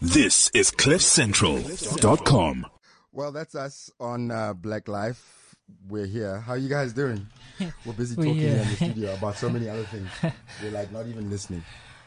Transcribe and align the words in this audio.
This 0.00 0.50
is 0.54 0.70
CliffCentral.com. 0.70 2.66
Well, 3.12 3.32
that's 3.32 3.54
us 3.54 3.90
on 4.00 4.30
uh, 4.30 4.52
Black 4.54 4.88
Life. 4.88 5.54
We're 5.88 6.06
here. 6.06 6.40
How 6.40 6.54
you 6.54 6.68
guys 6.68 6.92
doing? 6.92 7.26
We're 7.86 7.92
busy 7.92 8.16
We're 8.16 8.24
talking 8.24 8.40
here 8.40 8.50
here. 8.50 8.62
in 8.62 8.68
the 8.68 8.74
studio 8.76 9.14
about 9.14 9.36
so 9.36 9.48
many 9.48 9.68
other 9.68 9.84
things. 9.84 10.08
We're 10.62 10.70
like 10.72 10.90
not 10.92 11.06
even 11.06 11.30
listening. 11.30 11.62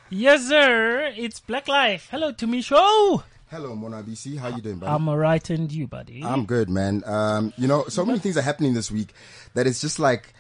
Yes, 0.10 0.48
sir. 0.48 1.12
It's 1.16 1.40
Black 1.40 1.68
Life. 1.68 2.08
Hello 2.12 2.32
to 2.34 2.48
me, 2.48 2.62
show. 2.62 3.24
Hello, 3.50 3.76
Mona 3.76 4.04
BC. 4.04 4.38
How 4.38 4.50
you 4.50 4.62
doing, 4.62 4.78
buddy? 4.78 4.92
I'm 4.92 5.08
alright, 5.08 5.50
and 5.50 5.72
you, 5.72 5.88
buddy? 5.88 6.22
I'm 6.24 6.46
good, 6.46 6.70
man. 6.70 7.02
Um, 7.06 7.54
you 7.58 7.68
know, 7.68 7.86
so 7.88 8.06
many 8.06 8.20
things 8.20 8.38
are 8.38 8.42
happening 8.42 8.74
this 8.74 8.92
week 8.92 9.14
that 9.54 9.66
it's 9.68 9.80
just 9.80 10.00
like, 10.00 10.34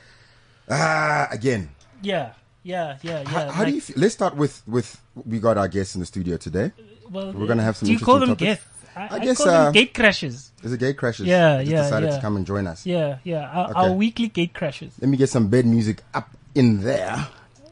ah, 0.70 1.28
again. 1.32 1.70
yeah, 2.02 2.34
yeah, 2.64 2.98
yeah, 3.02 3.22
yeah. 3.22 3.30
How, 3.30 3.50
how 3.50 3.66
do 3.66 3.72
you? 3.72 3.80
Feel? 3.82 3.96
Let's 3.98 4.14
start 4.14 4.36
with 4.36 4.62
with 4.68 5.02
we 5.26 5.40
got 5.40 5.58
our 5.58 5.70
guests 5.70 5.96
in 5.96 6.02
the 6.02 6.06
studio 6.06 6.36
today. 6.36 6.74
Well, 7.10 7.32
we're 7.34 7.48
gonna 7.48 7.64
have 7.64 7.78
some 7.78 7.88
Do 7.88 7.94
you 7.94 8.00
call 8.00 8.20
them 8.20 8.32
interesting 8.32 8.48
guests? 8.55 8.66
I, 8.96 9.02
I 9.02 9.16
I 9.16 9.20
guess, 9.20 9.38
call 9.38 9.50
uh, 9.50 9.63
them 9.66 9.73
gate 9.73 9.94
crashes. 9.94 10.52
Is 10.63 10.73
it 10.73 10.80
Gate 10.80 10.98
Crashes? 10.98 11.27
Yeah, 11.27 11.59
yeah, 11.59 11.84
Decided 11.84 12.09
yeah. 12.09 12.16
to 12.16 12.22
come 12.22 12.36
and 12.36 12.45
join 12.45 12.66
us. 12.66 12.84
Yeah, 12.86 13.20
yeah. 13.23 13.48
Our, 13.50 13.70
Okay. 13.70 13.80
our 13.80 13.91
weekly 13.94 14.27
gate 14.27 14.54
crashes. 14.55 14.91
Let 15.00 15.08
me 15.09 15.16
get 15.17 15.30
some 15.30 15.48
bed 15.50 15.66
music 15.67 16.02
up 16.16 16.30
in 16.55 16.81
there. 16.81 17.28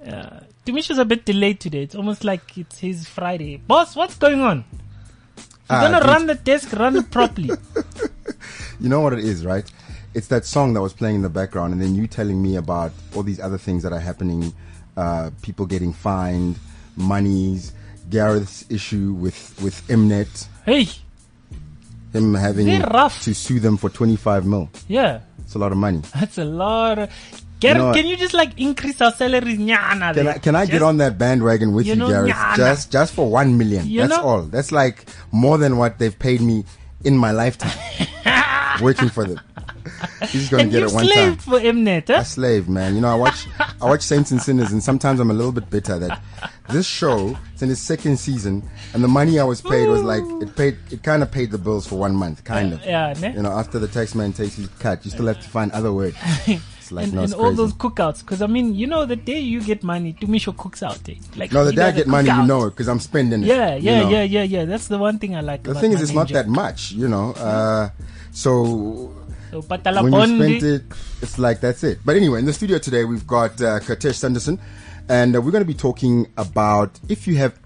Yeah. 0.05 0.41
Tumisho's 0.65 0.99
a 0.99 1.05
bit 1.05 1.25
delayed 1.25 1.59
today. 1.59 1.81
It's 1.81 1.95
almost 1.95 2.23
like 2.23 2.55
it's 2.57 2.77
his 2.79 3.07
Friday. 3.07 3.57
Boss, 3.57 3.95
what's 3.95 4.15
going 4.17 4.39
on? 4.41 4.65
You're 5.37 5.45
Ah, 5.79 5.81
gonna 5.89 6.05
run 6.05 6.27
the 6.27 6.35
desk, 6.35 6.71
run 6.73 6.95
it 6.95 7.09
properly. 7.09 7.49
You 8.79 8.89
know 8.89 8.99
what 8.99 9.13
it 9.13 9.19
is, 9.19 9.45
right? 9.45 9.69
It's 10.13 10.27
that 10.27 10.45
song 10.45 10.73
that 10.73 10.81
was 10.81 10.93
playing 10.93 11.15
in 11.15 11.21
the 11.21 11.29
background, 11.29 11.73
and 11.73 11.81
then 11.81 11.95
you 11.95 12.07
telling 12.07 12.41
me 12.41 12.55
about 12.57 12.91
all 13.15 13.23
these 13.23 13.39
other 13.39 13.57
things 13.57 13.83
that 13.83 13.93
are 13.93 13.99
happening. 13.99 14.53
Uh, 14.97 15.31
people 15.41 15.65
getting 15.65 15.91
fined, 15.93 16.57
monies, 16.95 17.73
Gareth's 18.09 18.65
issue 18.69 19.13
with 19.13 19.59
with 19.63 19.81
Mnet, 19.87 20.47
hey, 20.65 20.87
him 22.13 22.33
having 22.33 22.67
to 22.67 23.33
sue 23.33 23.59
them 23.59 23.77
for 23.77 23.89
twenty 23.89 24.15
five 24.15 24.45
mil. 24.45 24.69
yeah, 24.87 25.21
It's 25.39 25.55
a 25.55 25.59
lot 25.59 25.71
of 25.71 25.77
money. 25.77 26.01
that's 26.13 26.37
a 26.37 26.45
lot. 26.45 26.99
Of, 26.99 27.09
Gareth, 27.59 27.77
know 27.77 27.93
can 27.93 28.05
you 28.05 28.17
just 28.17 28.33
like 28.33 28.51
increase 28.59 29.01
our 29.01 29.11
salaries? 29.13 29.57
Nyana, 29.57 30.13
Can? 30.13 30.27
I 30.27 30.37
can 30.37 30.55
I 30.55 30.65
get 30.65 30.81
on 30.81 30.97
that 30.97 31.17
bandwagon 31.17 31.73
with 31.73 31.85
You 31.87 31.93
you, 31.93 31.99
know, 31.99 32.09
Gareth? 32.09 32.31
nyana. 32.35 32.55
Just 32.57 32.91
just 32.91 33.13
for 33.13 33.29
one 33.29 33.57
million. 33.57 33.87
You 33.87 34.01
That's 34.01 34.11
know? 34.11 34.23
all. 34.23 34.41
That's 34.43 34.71
like 34.71 35.05
more 35.31 35.57
than 35.57 35.77
what 35.77 35.97
they've 35.97 36.17
paid 36.17 36.41
me 36.41 36.65
in 37.03 37.15
my 37.17 37.31
lifetime 37.31 37.71
working 38.81 39.09
for 39.09 39.25
the. 39.25 39.41
He's 40.29 40.49
gonna 40.49 40.63
And 40.63 40.71
get 40.71 40.83
it 40.83 40.91
one 40.91 41.07
time. 41.07 41.35
for 41.37 41.59
Mnet, 41.59 42.07
huh? 42.07 42.13
a 42.21 42.25
slave, 42.25 42.67
man. 42.67 42.95
You 42.95 43.01
know, 43.01 43.09
I 43.09 43.15
watch 43.15 43.47
I 43.59 43.85
watch 43.85 44.01
Saints 44.01 44.31
and 44.31 44.41
Sinners, 44.41 44.71
and 44.71 44.83
sometimes 44.83 45.19
I'm 45.19 45.29
a 45.29 45.33
little 45.33 45.51
bit 45.51 45.69
bitter 45.69 45.99
that 45.99 46.21
this 46.69 46.87
show 46.87 47.37
it's 47.53 47.61
in 47.61 47.69
its 47.69 47.81
second 47.81 48.17
season, 48.17 48.67
and 48.93 49.03
the 49.03 49.07
money 49.07 49.39
I 49.39 49.43
was 49.43 49.61
paid 49.61 49.87
was 49.87 50.01
like 50.01 50.23
it 50.41 50.55
paid 50.55 50.77
it 50.91 51.03
kind 51.03 51.21
of 51.23 51.31
paid 51.31 51.51
the 51.51 51.57
bills 51.57 51.85
for 51.87 51.97
one 51.97 52.15
month, 52.15 52.43
kind 52.43 52.73
of. 52.73 52.83
Yeah, 52.83 53.13
ne? 53.19 53.33
You 53.33 53.43
know, 53.43 53.51
after 53.51 53.77
the 53.79 53.87
tax 53.87 54.15
man 54.15 54.33
takes 54.33 54.55
his 54.55 54.67
cut, 54.79 55.05
you 55.05 55.11
still 55.11 55.27
have 55.27 55.41
to 55.41 55.49
find 55.49 55.71
other 55.71 55.93
words. 55.93 56.17
Like 56.91 57.07
and, 57.07 57.19
and 57.19 57.33
all 57.33 57.51
those 57.53 57.73
cookouts. 57.73 58.19
Because 58.19 58.41
I 58.41 58.47
mean, 58.47 58.75
you 58.75 58.87
know, 58.87 59.05
the 59.05 59.15
day 59.15 59.39
you 59.39 59.61
get 59.61 59.83
money, 59.83 60.13
Tumisho 60.13 60.55
cooks 60.55 60.83
out. 60.83 61.07
Eh? 61.09 61.15
Like 61.35 61.51
no, 61.51 61.65
the 61.65 61.73
day 61.73 61.83
I 61.83 61.91
get 61.91 62.07
money, 62.07 62.29
you 62.29 62.45
know 62.45 62.65
it 62.65 62.71
because 62.71 62.87
I'm 62.87 62.99
spending 62.99 63.43
it. 63.43 63.47
Yeah, 63.47 63.75
you 63.75 63.83
yeah, 63.83 64.01
know. 64.01 64.09
yeah, 64.09 64.23
yeah, 64.23 64.43
yeah. 64.43 64.65
That's 64.65 64.87
the 64.87 64.97
one 64.97 65.19
thing 65.19 65.35
I 65.35 65.41
like. 65.41 65.63
The 65.63 65.75
thing 65.75 65.91
is, 65.93 66.01
it's 66.01 66.13
not 66.13 66.29
that 66.29 66.47
much, 66.47 66.91
you 66.91 67.07
know. 67.07 67.31
Uh, 67.31 67.89
so 68.31 69.13
So, 69.51 69.61
when 69.61 70.11
you 70.11 70.59
spent 70.59 70.63
it, 70.63 70.83
it's 71.21 71.39
like 71.39 71.61
that's 71.61 71.83
it. 71.83 71.99
But 72.03 72.15
anyway, 72.17 72.39
in 72.39 72.45
the 72.45 72.53
studio 72.53 72.77
today, 72.77 73.05
we've 73.05 73.25
got 73.25 73.61
uh, 73.61 73.79
Katesh 73.79 74.15
Sanderson, 74.15 74.59
and 75.07 75.35
uh, 75.35 75.41
we're 75.41 75.51
going 75.51 75.63
to 75.63 75.67
be 75.67 75.73
talking 75.73 76.27
about 76.37 76.99
if 77.07 77.27
you 77.27 77.37
have, 77.37 77.57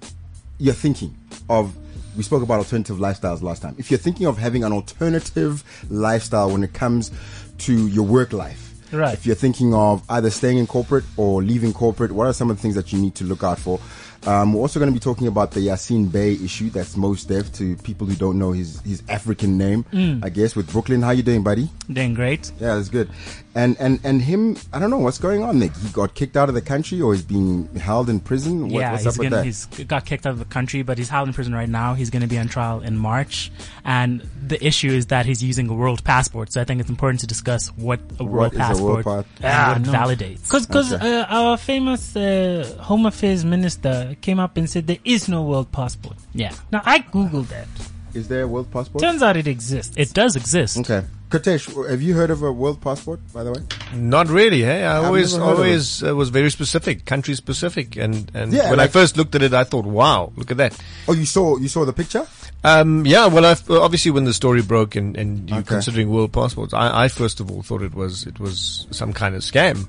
you're 0.58 0.73
thinking 0.73 1.16
of. 1.50 1.76
We 2.17 2.23
spoke 2.23 2.44
about 2.44 2.58
alternative 2.58 2.98
lifestyles 2.98 3.42
last 3.42 3.61
time. 3.61 3.76
If 3.78 3.89
you're 3.92 3.98
thinking 3.98 4.28
of 4.28 4.38
having 4.38 4.64
an 4.66 4.73
alternative 4.73 5.64
lifestyle 5.89 6.52
when 6.52 6.64
it 6.64 6.73
comes 6.73 7.11
to 7.59 7.88
your 7.88 8.06
work 8.06 8.33
life, 8.33 8.69
Right. 8.92 9.14
If 9.14 9.26
you're 9.26 9.36
thinking 9.36 9.73
of 9.73 10.04
either 10.10 10.30
staying 10.30 10.58
in 10.58 10.67
corporate 10.67 11.05
or 11.17 11.42
leaving 11.44 11.73
corporate, 11.73 12.11
what 12.11 12.27
are 12.27 12.33
some 12.33 12.50
of 12.50 12.58
the 12.58 12.61
things 12.61 12.76
that 12.76 12.92
you 12.92 13.00
need 13.00 13.16
to 13.16 13.23
look 13.23 13.44
out 13.44 13.60
for? 13.60 13.80
Um, 14.27 14.54
we're 14.54 14.61
also 14.61 14.80
going 14.80 14.92
to 14.92 14.94
be 14.94 15.00
talking 15.00 15.27
about 15.27 15.52
the 15.52 15.61
Yasiin 15.61 16.11
Bey 16.11 16.33
issue. 16.33 16.70
That's 16.70 16.98
Mos 16.98 17.23
Def 17.23 17.54
to 17.54 17.76
people 17.77 18.05
who 18.05 18.16
don't 18.16 18.38
know 18.38 18.52
his 18.52 18.82
his 18.82 19.02
African 19.08 19.58
name. 19.58 19.86
Mm. 19.94 20.26
I 20.26 20.30
guess 20.30 20.55
with 20.55 20.72
Brooklyn. 20.72 21.02
How 21.02 21.11
you 21.11 21.23
doing, 21.23 21.44
buddy? 21.44 21.70
Doing 21.92 22.14
great. 22.14 22.52
Yeah, 22.60 22.76
that's 22.76 22.89
good. 22.89 23.10
And 23.55 23.76
and 23.80 23.99
and 24.04 24.21
him, 24.21 24.58
I 24.71 24.77
don't 24.77 24.92
know 24.92 24.99
what's 24.99 25.17
going 25.17 25.42
on. 25.43 25.58
Nick, 25.58 25.76
he 25.76 25.89
got 25.89 26.14
kicked 26.14 26.37
out 26.37 26.49
of 26.49 26.55
the 26.55 26.61
country, 26.61 27.02
or 27.02 27.14
he's 27.14 27.23
being 27.23 27.67
held 27.76 28.08
in 28.08 28.20
prison. 28.20 28.70
What, 28.70 28.80
yeah, 28.80 28.92
what's 28.92 29.05
he's 29.05 29.17
up 29.17 29.23
gonna 29.23 29.36
that? 29.37 29.45
he's 29.45 29.65
got 29.65 30.05
kicked 30.05 30.27
out 30.27 30.33
of 30.33 30.39
the 30.39 30.45
country, 30.45 30.83
but 30.83 30.99
he's 30.99 31.10
held 31.10 31.27
in 31.27 31.33
prison 31.33 31.54
right 31.55 31.67
now. 31.67 31.95
He's 31.95 32.11
going 32.11 32.21
to 32.21 32.27
be 32.27 32.38
on 32.38 32.48
trial 32.48 32.82
in 32.82 32.95
March, 32.95 33.52
and 33.83 34.21
the 34.45 34.64
issue 34.64 34.89
is 34.92 35.08
that 35.08 35.26
he's 35.26 35.43
using 35.43 35.67
a 35.67 35.73
world 35.73 36.04
passport. 36.04 36.54
So 36.54 36.61
I 36.61 36.64
think 36.64 36.80
it's 36.80 36.92
important 36.92 37.21
to 37.21 37.27
discuss 37.27 37.70
what 37.70 37.99
a 38.20 38.23
world 38.23 38.54
is 38.54 38.59
a 38.80 38.83
world 38.83 39.04
passport 39.04 39.26
pa- 39.42 39.48
and 39.48 39.55
Ah, 39.55 39.67
what 39.70 39.77
it 39.77 39.86
no. 39.92 39.93
validates. 40.27 40.43
Because 40.43 40.67
because 40.67 40.93
Okay. 40.93 41.20
uh, 41.21 41.26
our 41.27 41.58
famous 41.58 42.15
uh, 42.15 42.77
Home 42.82 43.08
Affairs 43.08 43.43
Minister 43.43 44.15
came 44.21 44.39
up 44.39 44.58
and 44.58 44.70
said 44.70 44.86
there 44.86 44.99
is 45.04 45.27
no 45.27 45.42
world 45.42 45.71
passport. 45.71 46.17
yeah, 46.33 46.54
Now 46.71 46.83
I 46.86 46.99
googled 46.99 47.48
that. 47.48 47.67
Is 48.14 48.27
there 48.27 48.43
a 48.43 48.48
world 48.48 48.70
passport? 48.71 49.02
Turns 49.02 49.23
out 49.23 49.38
it 49.38 49.48
exists. 49.48 49.95
it 49.98 50.14
does 50.14 50.36
exist. 50.36 50.77
okay. 50.77 51.04
Katesh, 51.30 51.67
have 51.88 52.02
you 52.02 52.16
heard 52.16 52.32
of 52.32 52.42
a 52.42 52.52
world 52.52 52.82
passport, 52.82 53.20
by 53.32 53.44
the 53.44 53.52
way? 53.52 53.62
Not 53.94 54.30
really. 54.30 54.64
Hey, 54.64 54.84
I 54.84 54.98
always 54.98 55.34
heard 55.34 55.42
of 55.44 55.60
always 55.60 56.04
uh, 56.04 56.16
was 56.16 56.30
very 56.30 56.50
specific, 56.50 57.06
country 57.06 57.36
specific, 57.36 57.95
and 57.98 58.32
and 58.34 58.52
Yeah, 58.52 58.72
when 58.72 58.80
I 58.80 58.88
first 58.88 59.16
looked 59.16 59.36
at 59.36 59.44
it, 59.44 59.54
I 59.54 59.64
thought, 59.64 59.86
wow, 59.86 60.32
look 60.36 60.50
at 60.50 60.58
that. 60.58 60.76
Oh, 61.08 61.14
you 61.14 61.26
saw 61.26 61.58
you 61.58 61.68
saw 61.68 61.86
the 61.86 61.94
picture? 61.94 62.26
Um, 62.61 63.05
yeah, 63.05 63.27
well, 63.27 63.45
I've, 63.45 63.70
obviously 63.71 64.11
when 64.11 64.25
the 64.25 64.33
story 64.33 64.61
broke 64.61 64.97
and, 64.97 65.15
and 65.15 65.49
you 65.49 65.55
Okay. 65.58 65.65
considering 65.65 66.09
world 66.09 66.33
passports, 66.33 66.73
I, 66.73 67.05
I 67.05 67.08
first 67.08 67.39
of 67.39 67.49
all 67.49 67.61
thought 67.61 67.81
it 67.81 67.95
was 67.95 68.25
it 68.27 68.37
was 68.37 68.86
some 68.92 69.14
kind 69.14 69.33
of 69.33 69.43
scam 69.43 69.87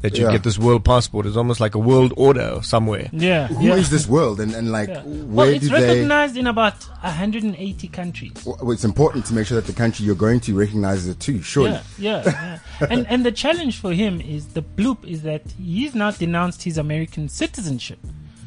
that 0.00 0.16
you 0.16 0.24
Yeah. 0.24 0.32
get 0.32 0.42
this 0.42 0.58
world 0.58 0.82
passport. 0.82 1.26
It's 1.26 1.36
almost 1.36 1.60
like 1.60 1.74
a 1.74 1.78
world 1.78 2.14
order 2.16 2.60
somewhere. 2.62 3.10
Yeah. 3.12 3.48
Who 3.48 3.70
is 3.72 3.88
yeah. 3.88 3.90
this 3.90 4.08
world, 4.08 4.40
and 4.40 4.54
and 4.54 4.72
like 4.72 4.88
Yeah. 4.88 5.02
where 5.02 5.46
Well, 5.46 5.48
it's 5.48 5.68
do 5.68 5.74
they? 5.74 5.86
recognized 5.88 6.38
in 6.38 6.46
about 6.46 6.82
180 7.02 7.88
countries. 7.88 8.32
Well, 8.46 8.70
it's 8.72 8.84
important 8.84 9.26
to 9.26 9.34
make 9.34 9.46
sure 9.46 9.60
that 9.60 9.66
the 9.66 9.74
country 9.74 10.06
you're 10.06 10.14
going 10.14 10.40
to 10.40 10.54
recognizes 10.58 11.08
it 11.08 11.20
too. 11.20 11.42
Surely. 11.42 11.72
Yeah, 11.98 12.22
yeah, 12.24 12.58
yeah. 12.80 12.86
and 12.88 13.06
and 13.08 13.26
the 13.26 13.32
challenge 13.32 13.78
for 13.78 13.92
him 13.92 14.22
is 14.22 14.46
the 14.54 14.62
bloop 14.62 15.04
is 15.04 15.20
that 15.22 15.42
he's 15.62 15.94
now 15.94 16.12
denounced 16.12 16.62
his 16.62 16.78
American 16.78 17.28
citizenship. 17.28 17.98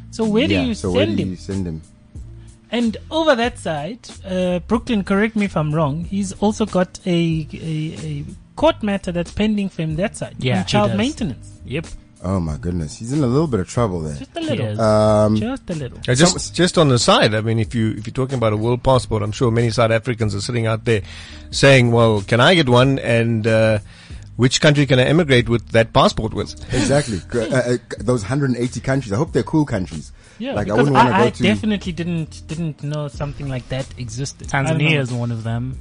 So 0.10 0.26
where 0.26 0.48
do 0.48 0.56
you 0.60 0.74
so 0.74 0.88
send 0.92 0.96
where 0.96 1.06
do 1.06 1.22
him? 1.22 1.30
you 1.30 1.36
send 1.36 1.68
him? 1.68 1.82
And 2.72 2.98
over 3.10 3.36
that 3.36 3.58
side, 3.58 4.08
uh, 4.26 4.60
Brooklyn, 4.60 5.04
correct 5.04 5.36
me 5.36 5.46
if 5.46 5.58
I'm 5.58 5.74
wrong. 5.74 6.06
He's 6.06 6.34
also 6.34 6.66
got 6.66 7.00
a 7.06 7.48
a, 7.54 7.96
a 8.06 8.26
court 8.56 8.84
matter 8.84 9.12
that's 9.12 9.32
pending 9.32 9.70
for 9.70 9.82
him 9.82 9.96
that 9.96 10.18
side. 10.18 10.36
Yeah, 10.40 10.58
on 10.58 10.64
he 10.64 10.70
child 10.70 10.90
does. 10.90 10.98
maintenance. 10.98 11.60
Yep. 11.66 11.88
Oh 12.22 12.40
my 12.40 12.58
goodness, 12.58 12.98
he's 12.98 13.14
in 13.14 13.24
a 13.24 13.28
little 13.28 13.48
bit 13.48 13.62
of 13.62 13.70
trouble 13.70 14.02
there. 14.02 14.18
Just 14.18 14.36
a 14.36 14.42
little. 14.42 14.82
Um, 14.82 15.38
just 15.38 15.70
a 15.70 15.74
little. 15.74 15.98
Uh, 16.00 16.14
just 16.16 16.54
just 16.54 16.78
on 16.78 16.90
the 16.90 17.00
side, 17.00 17.34
I 17.34 17.40
mean, 17.42 17.60
if 17.60 17.74
you 17.74 17.92
if 17.92 18.06
you're 18.06 18.14
talking 18.14 18.36
about 18.38 18.52
a 18.52 18.58
world 18.58 18.84
passport, 18.84 19.24
I'm 19.24 19.32
sure 19.32 19.50
many 19.52 19.70
South 19.70 19.92
Africans 19.92 20.36
are 20.36 20.42
sitting 20.42 20.68
out 20.68 20.84
there 20.84 21.02
saying, 21.52 21.92
"Well, 21.92 22.22
can 22.22 22.42
I 22.42 22.56
get 22.56 22.68
one?" 22.68 23.00
And 23.00 23.48
uh, 23.48 23.80
which 24.40 24.62
country 24.62 24.86
can 24.86 25.00
I 25.00 25.04
emigrate 25.04 25.50
with 25.50 25.68
that 25.72 25.92
passport 25.92 26.34
with? 26.34 26.52
Exactly. 26.74 27.20
Uh, 27.40 27.56
uh, 27.56 27.78
those 28.00 28.22
180 28.22 28.80
countries. 28.80 29.12
I 29.12 29.18
hope 29.18 29.34
they're 29.34 29.44
cool 29.44 29.66
countries. 29.66 30.12
Yeah, 30.38 30.54
like 30.54 30.68
I 30.68 30.76
because 30.76 30.78
wouldn't 30.78 30.96
want 30.96 31.10
to 31.10 31.16
I, 31.16 31.20
go 31.20 31.26
I 31.26 31.30
to. 31.32 31.44
definitely 31.44 31.92
didn't 31.92 32.48
didn't 32.48 32.84
know 32.84 33.08
something 33.08 33.50
like 33.50 33.68
that 33.70 33.88
existed. 33.98 34.48
Tanzania 34.48 35.00
is 35.00 35.12
one 35.12 35.32
of 35.32 35.44
them. 35.44 35.78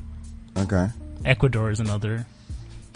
okay. 0.57 0.89
Ecuador 1.25 1.71
is 1.71 1.81
another. 1.81 2.27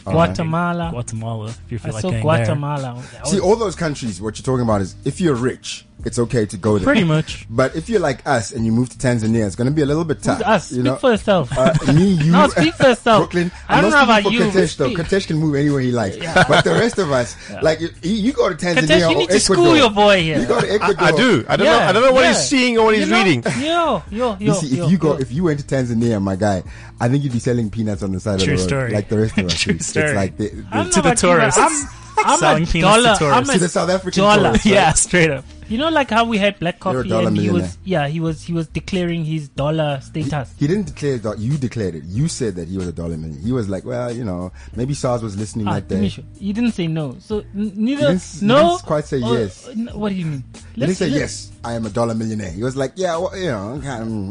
Guatemala. 0.04 0.90
Guatemala, 0.90 1.48
if 1.70 1.72
you 1.72 1.78
I 1.84 1.90
like 1.90 2.02
saw 2.02 2.10
going 2.10 2.22
Guatemala. 2.22 3.02
See, 3.24 3.40
all 3.40 3.56
those 3.56 3.76
countries. 3.76 4.20
What 4.20 4.38
you're 4.38 4.44
talking 4.44 4.64
about 4.64 4.80
is 4.80 4.96
if 5.04 5.20
you're 5.20 5.36
rich, 5.36 5.86
it's 6.04 6.18
okay 6.18 6.46
to 6.46 6.56
go 6.56 6.78
there. 6.78 6.84
Pretty 6.84 7.04
much. 7.04 7.46
But 7.50 7.76
if 7.76 7.88
you're 7.88 8.00
like 8.00 8.26
us 8.26 8.50
and 8.52 8.66
you 8.66 8.72
move 8.72 8.88
to 8.90 8.98
Tanzania, 8.98 9.46
it's 9.46 9.54
going 9.56 9.68
to 9.68 9.72
be 9.74 9.82
a 9.82 9.86
little 9.86 10.04
bit 10.04 10.22
tough. 10.22 10.38
Who's 10.38 10.46
us? 10.46 10.70
You 10.72 10.76
Speak 10.78 10.84
know, 10.84 10.96
for 10.96 11.10
yourself. 11.12 11.52
uh, 11.56 11.74
me, 11.92 12.04
you, 12.24 12.32
No, 12.32 12.48
speak 12.48 12.74
for 12.74 12.88
yourself. 12.88 13.20
Brooklyn. 13.30 13.52
I 13.68 13.80
don't 13.80 13.90
not 13.90 14.08
know 14.08 14.18
about 14.18 14.32
you, 14.32 14.50
for 14.50 14.58
Katesh 14.58 14.76
though. 14.76 14.90
Katesh 14.90 15.26
can 15.28 15.36
move 15.36 15.54
anywhere 15.54 15.80
he 15.80 15.92
likes. 15.92 16.16
But 16.16 16.64
the 16.64 16.70
rest 16.72 16.98
of 16.98 17.12
us, 17.12 17.36
like 17.62 17.80
you, 17.80 17.90
you 18.02 18.32
go 18.32 18.48
to 18.48 18.54
Tanzania 18.56 18.74
Katesh, 18.88 19.00
you 19.00 19.06
or 19.06 19.14
need 19.18 19.28
to 19.30 19.34
Ecuador. 19.36 19.64
school 19.64 19.76
your 19.76 19.90
boy 19.90 20.22
here. 20.22 20.40
You 20.40 20.46
go 20.46 20.60
to 20.60 20.72
Ecuador. 20.72 21.04
I 21.06 21.12
do. 21.12 21.44
I 21.48 21.56
don't 21.56 21.66
Yeah, 21.66 21.78
know. 21.78 21.84
I 21.86 21.92
don't 21.92 22.02
know 22.02 22.12
what 22.12 22.22
yeah. 22.22 22.28
he's 22.32 22.48
seeing 22.48 22.78
or 22.78 22.84
what 22.86 22.94
he's 22.96 23.06
You 23.06 23.12
know? 23.12 23.22
reading. 23.22 23.42
Yo, 23.60 24.02
yo, 24.10 24.30
yo. 24.32 24.36
You 24.40 24.54
see, 24.54 24.76
yo, 24.76 24.84
if 24.86 24.90
you 24.90 24.98
go, 24.98 25.12
yo. 25.14 25.18
if 25.20 25.30
you 25.30 25.44
went 25.44 25.60
to 25.60 25.66
Tanzania, 25.66 26.20
my 26.20 26.34
guy, 26.36 26.62
I 27.00 27.08
think 27.08 27.22
you'd 27.22 27.32
be 27.32 27.38
selling 27.38 27.70
peanuts 27.70 28.02
on 28.02 28.10
the 28.12 28.18
side 28.20 28.40
True 28.40 28.54
of 28.54 28.58
the 28.58 28.62
road, 28.64 28.68
story. 28.68 28.92
like 28.92 29.08
the 29.08 29.18
rest 29.18 29.38
of 29.38 29.46
us. 29.46 29.54
True 29.60 29.74
It's 29.74 29.86
story. 29.86 30.14
like 30.14 30.36
the, 30.36 30.48
the, 30.48 30.54
to 30.54 30.62
the 30.62 30.72
about 30.72 30.94
you, 30.94 31.02
but 31.02 31.18
tourists. 31.18 31.84
I'm, 32.24 32.32
I'm 32.32 32.38
Selling 32.38 32.62
a 32.62 32.66
peanuts 32.66 32.96
to 32.96 33.02
dollar. 33.02 33.16
tourists. 33.18 33.38
I'm 33.38 33.44
To 33.44 33.52
a 33.52 33.58
the 33.58 33.68
South 33.68 33.90
African 33.90 34.22
dollar. 34.22 34.42
tourists, 34.42 34.66
right? 34.66 34.74
yeah, 34.74 34.92
straight 34.92 35.30
up. 35.30 35.44
You 35.68 35.78
know, 35.78 35.88
like 35.88 36.10
how 36.10 36.26
we 36.26 36.36
had 36.36 36.58
black 36.58 36.84
You're 36.84 36.92
a 36.92 36.96
coffee, 36.98 37.08
dollar 37.08 37.28
and 37.28 37.36
he 37.38 37.48
was 37.48 37.78
yeah, 37.84 38.06
he 38.06 38.20
was 38.20 38.42
he 38.42 38.52
was 38.52 38.66
declaring 38.68 39.24
his 39.24 39.48
dollar 39.48 40.00
status. 40.02 40.52
He 40.58 40.66
didn't 40.66 40.86
declare 40.88 41.16
that. 41.18 41.38
You 41.38 41.56
declared 41.56 41.94
it. 41.94 42.04
You 42.04 42.28
said 42.28 42.56
that 42.56 42.68
he 42.68 42.76
was 42.76 42.88
a 42.88 42.92
dollar 42.92 43.16
million. 43.16 43.40
He 43.40 43.52
was 43.52 43.70
like, 43.70 43.84
well, 43.86 44.12
you 44.14 44.22
know, 44.22 44.52
maybe 44.76 44.92
SARS 44.92 45.22
was 45.22 45.34
listening 45.38 45.66
Ah, 45.68 45.74
that 45.74 45.88
day. 45.88 45.96
Tumisho, 45.96 46.24
you 46.38 46.52
didn't 46.52 46.72
say 46.72 46.88
no. 46.88 47.16
So 47.20 47.38
n- 47.38 47.72
neither 47.74 48.02
didn't 48.02 48.16
s- 48.16 48.42
you 48.42 48.48
no. 48.48 48.70
didn't 48.76 48.82
quite 48.86 49.04
say 49.06 49.22
or- 49.22 49.38
yes. 49.38 49.66
n- 49.68 49.88
what 49.94 50.10
do 50.10 50.14
you 50.16 50.26
mean? 50.26 50.44
He 50.74 50.80
didn't 50.82 50.96
say 50.96 51.08
yes. 51.08 51.50
I 51.64 51.72
am 51.72 51.86
a 51.86 51.90
dollar 51.90 52.14
millionaire. 52.14 52.50
He 52.50 52.62
was 52.62 52.76
like, 52.76 52.92
yeah, 52.96 53.16
well, 53.16 53.34
you 53.34 53.46
know, 53.46 53.80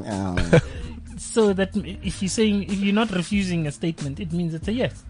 um, 0.08 0.62
So 1.18 1.54
that 1.54 1.70
if 1.76 2.22
you're 2.22 2.30
saying 2.30 2.64
if 2.64 2.80
you're 2.80 2.94
not 2.96 3.12
refusing 3.12 3.66
a 3.68 3.72
statement, 3.72 4.20
it 4.20 4.32
means 4.32 4.54
it's 4.54 4.68
a 4.68 4.74
yes. 4.74 5.04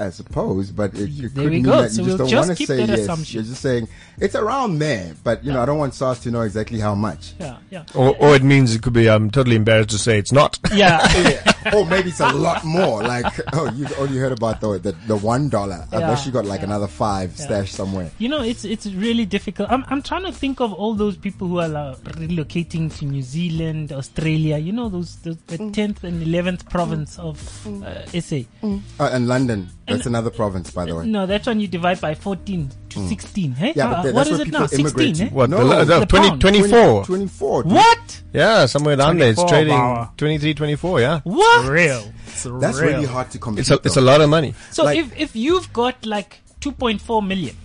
I 0.00 0.10
suppose, 0.10 0.70
but 0.70 0.94
it, 0.94 1.10
it 1.10 1.34
could 1.34 1.50
mean 1.52 1.62
go. 1.62 1.82
that 1.82 1.90
you 1.90 1.96
So 1.96 2.04
just 2.04 2.18
we'll 2.18 2.28
don't 2.28 2.46
want 2.46 2.58
to 2.58 2.66
say 2.66 2.78
yes. 2.84 2.98
assumption. 3.00 3.34
You're 3.34 3.44
just 3.50 3.62
saying 3.62 3.88
it's 4.18 4.34
around 4.34 4.78
there, 4.78 5.14
but 5.22 5.44
you 5.44 5.52
know, 5.52 5.60
I 5.62 5.66
don't 5.66 5.78
want 5.78 5.94
SARS 5.94 6.20
to 6.20 6.30
know 6.30 6.40
exactly 6.42 6.80
how 6.80 6.94
much. 6.94 7.34
Yeah, 7.38 7.58
yeah, 7.70 7.84
Or, 7.94 8.16
or 8.16 8.34
it 8.34 8.42
means 8.42 8.74
it 8.74 8.82
could 8.82 8.92
be, 8.94 9.08
I'm 9.10 9.30
totally 9.30 9.56
embarrassed 9.56 9.90
to 9.90 9.98
say 9.98 10.18
it's 10.18 10.32
not. 10.32 10.58
yeah. 10.74 11.06
yeah. 11.18 11.52
or 11.74 11.84
maybe 11.86 12.08
it's 12.08 12.20
a 12.20 12.32
lot 12.32 12.64
more. 12.64 13.02
Like, 13.02 13.26
oh, 13.52 13.70
you 13.72 13.86
only 13.98 14.16
heard 14.18 14.32
about 14.32 14.60
the 14.60 14.78
the, 14.78 14.92
the 15.06 15.16
one 15.16 15.48
dollar. 15.48 15.86
I 15.92 15.98
Yeah, 16.00 16.14
bet 16.14 16.24
you 16.26 16.32
got 16.32 16.44
like 16.46 16.60
yeah. 16.60 16.66
another 16.66 16.88
five 16.88 17.34
Yeah. 17.36 17.44
stashed 17.44 17.74
somewhere. 17.74 18.10
You 18.18 18.28
know, 18.30 18.42
it's 18.42 18.64
it's 18.64 18.86
really 18.86 19.26
difficult. 19.26 19.70
I'm 19.70 19.84
I'm 19.88 20.02
trying 20.02 20.24
to 20.24 20.32
think 20.32 20.60
of 20.60 20.72
all 20.72 20.94
those 20.94 21.16
people 21.16 21.46
who 21.48 21.58
are 21.60 21.74
uh, 21.74 21.94
relocating 22.16 22.96
to 22.98 23.04
New 23.04 23.22
Zealand, 23.22 23.92
Australia. 23.92 24.56
You 24.58 24.72
know, 24.72 24.88
those, 24.88 25.16
those 25.16 25.36
the 25.46 25.58
Mm. 25.60 25.72
tenth 25.74 26.04
and 26.04 26.22
eleventh 26.22 26.68
province 26.70 27.18
of 27.18 27.36
uh, 27.84 28.06
SA. 28.20 28.40
Uh, 28.62 28.78
and 29.12 29.28
London, 29.28 29.68
that's 29.90 30.06
And- 30.06 30.14
another 30.16 30.30
province, 30.30 30.70
by 30.70 30.84
the 30.86 30.94
way. 30.96 31.06
No, 31.06 31.26
that 31.26 31.46
one 31.46 31.60
you 31.60 31.68
divide 31.68 32.00
by 32.00 32.14
fourteen 32.14 32.70
to 32.90 33.08
sixteen. 33.08 33.52
Hey, 33.52 33.72
Mm. 33.72 33.76
Yeah, 33.76 33.86
but 33.86 33.98
Uh, 33.98 34.02
that- 34.02 34.14
what 34.14 34.24
that's 34.26 34.30
is 34.30 34.40
it 34.40 34.48
now? 34.52 34.66
people 34.66 34.80
immigrate 34.80 35.06
Sixteen. 35.16 35.28
to. 35.28 35.32
Eh? 35.34 35.36
What? 35.36 35.50
No, 35.50 35.68
the, 35.68 35.84
the, 35.84 36.00
the 36.00 36.06
20, 36.06 36.28
pound. 36.28 36.40
24. 36.40 37.04
24. 37.04 37.62
What? 37.64 38.22
Yeah, 38.32 38.66
somewhere 38.66 38.96
down 38.96 39.18
there. 39.18 39.30
It's 39.30 39.36
24, 39.42 39.48
trading 39.48 39.74
wow. 39.78 40.10
23, 40.16 40.54
24, 40.54 41.00
yeah. 41.00 41.20
What? 41.24 41.68
Real. 41.68 42.04
It's 42.28 42.44
That's 42.44 42.80
real. 42.80 42.90
really 42.92 43.06
hard 43.06 43.30
to 43.32 43.38
compute. 43.38 43.60
It's 43.60 43.70
a, 43.70 43.80
it's 43.84 43.96
a 43.96 44.00
lot 44.00 44.20
of 44.20 44.30
money. 44.30 44.54
So 44.70 44.84
Like- 44.84 44.98
if 44.98 45.12
if 45.18 45.36
you've 45.36 45.70
got 45.72 46.06
like 46.06 46.40
two 46.60 46.72
point 46.72 47.00
four 47.00 47.22
million, 47.22 47.56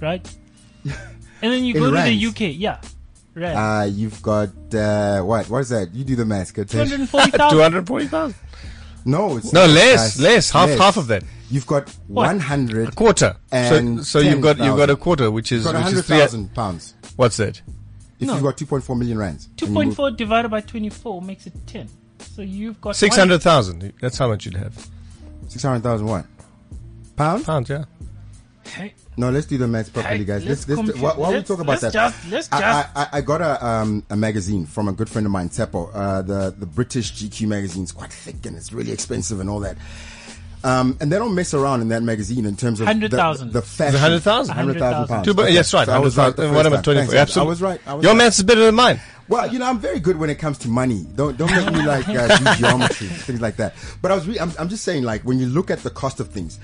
right, 0.00 0.26
and 0.84 1.52
then 1.52 1.64
you 1.64 1.74
In 1.76 1.80
go 1.80 1.90
to 1.90 2.02
the 2.02 2.26
UK, 2.26 2.40
yeah, 2.56 2.78
right, 3.34 3.54
Uh, 3.54 3.84
you've 3.86 4.22
got 4.22 4.50
uh, 4.74 5.20
what? 5.22 5.48
What 5.50 5.58
is 5.60 5.68
that? 5.70 5.94
You 5.94 6.04
do 6.04 6.16
the 6.16 6.24
math. 6.24 6.54
Good. 6.54 6.68
two 6.70 6.78
hundred 6.78 7.08
forty 7.08 7.30
thousand. 7.32 7.58
240,000. 7.58 8.34
No, 9.04 9.36
it's 9.36 9.52
No, 9.52 9.66
not, 9.66 9.70
less, 9.74 10.16
guys. 10.16 10.20
less, 10.20 10.50
half- 10.50 10.70
half 10.78 10.96
of 10.96 11.06
that. 11.08 11.24
You've 11.50 11.66
got 11.66 11.88
What? 12.06 12.26
one 12.26 12.40
hundred. 12.40 12.94
Quarter. 12.94 13.36
So, 13.50 13.56
And 13.56 14.06
so 14.06 14.20
you've 14.20 14.40
got, 14.40 14.58
you've 14.58 14.76
got 14.76 14.90
a 14.90 14.96
quarter, 14.96 15.30
which 15.30 15.52
is, 15.52 15.64
Got 15.64 15.74
a 15.74 15.78
which 15.78 15.86
is 15.86 15.92
hundred 15.92 16.04
three, 16.04 16.18
thousand 16.18 16.54
pounds. 16.54 16.94
what's 17.16 17.36
that? 17.36 17.60
If 18.20 18.26
No. 18.28 18.34
you've 18.34 18.42
got 18.42 18.56
two 18.56 18.66
point 18.66 18.84
four 18.84 18.96
million 18.96 19.18
rands. 19.18 19.48
Two 19.56 19.66
point 19.72 19.94
four 19.94 20.10
divided 20.12 20.48
by 20.50 20.60
twenty 20.60 20.88
four 20.90 21.20
makes 21.20 21.46
it 21.46 21.52
ten. 21.66 21.88
So 22.36 22.40
you've 22.42 22.80
got 22.80 22.94
600,000. 22.96 23.92
That's 24.00 24.16
how 24.16 24.28
much 24.28 24.46
you'd 24.46 24.56
have. 24.56 24.88
Six 25.48 25.62
hundred 25.64 25.82
thousand 25.82 26.06
what? 26.06 26.24
Pounds? 27.16 27.44
Pounds, 27.44 27.68
yeah. 27.68 27.84
Hey, 28.64 28.94
No, 29.16 29.28
let's 29.30 29.46
do 29.46 29.58
the 29.58 29.68
maths 29.68 29.90
properly, 29.90 30.18
Hey, 30.18 30.24
guys. 30.24 30.44
let's 30.46 30.66
Let's, 30.66 30.68
let's, 30.68 30.76
compute- 30.90 31.02
while, 31.02 31.16
while 31.16 31.30
we 31.30 31.36
let's- 31.36 31.48
talk 31.48 31.58
about 31.60 31.82
let's 31.82 31.82
that, 31.82 31.92
just- 31.92 32.28
let's 32.30 32.48
I, 32.50 32.60
just- 32.60 32.88
I, 32.96 33.08
I 33.12 33.20
got 33.20 33.42
a 33.42 33.66
um, 33.66 34.02
a 34.08 34.16
magazine 34.16 34.64
from 34.64 34.88
a 34.88 34.92
good 34.92 35.08
friend 35.10 35.26
of 35.26 35.32
mine, 35.32 35.50
Teppo. 35.50 35.90
Uh, 35.94 36.22
the 36.22 36.54
the 36.58 36.64
British 36.66 37.12
GQ 37.12 37.46
magazine 37.46 37.84
is 37.84 37.92
quite 37.92 38.10
thick 38.12 38.44
and 38.46 38.56
it's 38.56 38.72
really 38.72 38.90
expensive 38.90 39.38
and 39.40 39.50
all 39.50 39.60
that. 39.60 39.76
Um, 40.64 40.96
and 41.00 41.10
they 41.10 41.18
don't 41.18 41.34
mess 41.34 41.54
around 41.54 41.80
in 41.82 41.88
that 41.88 42.02
magazine 42.04 42.46
in 42.46 42.56
terms 42.56 42.80
of 42.80 42.86
100,000. 42.86 43.52
the 43.52 43.62
fashion. 43.62 43.94
100,000? 43.94 44.54
100,000 44.54 45.08
pounds. 45.08 45.24
Two, 45.26 45.32
Okay. 45.32 45.52
yes, 45.52 45.74
right. 45.74 45.86
So 45.86 45.92
I 45.92 45.98
was 45.98 46.16
right 46.16 46.34
the 46.36 46.42
100,000. 46.42 46.54
What 46.54 46.62
first 46.62 46.66
am 46.66 46.72
I, 46.72 46.76
time. 46.76 46.82
24? 47.08 47.16
Absolutely. 47.18 47.46
I 47.46 47.48
was 47.50 47.62
right. 47.62 47.80
I 47.88 47.94
was 47.94 48.02
Your 48.04 48.12
right. 48.12 48.18
maths 48.18 48.38
is 48.38 48.44
better 48.44 48.64
than 48.64 48.74
mine. 48.76 49.00
Well, 49.28 49.52
you 49.52 49.58
know, 49.58 49.66
I'm 49.66 49.78
very 49.80 49.98
good 49.98 50.18
when 50.18 50.30
it 50.30 50.36
comes 50.36 50.58
to 50.58 50.68
money. 50.68 51.04
Don't 51.16 51.36
don't 51.36 51.50
make 51.50 51.72
me 51.72 51.84
like 51.84 52.08
uh, 52.08 52.38
do 52.38 52.44
geometry, 52.62 53.08
things 53.08 53.40
like 53.40 53.56
that. 53.56 53.74
But 54.00 54.12
I 54.12 54.14
was, 54.14 54.26
re- 54.28 54.38
I'm, 54.38 54.52
I'm 54.58 54.68
just 54.68 54.84
saying, 54.84 55.02
like 55.02 55.22
when 55.22 55.38
you 55.40 55.46
look 55.46 55.70
at 55.70 55.80
the 55.80 55.90
cost 55.90 56.20
of 56.20 56.28
things, 56.30 56.60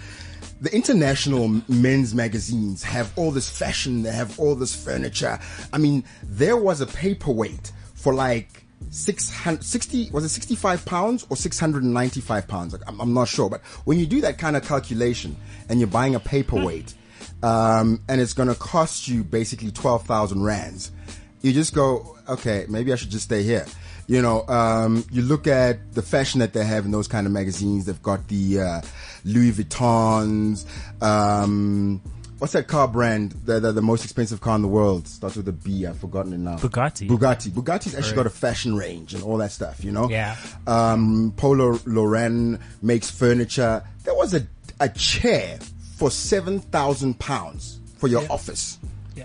the 0.60 0.74
international 0.74 1.48
men's 1.68 2.14
magazines 2.14 2.82
have 2.82 3.12
all 3.16 3.30
this 3.30 3.48
fashion, 3.48 4.02
they 4.02 4.12
have 4.12 4.38
all 4.38 4.54
this 4.54 4.74
furniture. 4.74 5.38
I 5.72 5.78
mean, 5.78 6.04
there 6.22 6.56
was 6.56 6.80
a 6.80 6.86
paperweight 6.86 7.72
for 7.94 8.14
like 8.14 8.64
600, 8.90 9.62
60, 9.62 10.10
was 10.10 10.24
it 10.24 10.30
65 10.30 10.84
pounds 10.84 11.26
or 11.30 11.36
695 11.36 12.48
pounds? 12.48 12.74
I'm, 12.86 13.00
I'm 13.00 13.14
not 13.14 13.28
sure, 13.28 13.48
but 13.48 13.60
when 13.84 13.98
you 13.98 14.06
do 14.06 14.20
that 14.22 14.38
kind 14.38 14.56
of 14.56 14.64
calculation 14.64 15.36
and 15.68 15.78
you're 15.78 15.88
buying 15.88 16.14
a 16.14 16.20
paperweight, 16.20 16.94
um, 17.42 18.02
and 18.08 18.20
it's 18.20 18.32
going 18.32 18.48
to 18.48 18.54
cost 18.54 19.06
you 19.08 19.22
basically 19.22 19.70
12,000 19.70 20.42
rands, 20.42 20.92
you 21.40 21.52
just 21.52 21.74
go, 21.74 22.16
okay, 22.28 22.66
maybe 22.68 22.92
I 22.92 22.96
should 22.96 23.10
just 23.10 23.24
stay 23.24 23.42
here. 23.42 23.66
You 24.08 24.22
know, 24.22 24.44
um, 24.48 25.04
you 25.12 25.20
look 25.22 25.46
at 25.46 25.92
the 25.92 26.00
fashion 26.02 26.40
that 26.40 26.52
they 26.54 26.64
have 26.64 26.84
in 26.86 26.90
those 26.90 27.06
kind 27.08 27.26
of 27.26 27.32
magazines. 27.32 27.84
They've 27.84 28.02
got 28.02 28.26
the 28.28 28.60
uh, 28.60 28.80
Louis 29.24 29.52
Vuittons. 29.52 30.64
Um, 31.02 32.00
what's 32.38 32.54
that 32.54 32.68
car 32.68 32.88
brand? 32.88 33.32
The, 33.44 33.60
the 33.60 33.72
the 33.72 33.82
most 33.82 34.04
expensive 34.04 34.40
car 34.40 34.56
in 34.56 34.62
the 34.62 34.68
world 34.68 35.06
starts 35.06 35.36
with 35.36 35.46
a 35.48 35.52
B. 35.52 35.86
I've 35.86 35.98
forgotten 35.98 36.32
it 36.32 36.38
now. 36.38 36.56
Bugatti. 36.56 37.06
Bugatti. 37.06 37.50
Bugatti's 37.50 37.94
actually 37.94 38.16
got 38.16 38.26
a 38.26 38.30
fashion 38.30 38.74
range 38.76 39.12
and 39.12 39.22
all 39.22 39.36
that 39.38 39.52
stuff. 39.52 39.84
You 39.84 39.92
know. 39.92 40.08
Yeah. 40.08 40.36
Um, 40.66 41.34
Polo 41.36 41.78
Lauren 41.84 42.60
makes 42.80 43.10
furniture. 43.10 43.82
There 44.04 44.14
was 44.14 44.32
a 44.34 44.46
a 44.80 44.88
chair 44.88 45.58
for 45.96 46.10
seven 46.10 46.60
thousand 46.60 47.18
pounds 47.18 47.78
for 47.98 48.08
your 48.08 48.24
office. 48.30 48.78
yeah. 49.16 49.24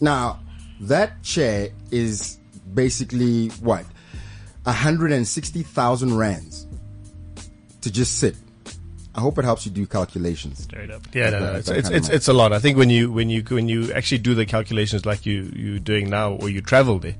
Now, 0.00 0.38
that 0.80 1.22
chair 1.24 1.70
is 1.90 2.38
basically 2.72 3.48
what? 3.60 3.84
160,000 4.64 6.16
rands 6.16 6.66
to 7.80 7.90
just 7.90 8.18
sit. 8.18 8.36
I 9.14 9.20
hope 9.20 9.36
it 9.38 9.44
helps 9.44 9.66
you 9.66 9.72
do 9.72 9.86
calculations. 9.86 10.62
Straight 10.62 10.90
up. 10.90 11.02
Yeah, 11.12 11.30
no, 11.30 11.40
That- 11.40 11.52
no, 11.52 11.58
it's, 11.58 11.68
it's, 11.68 11.90
it's, 11.90 12.08
it's 12.08 12.28
a 12.28 12.32
lot. 12.32 12.52
I 12.52 12.58
think 12.60 12.78
when 12.78 12.88
you, 12.88 13.12
when 13.12 13.28
you, 13.28 13.42
when 13.42 13.68
you 13.68 13.92
actually 13.92 14.18
do 14.18 14.34
the 14.34 14.46
calculations 14.46 15.04
like 15.04 15.26
you, 15.26 15.50
you're 15.54 15.78
doing 15.78 16.08
now 16.08 16.32
or 16.32 16.48
you 16.48 16.62
travel 16.62 16.98
there, 16.98 17.16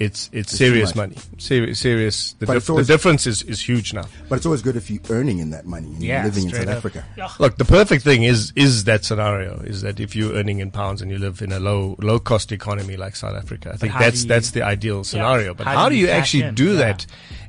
it's, 0.00 0.30
it's, 0.32 0.50
serious 0.50 0.94
money. 0.96 1.14
Serious, 1.38 1.78
serious. 1.78 2.32
The, 2.40 2.46
But 2.46 2.54
dif- 2.54 2.70
always- 2.70 2.86
the 2.88 2.92
difference 2.94 3.26
is, 3.26 3.42
is 3.42 3.60
huge 3.60 3.92
now. 3.94 4.06
But 4.28 4.36
it's 4.36 4.46
always 4.46 4.62
good 4.62 4.74
if 4.76 4.90
you're 4.90 5.02
earning 5.10 5.38
in 5.38 5.50
that 5.50 5.66
money 5.66 5.86
and 5.88 6.02
Yeah, 6.02 6.16
you're 6.22 6.32
living 6.32 6.48
in 6.48 6.54
South 6.56 6.68
up. 6.68 6.76
Africa. 6.78 7.04
Look, 7.38 7.56
the 7.58 7.64
perfect 7.66 8.02
thing 8.02 8.22
is 8.24 8.52
is 8.56 8.84
that 8.84 9.04
scenario 9.04 9.60
is 9.60 9.82
that 9.82 10.00
if 10.00 10.16
you're 10.16 10.32
earning 10.34 10.58
in 10.60 10.70
pounds 10.70 11.02
and 11.02 11.10
you 11.10 11.18
live 11.18 11.42
in 11.42 11.52
a 11.52 11.60
low 11.60 11.96
low 12.00 12.18
cost 12.18 12.50
economy 12.50 12.96
like 12.96 13.14
South 13.14 13.36
Africa, 13.36 13.70
I 13.74 13.76
think 13.76 13.92
that's 13.92 14.22
you- 14.22 14.28
that's 14.28 14.50
the 14.52 14.62
ideal 14.62 15.04
scenario. 15.04 15.54
But 15.54 15.66
How 15.66 15.76
how, 15.76 15.88
do 15.88 15.94
do 15.94 16.00
you 16.00 16.06
you 16.06 16.12
actually 16.12 16.42
in? 16.44 16.54
do 16.54 16.72
Yeah. 16.72 16.78
that 16.78 17.06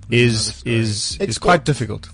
is 0.10 0.62
is 0.66 1.18
is 1.22 1.38
quite 1.38 1.64
difficult. 1.66 2.10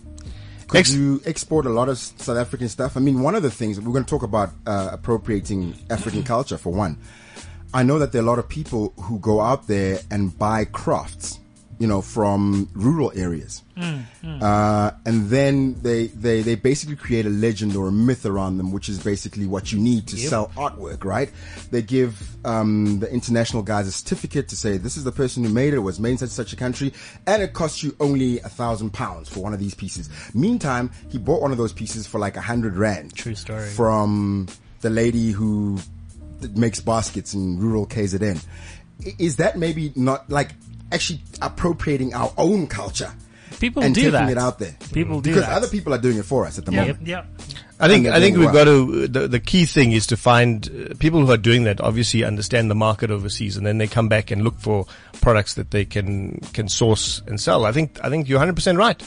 Could 0.68 0.80
Ex- 0.80 0.94
you 0.94 1.22
export 1.25 1.66
a 1.66 1.69
lot 1.69 1.88
of 1.88 1.98
South 1.98 2.38
African 2.38 2.68
stuff? 2.68 2.98
I 2.98 3.00
mean, 3.00 3.22
one 3.22 3.36
of 3.36 3.42
the 3.42 3.50
things 3.50 3.80
we're 3.80 3.94
going 3.94 4.04
to 4.04 4.10
talk 4.10 4.24
about 4.24 4.50
uh, 4.66 4.89
appropriating 4.92 5.74
African 5.89 6.24
culture 6.24 6.57
for 6.57 6.74
one. 6.74 6.98
I 7.77 7.83
know 7.83 8.00
that 8.00 8.12
there 8.12 8.21
are 8.21 8.25
a 8.25 8.27
lot 8.27 8.39
of 8.39 8.50
people 8.50 8.91
who 9.00 9.19
go 9.19 9.39
out 9.39 9.68
there 9.68 10.00
and 10.09 10.35
buy 10.35 10.65
crafts, 10.65 11.39
you 11.77 11.85
know, 11.85 12.01
from 12.01 12.68
rural 12.74 13.12
areas, 13.13 13.62
uh, 13.77 14.91
and 15.05 15.29
then 15.29 15.79
they, 15.84 16.07
they 16.07 16.41
they 16.41 16.55
basically 16.55 16.96
create 16.96 17.27
a 17.27 17.29
legend 17.29 17.75
or 17.75 17.89
a 17.89 17.91
myth 17.91 18.25
around 18.25 18.57
them, 18.57 18.72
which 18.72 18.89
is 18.89 18.98
basically 18.98 19.46
what 19.46 19.72
you 19.72 19.77
need 19.77 20.07
to 20.07 20.17
sell 20.17 20.48
artwork, 20.55 21.03
right? 21.05 21.29
They 21.69 21.84
give 21.84 22.36
um, 22.43 22.98
the 22.98 23.13
international 23.13 23.62
guys 23.62 23.86
a 23.86 23.91
certificate 23.91 24.48
to 24.48 24.55
say 24.55 24.77
this 24.77 24.98
is 24.98 25.03
the 25.03 25.12
person 25.12 25.43
who 25.43 25.51
made 25.51 25.74
it, 25.74 25.77
it 25.77 25.81
was 25.81 26.00
made 26.00 26.13
in 26.13 26.17
such 26.17 26.31
such 26.31 26.53
a 26.53 26.55
country, 26.55 26.91
and 27.27 27.43
it 27.43 27.53
costs 27.53 27.84
you 27.84 27.96
only 28.00 28.39
a 28.39 28.50
thousand 28.50 28.89
pounds 28.91 29.29
for 29.29 29.41
one 29.41 29.53
of 29.53 29.60
these 29.60 29.75
pieces. 29.75 30.10
Meantime, 30.34 30.89
he 31.10 31.19
bought 31.19 31.43
one 31.43 31.51
of 31.51 31.60
those 31.60 31.74
pieces 31.74 32.07
for 32.07 32.17
like 32.17 32.38
a 32.38 32.41
hundred 32.41 32.75
rand. 32.75 33.13
True 33.13 33.36
story. 33.36 33.69
From 33.69 34.48
the 34.81 34.89
lady 34.89 35.29
who 35.29 35.77
th- 36.41 36.53
makes 36.56 36.79
baskets 36.79 37.34
in 37.34 37.60
rural 37.60 37.86
KZN. 37.88 38.44
Is 39.20 39.36
that 39.38 39.58
maybe 39.58 39.91
not 39.96 40.29
like 40.29 40.51
actually 40.91 41.22
appropriating 41.41 42.13
our 42.13 42.32
own 42.38 42.67
culture 42.67 43.12
People 43.60 43.82
and 43.84 43.94
do 43.96 44.01
taking 44.01 44.13
that. 44.13 44.29
it 44.32 44.38
out 44.38 44.60
there? 44.60 44.75
People 44.94 45.22
do 45.22 45.29
because 45.32 45.46
that. 45.48 45.56
other 45.58 45.67
people 45.67 45.94
are 45.94 45.98
doing 45.98 46.17
it 46.17 46.25
for 46.25 46.46
us 46.46 46.58
at 46.58 46.65
the 46.65 46.72
Yeah, 46.72 46.82
moment. 46.82 47.08
yeah. 47.08 47.25
I 47.79 47.88
think 47.88 48.08
I 48.08 48.20
think 48.20 48.38
we've 48.38 48.51
got 48.51 48.63
to 48.65 49.08
the, 49.08 49.27
the 49.27 49.39
key 49.39 49.65
thing 49.65 49.91
is 49.91 50.08
to 50.08 50.17
find 50.17 50.67
uh, 50.70 50.96
people 51.00 51.24
who 51.25 51.32
are 51.32 51.38
doing 51.38 51.63
that 51.65 51.79
obviously 51.79 52.24
understand 52.24 52.72
the 52.72 52.75
market 52.75 53.12
overseas 53.12 53.56
and 53.56 53.65
then 53.67 53.77
they 53.77 53.88
come 53.88 54.08
back 54.10 54.32
and 54.32 54.44
look 54.44 54.60
for 54.60 54.86
products 55.22 55.53
that 55.56 55.70
they 55.72 55.86
can 55.86 56.39
can 56.53 56.67
source 56.70 57.22
and 57.27 57.39
sell. 57.39 57.65
I 57.65 57.72
think 57.72 58.00
I 58.03 58.10
think 58.10 58.27
you're 58.27 58.39
100% 58.39 58.77
right. 58.77 59.01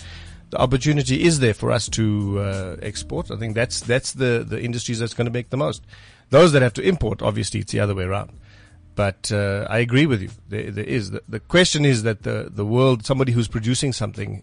The 0.50 0.58
opportunity 0.58 1.22
is 1.25 1.38
there 1.40 1.54
for 1.54 1.70
us 1.72 1.88
to 1.90 2.38
uh, 2.40 2.76
export. 2.82 3.30
I 3.32 3.37
think 3.37 3.54
that's 3.56 3.80
that's 3.80 4.12
the 4.12 4.44
the 4.49 4.60
industries 4.62 4.99
that's 5.00 5.14
going 5.14 5.26
to 5.26 5.32
make 5.32 5.50
the 5.50 5.56
most. 5.56 5.82
Those 6.30 6.52
that 6.52 6.62
have 6.62 6.75
to 6.75 6.82
import, 6.82 7.22
obviously, 7.22 7.60
it's 7.60 7.72
the 7.72 7.80
other 7.80 7.94
way 7.94 8.04
around. 8.04 8.32
But 8.94 9.30
uh, 9.32 9.66
I 9.68 9.78
agree 9.78 10.06
with 10.06 10.22
you. 10.22 10.30
There, 10.49 10.70
there 10.70 10.84
is 10.84 11.10
the, 11.10 11.22
the 11.28 11.40
question 11.40 11.84
is 11.84 12.02
that 12.02 12.22
the 12.22 12.50
the 12.50 12.66
world, 12.66 13.06
somebody 13.06 13.32
who's 13.32 13.49
producing 13.49 13.92
something 13.92 14.42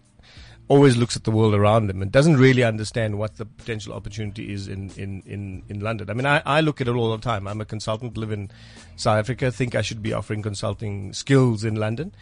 always 0.68 0.96
looks 0.96 1.16
at 1.16 1.24
the 1.24 1.30
world 1.30 1.54
around 1.54 1.86
them 1.86 2.02
and 2.02 2.12
doesn't 2.12 2.36
really 2.36 2.62
understand 2.62 3.18
what 3.18 3.38
the 3.38 3.46
potential 3.46 3.94
opportunity 3.94 4.52
is 4.52 4.68
in, 4.68 4.90
in, 4.96 5.22
in, 5.24 5.62
in 5.68 5.80
London. 5.80 6.10
I 6.10 6.12
mean, 6.12 6.26
I, 6.26 6.42
I 6.44 6.60
look 6.60 6.82
at 6.82 6.88
it 6.88 6.94
all 6.94 7.10
the 7.10 7.22
time. 7.22 7.48
I'm 7.48 7.60
a 7.60 7.64
consultant, 7.64 8.18
live 8.18 8.30
in 8.30 8.50
South 8.94 9.18
Africa, 9.18 9.50
think 9.50 9.74
I 9.74 9.80
should 9.80 10.02
be 10.02 10.12
offering 10.12 10.42
consulting 10.42 11.14
skills 11.14 11.64
in 11.64 11.76
London. 11.76 12.14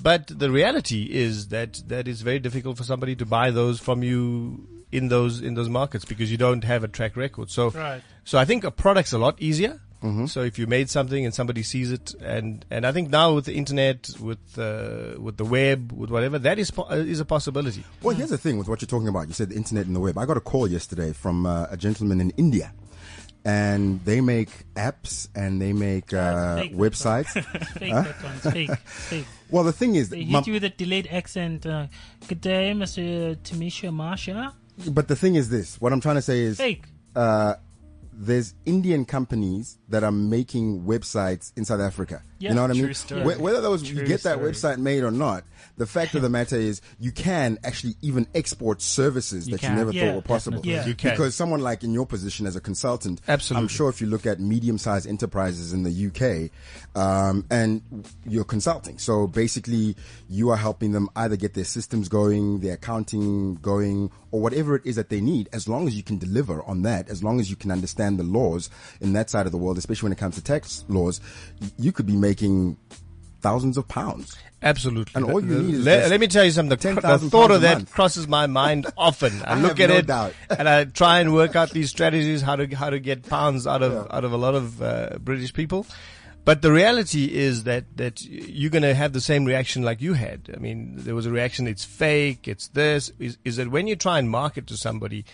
But 0.00 0.28
the 0.28 0.50
reality 0.50 1.08
is 1.10 1.48
that 1.48 1.82
that 1.88 2.06
it's 2.06 2.20
very 2.20 2.38
difficult 2.38 2.76
for 2.76 2.84
somebody 2.84 3.16
to 3.16 3.26
buy 3.26 3.50
those 3.50 3.80
from 3.80 4.02
you 4.02 4.77
in 4.92 5.08
those 5.08 5.40
in 5.40 5.54
those 5.54 5.68
markets 5.68 6.04
because 6.04 6.30
you 6.30 6.38
don't 6.38 6.64
have 6.64 6.82
a 6.84 6.88
track 6.88 7.16
record. 7.16 7.50
So, 7.50 7.70
Right. 7.70 8.02
so 8.24 8.38
I 8.38 8.44
think 8.44 8.64
a 8.64 8.70
product's 8.70 9.12
a 9.12 9.18
lot 9.18 9.36
easier. 9.40 9.80
So 10.26 10.42
if 10.42 10.60
you 10.60 10.68
made 10.68 10.88
something 10.90 11.24
and 11.24 11.34
somebody 11.34 11.64
sees 11.64 11.90
it, 11.90 12.14
and 12.22 12.64
and 12.70 12.86
I 12.86 12.92
think 12.92 13.10
now 13.10 13.34
with 13.34 13.46
the 13.46 13.54
internet, 13.54 14.08
with 14.20 14.38
uh, 14.56 15.20
with 15.20 15.38
the 15.38 15.44
web, 15.44 15.90
with 15.90 16.08
whatever, 16.10 16.38
that 16.38 16.56
is 16.60 16.70
po- 16.70 16.86
uh, 16.88 16.94
is 16.94 17.18
a 17.18 17.24
possibility. 17.24 17.82
Well, 18.00 18.14
here's 18.14 18.30
the 18.30 18.38
thing 18.38 18.58
with 18.58 18.68
what 18.68 18.80
you're 18.80 18.86
talking 18.86 19.08
about. 19.08 19.26
You 19.26 19.34
said 19.34 19.48
the 19.50 19.56
internet 19.56 19.86
and 19.86 19.96
the 19.96 20.00
web. 20.00 20.16
I 20.16 20.24
got 20.24 20.36
a 20.36 20.40
call 20.40 20.68
yesterday 20.68 21.12
from 21.12 21.46
uh, 21.46 21.66
a 21.68 21.76
gentleman 21.76 22.20
in 22.20 22.30
India, 22.36 22.72
and 23.44 24.00
they 24.04 24.20
make 24.20 24.50
apps 24.76 25.28
and 25.34 25.60
they 25.60 25.72
make 25.72 26.12
uh, 26.14 26.62
websites. 26.72 27.30
Fake 27.78 27.92
that 27.92 28.22
one. 28.22 28.52
Fake. 28.52 28.70
Fake. 28.78 29.26
well, 29.50 29.64
the 29.64 29.72
thing 29.72 29.96
is, 29.96 30.10
They 30.10 30.24
my- 30.24 30.38
hit 30.38 30.46
you 30.46 30.52
with 30.52 30.64
a 30.64 30.70
delayed 30.70 31.08
accent. 31.10 31.66
Uh, 31.66 31.88
Good 32.28 32.40
day, 32.40 32.72
Mr. 32.72 33.34
Tamisha 33.36 33.90
Marsha. 33.90 34.52
But 34.90 35.08
the 35.08 35.16
thing 35.16 35.34
is 35.34 35.50
this. 35.50 35.80
What 35.80 35.92
I'm 35.92 36.00
trying 36.00 36.16
to 36.16 36.22
say 36.22 36.40
is, 36.40 36.58
Fake. 36.58 36.84
uh, 37.16 37.54
there's 38.12 38.54
Indian 38.66 39.04
companies 39.04 39.78
that 39.88 40.02
are 40.02 40.12
making 40.12 40.82
websites 40.84 41.52
in 41.56 41.64
South 41.64 41.80
Africa. 41.80 42.22
Yeah, 42.38 42.50
you 42.50 42.54
know 42.54 42.62
what 42.62 42.70
I 42.70 42.74
mean? 42.74 42.94
story. 42.94 43.22
Wh- 43.22 43.40
Whether 43.40 43.60
those 43.60 43.88
you 43.88 43.96
get 44.04 44.22
that 44.22 44.36
story. 44.36 44.52
website 44.52 44.78
made 44.78 45.02
or 45.02 45.10
not, 45.10 45.44
the 45.76 45.86
fact 45.86 46.14
of 46.14 46.22
the 46.22 46.28
matter 46.38 46.56
is 46.56 46.80
you 47.00 47.10
can 47.12 47.58
actually 47.64 47.94
even 48.02 48.26
export 48.34 48.80
services 48.80 49.46
that 49.46 49.60
can. 49.60 49.72
you 49.72 49.76
never 49.76 49.90
Yeah, 49.92 50.06
thought 50.06 50.14
were 50.16 50.22
possible. 50.22 50.60
Yeah. 50.64 50.86
You 50.86 50.94
can. 50.94 51.10
Because 51.10 51.34
someone 51.34 51.60
like 51.60 51.82
in 51.82 51.92
your 51.92 52.06
position 52.06 52.46
as 52.46 52.54
a 52.56 52.60
consultant, 52.60 53.20
Absolutely. 53.26 53.62
I'm 53.64 53.68
sure 53.68 53.88
if 53.88 54.00
you 54.00 54.06
look 54.06 54.24
at 54.26 54.38
medium-sized 54.40 55.06
enterprises 55.06 55.72
in 55.72 55.82
the 55.82 55.90
UK, 56.06 56.50
um, 57.00 57.44
and 57.50 57.82
you're 58.26 58.44
consulting, 58.44 58.98
so 58.98 59.26
basically 59.26 59.96
you 60.28 60.50
are 60.50 60.56
helping 60.56 60.92
them 60.92 61.08
either 61.16 61.36
get 61.36 61.54
their 61.54 61.64
systems 61.64 62.08
going, 62.08 62.60
their 62.60 62.74
accounting 62.74 63.54
going, 63.56 64.10
or 64.30 64.40
whatever 64.40 64.76
it 64.76 64.82
is 64.84 64.96
that 64.96 65.08
they 65.08 65.20
need. 65.20 65.48
As 65.52 65.68
long 65.68 65.86
as 65.88 65.96
you 65.96 66.02
can 66.02 66.18
deliver 66.18 66.62
on 66.64 66.82
that, 66.82 67.08
as 67.08 67.22
long 67.24 67.40
as 67.40 67.50
you 67.50 67.56
can 67.56 67.70
understand 67.70 68.18
the 68.18 68.22
laws 68.24 68.68
in 69.00 69.12
that 69.14 69.28
side 69.30 69.46
of 69.46 69.52
the 69.52 69.58
world, 69.58 69.78
especially 69.78 70.06
when 70.06 70.12
it 70.12 70.18
comes 70.18 70.34
to 70.36 70.42
tax 70.42 70.84
laws, 70.88 71.20
you 71.78 71.90
could 71.92 72.06
be 72.06 72.14
making 72.16 72.27
thousands 73.40 73.76
of 73.76 73.86
pounds. 73.88 74.36
Absolutely. 74.60 75.12
And 75.14 75.30
all 75.30 75.40
you 75.40 75.62
need 75.62 75.74
is 75.76 75.84
let, 75.84 76.10
let 76.10 76.18
me 76.18 76.26
tell 76.26 76.44
you 76.44 76.50
something. 76.50 76.70
The, 76.70 76.76
cr- 76.76 77.00
10,000 77.00 77.26
the 77.26 77.30
thought 77.30 77.50
of 77.52 77.60
that 77.60 77.90
crosses 77.90 78.26
my 78.26 78.46
mind 78.46 78.86
often. 78.98 79.40
I, 79.42 79.52
I 79.52 79.60
look 79.60 79.78
at 79.78 79.88
no 79.88 79.96
it 79.96 80.34
and 80.58 80.68
I 80.68 80.84
try 80.84 81.20
and 81.20 81.32
work 81.32 81.54
out 81.54 81.70
these 81.70 81.90
strategies 81.90 82.42
how 82.42 82.56
to 82.56 82.66
how 82.74 82.90
to 82.90 82.98
get 82.98 83.28
pounds 83.28 83.66
out 83.66 83.82
of 83.82 84.08
out 84.10 84.24
of 84.24 84.32
a 84.32 84.36
lot 84.36 84.54
of 84.54 84.82
uh, 84.82 85.18
British 85.20 85.54
people. 85.54 85.86
But 86.44 86.62
the 86.62 86.72
reality 86.72 87.32
is 87.32 87.64
that 87.64 87.84
that 87.98 88.24
you're 88.24 88.70
going 88.70 88.82
to 88.82 88.94
have 88.94 89.12
the 89.12 89.20
same 89.20 89.44
reaction 89.44 89.82
like 89.82 90.00
you 90.00 90.14
had. 90.14 90.50
I 90.52 90.58
mean, 90.58 90.94
there 90.96 91.14
was 91.14 91.26
a 91.26 91.30
reaction. 91.30 91.68
It's 91.68 91.84
fake. 91.84 92.48
It's 92.48 92.68
this. 92.68 93.12
Is, 93.18 93.38
is 93.44 93.56
that 93.56 93.70
when 93.70 93.86
you 93.86 93.94
try 93.94 94.18
and 94.18 94.28
market 94.28 94.66
to 94.68 94.76
somebody 94.76 95.24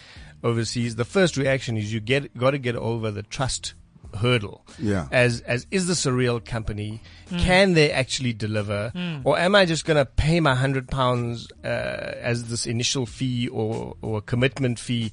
overseas, 0.43 0.97
the 0.97 1.05
first 1.05 1.37
reaction 1.39 1.79
is 1.79 1.95
you 1.95 2.01
get 2.01 2.37
got 2.37 2.51
to 2.51 2.59
get 2.59 2.77
over 2.77 3.11
the 3.11 3.23
trust 3.23 3.73
hurdle. 4.17 4.65
Yeah. 4.79 5.09
As 5.11 5.41
as 5.43 5.67
is 5.71 5.87
this 5.87 6.07
a 6.07 6.13
real 6.13 6.41
company? 6.41 7.01
Hmm. 7.29 7.39
Can 7.39 7.75
they 7.75 7.91
actually 7.91 8.33
deliver, 8.33 8.91
hmm. 8.91 9.19
or 9.25 9.39
am 9.39 9.55
I 9.55 9.65
just 9.65 9.85
going 9.85 9.97
to 9.97 10.05
pay 10.05 10.41
my 10.41 10.55
hundred 10.55 10.89
pounds 10.89 11.49
uh, 11.65 11.67
as 11.67 12.49
this 12.49 12.67
initial 12.67 13.07
fee 13.07 13.49
or 13.49 13.97
or 14.03 14.21
commitment 14.21 14.79
fee, 14.79 15.13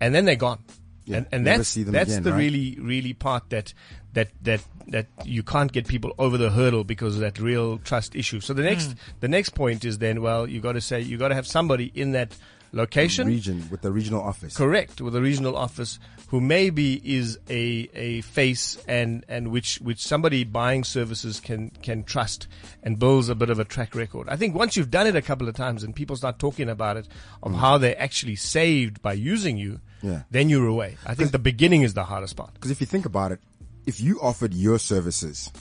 and 0.00 0.14
then 0.14 0.24
they're 0.24 0.36
gone? 0.36 0.60
Yeah, 1.04 1.18
and 1.18 1.26
and 1.32 1.46
that's 1.46 1.74
that's 1.74 2.10
again, 2.10 2.22
the 2.22 2.32
right? 2.32 2.38
really 2.38 2.78
really 2.80 3.12
part 3.12 3.50
that 3.50 3.74
that 4.12 4.28
that 4.42 4.60
that 4.88 5.06
you 5.24 5.42
can't 5.42 5.72
get 5.72 5.88
people 5.88 6.12
over 6.18 6.38
the 6.38 6.50
hurdle 6.50 6.84
because 6.84 7.14
of 7.14 7.20
that 7.20 7.38
real 7.38 7.78
trust 7.78 8.14
issue. 8.14 8.40
So 8.40 8.54
the 8.54 8.62
next 8.62 8.86
hmm. 8.86 8.98
the 9.20 9.28
next 9.28 9.50
point 9.50 9.84
is 9.84 9.98
then 9.98 10.22
well 10.22 10.48
you 10.48 10.60
got 10.60 10.72
to 10.72 10.80
say 10.80 11.00
you 11.00 11.18
got 11.18 11.28
to 11.28 11.34
have 11.34 11.46
somebody 11.46 11.90
in 11.94 12.12
that 12.12 12.36
location 12.72 13.26
Region 13.26 13.66
with 13.70 13.82
the 13.82 13.92
regional 13.92 14.22
office. 14.22 14.56
Correct, 14.56 15.00
with 15.00 15.12
the 15.12 15.22
regional 15.22 15.56
office 15.56 15.98
who 16.32 16.40
maybe 16.40 16.94
is 17.04 17.38
a, 17.50 17.90
a 17.94 18.22
face 18.22 18.82
and, 18.88 19.22
and 19.28 19.48
which, 19.48 19.76
which 19.82 20.02
somebody 20.02 20.44
buying 20.44 20.82
services 20.82 21.38
can, 21.40 21.68
can 21.82 22.02
trust 22.02 22.46
and 22.82 22.98
builds 22.98 23.28
a 23.28 23.34
bit 23.34 23.50
of 23.50 23.58
a 23.58 23.66
track 23.66 23.94
record. 23.94 24.30
I 24.30 24.36
think 24.36 24.54
once 24.54 24.74
you've 24.74 24.90
done 24.90 25.06
it 25.06 25.14
a 25.14 25.20
couple 25.20 25.46
of 25.46 25.54
times 25.54 25.84
and 25.84 25.94
people 25.94 26.16
start 26.16 26.38
talking 26.38 26.70
about 26.70 26.96
it, 26.96 27.06
of 27.42 27.52
mm. 27.52 27.56
how 27.56 27.76
they 27.76 27.94
actually 27.96 28.36
saved 28.36 29.02
by 29.02 29.12
using 29.12 29.58
you, 29.58 29.80
Yeah. 30.00 30.22
then 30.30 30.48
you're 30.48 30.66
away. 30.66 30.96
I 31.04 31.14
think 31.14 31.32
the 31.32 31.38
beginning 31.38 31.82
is 31.82 31.92
the 31.92 32.04
hardest 32.04 32.34
part. 32.34 32.54
Because 32.54 32.70
if 32.70 32.80
you 32.80 32.86
think 32.86 33.04
about 33.04 33.32
it, 33.32 33.40
if 33.84 34.00
you 34.00 34.18
offered 34.22 34.54
your 34.54 34.78
services 34.78 35.52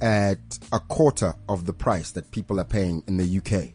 at 0.00 0.58
a 0.72 0.80
quarter 0.80 1.34
of 1.48 1.66
the 1.66 1.72
price 1.72 2.10
that 2.10 2.32
people 2.32 2.58
are 2.58 2.64
paying 2.64 3.04
in 3.06 3.16
the 3.16 3.38
UK, 3.38 3.74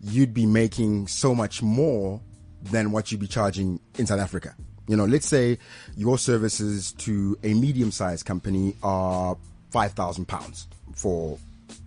you'd 0.00 0.32
be 0.32 0.46
making 0.46 1.08
so 1.08 1.34
much 1.34 1.62
more 1.62 2.22
than 2.62 2.90
what 2.90 3.12
you'd 3.12 3.20
be 3.20 3.26
charging 3.26 3.80
in 3.98 4.06
South 4.06 4.20
Africa. 4.20 4.56
You 4.88 4.96
know, 4.96 5.04
let's 5.04 5.26
say 5.28 5.58
your 5.96 6.18
services 6.18 6.92
to 6.92 7.38
a 7.44 7.54
medium 7.54 7.90
sized 7.92 8.24
company 8.26 8.74
are 8.82 9.36
five 9.70 9.92
thousand 9.92 10.26
pounds 10.26 10.66
for 10.94 11.38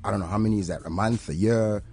I 0.04 0.12
don't 0.12 0.20
know 0.20 0.28
how 0.28 0.38
many 0.38 0.60
is 0.60 0.68
that 0.68 0.86
a 0.86 0.90
month, 0.90 1.28
a 1.30 1.36
year. 1.36 1.84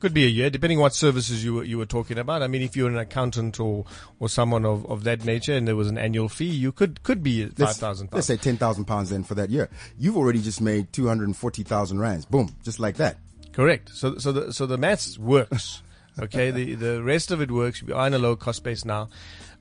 Could 0.00 0.12
be 0.12 0.24
a 0.24 0.28
year, 0.28 0.50
depending 0.50 0.80
what 0.80 0.94
services 0.94 1.42
you 1.42 1.54
were, 1.54 1.64
you 1.64 1.78
were 1.78 1.86
talking 1.86 2.18
about. 2.18 2.42
I 2.42 2.46
mean, 2.46 2.60
if 2.60 2.76
you're 2.76 2.90
an 2.90 2.98
accountant 2.98 3.58
or, 3.58 3.86
or 4.20 4.28
someone 4.28 4.66
of, 4.66 4.84
of 4.90 5.04
that 5.04 5.24
nature 5.24 5.54
and 5.54 5.66
there 5.66 5.76
was 5.76 5.88
an 5.88 5.96
annual 5.96 6.28
fee, 6.28 6.44
you 6.44 6.72
could, 6.72 7.02
could 7.04 7.22
be 7.22 7.46
five 7.46 7.58
Let's- 7.58 7.78
Let's 8.16 8.26
say 8.26 8.36
ten 8.36 8.58
thousand 8.58 8.84
pounds 8.84 9.08
then 9.10 9.24
for 9.24 9.34
that 9.36 9.48
year. 9.50 9.70
You've 9.98 10.16
already 10.16 10.42
just 10.42 10.60
made 10.60 10.92
two 10.92 11.06
hundred 11.06 11.28
and 11.28 11.36
forty 11.36 11.62
thousand 11.62 12.00
rands. 12.00 12.26
Boom, 12.26 12.54
just 12.64 12.80
like 12.80 12.96
that. 12.96 13.16
Correct. 13.52 13.88
So, 13.90 14.18
so 14.18 14.32
the 14.32 14.52
so 14.52 14.66
the 14.66 14.76
maths 14.76 15.18
works. 15.18 15.80
Okay. 16.18 16.50
the 16.58 16.74
the 16.74 17.02
rest 17.02 17.30
of 17.30 17.40
it 17.40 17.50
works. 17.50 17.82
We 17.82 17.92
are 17.94 18.06
in 18.06 18.12
a 18.14 18.18
low 18.18 18.36
cost 18.36 18.62
base 18.62 18.84
now. 18.84 19.08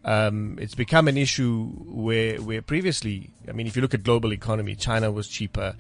Um, 0.06 0.58
it's 0.60 0.76
become 0.76 1.08
an 1.08 1.18
issue 1.18 1.68
where 1.68 2.42
where 2.42 2.62
previously, 2.62 3.30
I 3.48 3.54
mean, 3.54 3.68
if 3.68 3.76
you 3.76 3.82
look 3.82 3.94
at 3.94 4.04
global 4.04 4.34
economy, 4.34 4.76
China 4.76 5.12
was 5.12 5.28
cheaper. 5.28 5.76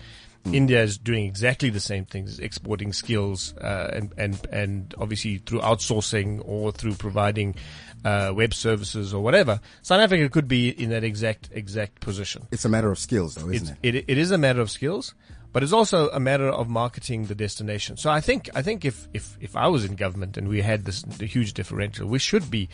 India 0.51 0.83
is 0.83 0.97
doing 0.97 1.25
exactly 1.25 1.69
the 1.69 1.79
same 1.79 2.03
things, 2.03 2.37
exporting 2.37 2.91
skills, 2.91 3.55
uh, 3.59 3.89
and 3.93 4.13
and 4.17 4.45
and 4.51 4.93
obviously 4.97 5.37
through 5.37 5.61
outsourcing 5.61 6.41
or 6.43 6.73
through 6.73 6.95
providing 6.95 7.55
uh, 8.03 8.33
web 8.35 8.53
services 8.53 9.13
or 9.13 9.23
whatever. 9.23 9.61
South 9.83 10.01
Africa 10.01 10.27
could 10.27 10.49
be 10.49 10.67
in 10.69 10.89
that 10.89 11.05
exact 11.05 11.49
exact 11.53 12.01
position. 12.01 12.45
It's 12.51 12.65
a 12.65 12.69
matter 12.69 12.91
of 12.91 12.99
skills, 12.99 13.35
though, 13.35 13.49
isn't 13.49 13.69
It's, 13.69 13.77
it? 13.83 13.95
it, 13.95 14.05
it 14.09 14.17
is 14.17 14.31
a 14.31 14.37
matter 14.37 14.59
of 14.59 14.69
skills, 14.69 15.13
but 15.53 15.61
it's 15.61 15.71
also 15.71 16.09
a 16.09 16.19
matter 16.19 16.49
of 16.49 16.67
marketing 16.67 17.27
the 17.27 17.35
destination. 17.35 17.95
So 17.95 18.09
I 18.09 18.19
think 18.19 18.49
I 18.55 18.63
think 18.63 18.83
if 18.83 19.07
if, 19.13 19.37
if 19.39 19.55
I 19.55 19.67
was 19.67 19.85
in 19.85 19.95
government 19.95 20.35
and 20.35 20.47
we 20.47 20.61
had 20.61 20.85
this 20.85 21.05
huge 21.19 21.53
differential, 21.53 22.07
we 22.07 22.19
should 22.19 22.49
be 22.49 22.69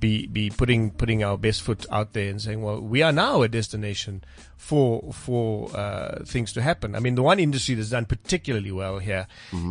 be 0.00 0.26
be 0.26 0.50
putting 0.50 0.90
putting 0.90 1.22
our 1.22 1.38
best 1.38 1.62
foot 1.62 1.86
out 1.90 2.12
there 2.12 2.28
and 2.28 2.42
saying, 2.42 2.60
well, 2.60 2.80
we 2.80 3.02
are 3.02 3.12
now 3.12 3.42
a 3.42 3.48
destination 3.48 4.24
for 4.64 5.12
for 5.12 5.68
uh, 5.76 6.24
things 6.24 6.54
to 6.54 6.62
happen. 6.62 6.94
I 6.94 7.00
mean, 7.00 7.16
the 7.16 7.22
one 7.22 7.38
industry 7.38 7.74
that's 7.74 7.90
done 7.90 8.06
particularly 8.06 8.72
well 8.72 8.98
here 8.98 9.26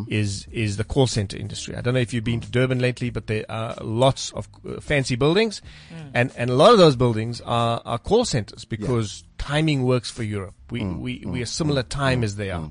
is 0.07 0.47
is 0.51 0.77
the 0.77 0.83
call 0.83 1.07
center 1.07 1.35
industry. 1.35 1.75
I 1.75 1.81
don't 1.81 1.95
know 1.95 1.99
if 1.99 2.13
you've 2.13 2.23
been 2.23 2.41
to 2.41 2.51
Durban 2.51 2.77
lately, 2.79 3.09
but 3.09 3.25
there 3.25 3.43
are 3.49 3.75
lots 3.81 4.31
of 4.33 4.47
uh, 4.67 4.79
fancy 4.79 5.15
buildings, 5.15 5.63
and 6.13 6.31
and 6.37 6.51
a 6.51 6.53
lot 6.53 6.73
of 6.73 6.77
those 6.77 6.95
buildings 6.95 7.41
are 7.41 7.81
are 7.85 7.97
call 7.97 8.23
centers 8.23 8.65
because 8.65 9.23
timing 9.39 9.83
works 9.83 10.11
for 10.11 10.21
Europe. 10.21 10.53
We 10.69 10.83
we 10.85 11.23
we 11.25 11.41
are 11.41 11.47
similar 11.47 11.81
time 11.81 12.23
as 12.23 12.35
they 12.35 12.51
are. 12.51 12.69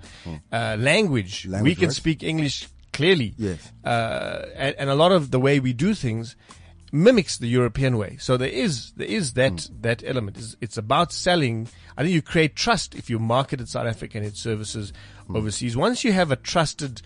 Uh, 0.53 0.77
language, 0.79 1.49
we 1.61 1.75
can 1.75 1.89
works. 1.89 1.97
speak 1.97 2.23
English 2.23 2.69
clearly. 2.93 3.35
Yes. 3.37 3.73
Uh, 3.85 4.47
and, 4.55 4.77
and 4.79 4.91
a 4.91 4.95
lot 4.95 5.11
of 5.11 5.33
the 5.33 5.41
way 5.41 5.59
we 5.59 5.73
do 5.73 5.95
things 5.95 6.37
mimics 6.93 7.39
the 7.39 7.49
European 7.49 7.97
way. 7.97 8.19
So 8.21 8.37
there 8.37 8.49
is 8.49 8.93
there 8.93 9.09
is 9.09 9.33
that 9.33 9.69
that 9.81 10.05
element. 10.07 10.37
It's, 10.37 10.57
it's 10.61 10.77
about 10.77 11.13
selling. 11.13 11.69
I 11.97 12.03
think 12.03 12.15
you 12.15 12.23
create 12.23 12.55
trust 12.55 12.95
if 12.95 13.11
you 13.11 13.19
market 13.19 13.67
South 13.69 13.87
Africa 13.87 14.19
and 14.19 14.27
its 14.27 14.41
services 14.41 14.93
overseas. 15.35 15.77
Once 15.77 16.05
you 16.05 16.13
have 16.13 16.31
a 16.31 16.37
trusted 16.37 17.03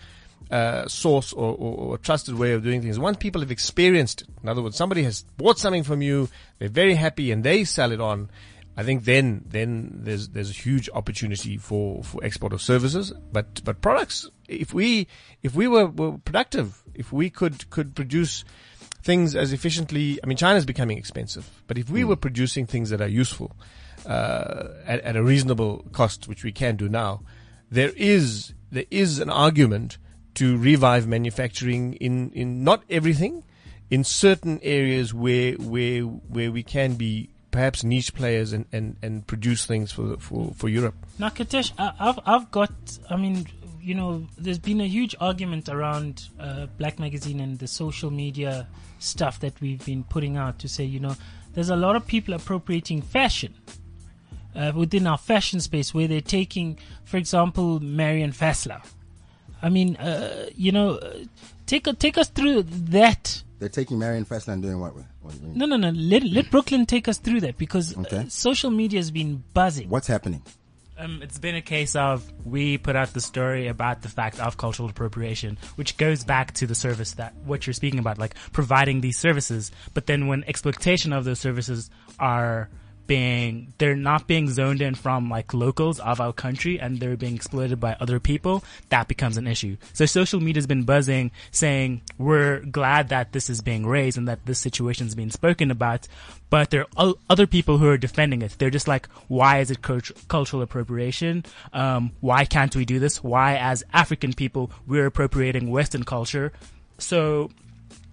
uh, 0.51 0.87
source 0.87 1.33
or, 1.33 1.53
or, 1.55 1.77
or 1.77 1.95
a 1.95 1.97
trusted 1.97 2.35
way 2.35 2.51
of 2.51 2.63
doing 2.63 2.81
things, 2.81 2.99
once 2.99 3.17
people 3.17 3.41
have 3.41 3.51
experienced 3.51 4.21
it, 4.21 4.27
in 4.43 4.49
other 4.49 4.61
words, 4.61 4.75
somebody 4.75 5.03
has 5.03 5.23
bought 5.37 5.57
something 5.57 5.83
from 5.83 6.01
you, 6.01 6.29
they're 6.59 6.69
very 6.69 6.95
happy, 6.95 7.31
and 7.31 7.43
they 7.43 7.63
sell 7.63 7.91
it 7.91 8.01
on. 8.01 8.29
I 8.75 8.83
think 8.83 9.05
then 9.05 9.43
then 9.47 10.01
there's 10.03 10.29
there's 10.29 10.51
a 10.51 10.53
huge 10.53 10.87
opportunity 10.93 11.57
for, 11.57 12.03
for 12.03 12.23
export 12.23 12.53
of 12.53 12.61
services, 12.61 13.11
but 13.31 13.63
but 13.63 13.81
products. 13.81 14.29
If 14.47 14.73
we 14.73 15.07
if 15.41 15.55
we 15.55 15.67
were, 15.67 15.87
were 15.87 16.19
productive, 16.19 16.83
if 16.93 17.11
we 17.11 17.29
could 17.31 17.69
could 17.71 17.95
produce 17.95 18.45
things 19.03 19.35
as 19.35 19.53
efficiently. 19.53 20.19
I 20.23 20.27
mean, 20.27 20.37
China's 20.37 20.65
becoming 20.65 20.97
expensive, 20.97 21.49
but 21.67 21.77
if 21.77 21.89
we 21.89 22.03
were 22.03 22.15
producing 22.15 22.65
things 22.65 22.89
that 22.89 23.01
are 23.01 23.07
useful 23.07 23.55
uh, 24.05 24.69
at, 24.85 25.01
at 25.01 25.15
a 25.15 25.23
reasonable 25.23 25.85
cost, 25.91 26.27
which 26.27 26.43
we 26.43 26.51
can 26.51 26.75
do 26.75 26.89
now, 26.89 27.21
there 27.69 27.91
is 27.95 28.53
there 28.71 28.85
is 28.91 29.19
an 29.19 29.29
argument 29.29 29.97
to 30.35 30.57
revive 30.57 31.07
manufacturing 31.07 31.93
in 31.93 32.31
in 32.31 32.63
not 32.63 32.83
everything, 32.89 33.43
in 33.89 34.03
certain 34.03 34.59
areas 34.61 35.13
where 35.13 35.53
where 35.53 36.01
where 36.03 36.51
we 36.51 36.63
can 36.63 36.95
be 36.95 37.29
perhaps 37.51 37.83
niche 37.83 38.13
players 38.13 38.53
and, 38.53 38.65
and, 38.71 38.97
and 39.01 39.25
produce 39.25 39.65
things 39.65 39.91
for 39.91 40.17
for 40.17 40.53
for 40.55 40.69
Europe. 40.69 40.95
Now, 41.17 41.29
Katesh, 41.29 41.71
I've 41.77 42.19
I've 42.25 42.51
got. 42.51 42.71
I 43.09 43.15
mean, 43.15 43.47
you 43.81 43.95
know, 43.95 44.27
there's 44.37 44.59
been 44.59 44.81
a 44.81 44.87
huge 44.87 45.15
argument 45.19 45.69
around 45.69 46.27
uh, 46.39 46.67
Black 46.77 46.99
Magazine 46.99 47.39
and 47.39 47.57
the 47.57 47.67
social 47.67 48.11
media 48.11 48.67
stuff 48.99 49.39
that 49.39 49.59
we've 49.61 49.83
been 49.85 50.03
putting 50.03 50.37
out 50.37 50.59
to 50.59 50.67
say, 50.67 50.83
you 50.83 50.99
know, 50.99 51.15
there's 51.53 51.69
a 51.69 51.75
lot 51.75 51.95
of 51.95 52.05
people 52.07 52.33
appropriating 52.33 53.01
fashion. 53.01 53.53
Uh, 54.55 54.71
within 54.75 55.05
our 55.05 55.19
fashion 55.19 55.59
space, 55.59 55.93
where 55.93 56.07
they're 56.07 56.19
taking, 56.19 56.79
for 57.03 57.17
example, 57.17 57.79
Marianne 57.79 58.31
Fassler. 58.31 58.81
I 59.61 59.69
mean, 59.69 59.95
uh, 59.97 60.47
you 60.55 60.71
know, 60.71 60.95
uh, 60.95 61.25
take 61.67 61.85
take 61.99 62.17
us 62.17 62.29
through 62.29 62.63
that 62.63 63.43
They're 63.59 63.69
taking 63.69 63.99
Marianne 63.99 64.25
Fassler 64.25 64.53
and 64.53 64.63
doing 64.63 64.79
what? 64.79 64.95
with- 64.95 65.05
what 65.21 65.33
do 65.35 65.41
you 65.41 65.47
mean? 65.49 65.57
No, 65.59 65.65
no, 65.67 65.75
no. 65.77 65.89
Let, 65.91 66.23
let 66.23 66.49
Brooklyn 66.49 66.87
take 66.87 67.07
us 67.07 67.19
through 67.19 67.41
that 67.41 67.57
because 67.57 67.95
uh, 67.97 68.29
social 68.29 68.71
media 68.71 68.97
has 68.99 69.11
been 69.11 69.43
buzzing. 69.53 69.89
What's 69.89 70.07
happening? 70.07 70.41
Um, 70.99 71.21
it's 71.21 71.37
been 71.37 71.55
a 71.55 71.61
case 71.61 71.95
of 71.95 72.23
we 72.43 72.79
put 72.79 72.95
out 72.95 73.13
the 73.13 73.21
story 73.21 73.67
about 73.67 74.01
the 74.01 74.09
fact 74.09 74.39
of 74.39 74.57
cultural 74.57 74.89
appropriation, 74.89 75.59
which 75.75 75.95
goes 75.97 76.23
back 76.23 76.53
to 76.55 76.65
the 76.65 76.73
service 76.73 77.13
that 77.13 77.35
what 77.45 77.67
you're 77.67 77.73
speaking 77.73 77.99
about, 77.99 78.17
like 78.17 78.33
providing 78.51 79.01
these 79.01 79.17
services. 79.17 79.71
But 79.93 80.07
then 80.07 80.25
when 80.25 80.43
exploitation 80.45 81.13
of 81.13 81.23
those 81.23 81.39
services 81.39 81.91
are 82.19 82.69
being, 83.07 83.73
they're 83.77 83.95
not 83.95 84.27
being 84.27 84.49
zoned 84.49 84.81
in 84.81 84.95
from 84.95 85.29
like 85.29 85.53
locals 85.53 85.99
of 85.99 86.19
our 86.19 86.33
country 86.33 86.79
and 86.79 86.99
they're 86.99 87.17
being 87.17 87.35
exploited 87.35 87.79
by 87.79 87.95
other 87.99 88.19
people, 88.19 88.63
that 88.89 89.07
becomes 89.07 89.37
an 89.37 89.47
issue. 89.47 89.77
So 89.93 90.05
social 90.05 90.39
media's 90.39 90.67
been 90.67 90.83
buzzing 90.83 91.31
saying 91.51 92.01
we're 92.17 92.59
glad 92.59 93.09
that 93.09 93.31
this 93.31 93.49
is 93.49 93.61
being 93.61 93.85
raised 93.85 94.17
and 94.17 94.27
that 94.27 94.45
this 94.45 94.59
situation 94.59 95.07
is 95.07 95.15
being 95.15 95.31
spoken 95.31 95.71
about, 95.71 96.07
but 96.49 96.69
there 96.69 96.85
are 96.95 97.13
other 97.29 97.47
people 97.47 97.77
who 97.77 97.87
are 97.87 97.97
defending 97.97 98.41
it. 98.41 98.55
They're 98.57 98.69
just 98.69 98.87
like, 98.87 99.07
why 99.27 99.59
is 99.59 99.71
it 99.71 99.81
cult- 99.81 100.11
cultural 100.27 100.61
appropriation? 100.61 101.45
Um, 101.73 102.11
why 102.21 102.45
can't 102.45 102.75
we 102.75 102.85
do 102.85 102.99
this? 102.99 103.23
Why, 103.23 103.57
as 103.57 103.83
African 103.93 104.33
people, 104.33 104.71
we're 104.85 105.05
appropriating 105.05 105.69
Western 105.69 106.03
culture? 106.03 106.51
So, 106.97 107.51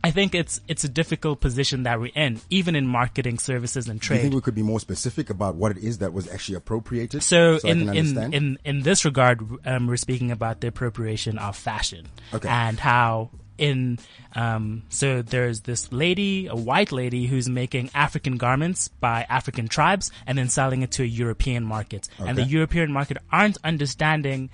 I 0.05 0.11
think 0.11 0.35
it's 0.35 0.61
it's 0.69 0.85
a 0.85 0.89
difficult 0.89 1.41
position 1.41 1.85
that 1.85 1.99
we're 1.99 2.13
in, 2.15 2.41
even 2.51 2.77
in 2.77 2.87
marketing 2.87 3.39
services 3.39 3.89
and 3.89 4.01
Do 4.01 4.15
you 4.15 4.21
think 4.21 4.35
we 4.35 4.41
could 4.41 4.55
be 4.55 4.63
more 4.63 4.81
specific 4.81 5.31
about 5.31 5.57
what 5.57 5.73
it 5.73 5.79
is 5.79 5.99
that 5.99 6.13
was 6.13 6.29
actually 6.29 6.57
appropriated? 6.57 7.23
So, 7.23 7.59
I 7.65 7.69
in, 7.69 7.89
in, 7.89 8.35
in 8.35 8.59
in 8.65 8.83
this 8.83 9.05
regard, 9.05 9.43
um, 9.65 9.87
we're 9.87 9.97
speaking 9.97 10.31
about 10.31 10.61
the 10.61 10.69
appropriation 10.69 11.39
of 11.39 11.57
fashion 11.57 12.07
Okay. 12.33 12.49
and 12.49 12.79
how 12.79 13.31
in 13.57 13.99
um, 14.35 14.83
so 14.89 15.23
there's 15.23 15.61
this 15.61 15.93
lady, 15.93 16.49
a 16.49 16.57
white 16.57 16.93
lady, 16.93 17.27
who's 17.27 17.49
making 17.49 17.91
African 17.95 18.37
garments 18.37 18.89
by 18.89 19.27
African 19.29 19.69
tribes 19.69 20.11
and 20.27 20.37
then 20.37 20.49
selling 20.49 20.83
it 20.83 20.91
to 20.93 21.03
a 21.03 21.07
European 21.07 21.65
market, 21.65 22.09
and 22.19 22.37
the 22.37 22.43
European 22.43 22.93
market 22.93 23.19
aren't 23.31 23.59
understanding 23.65 24.51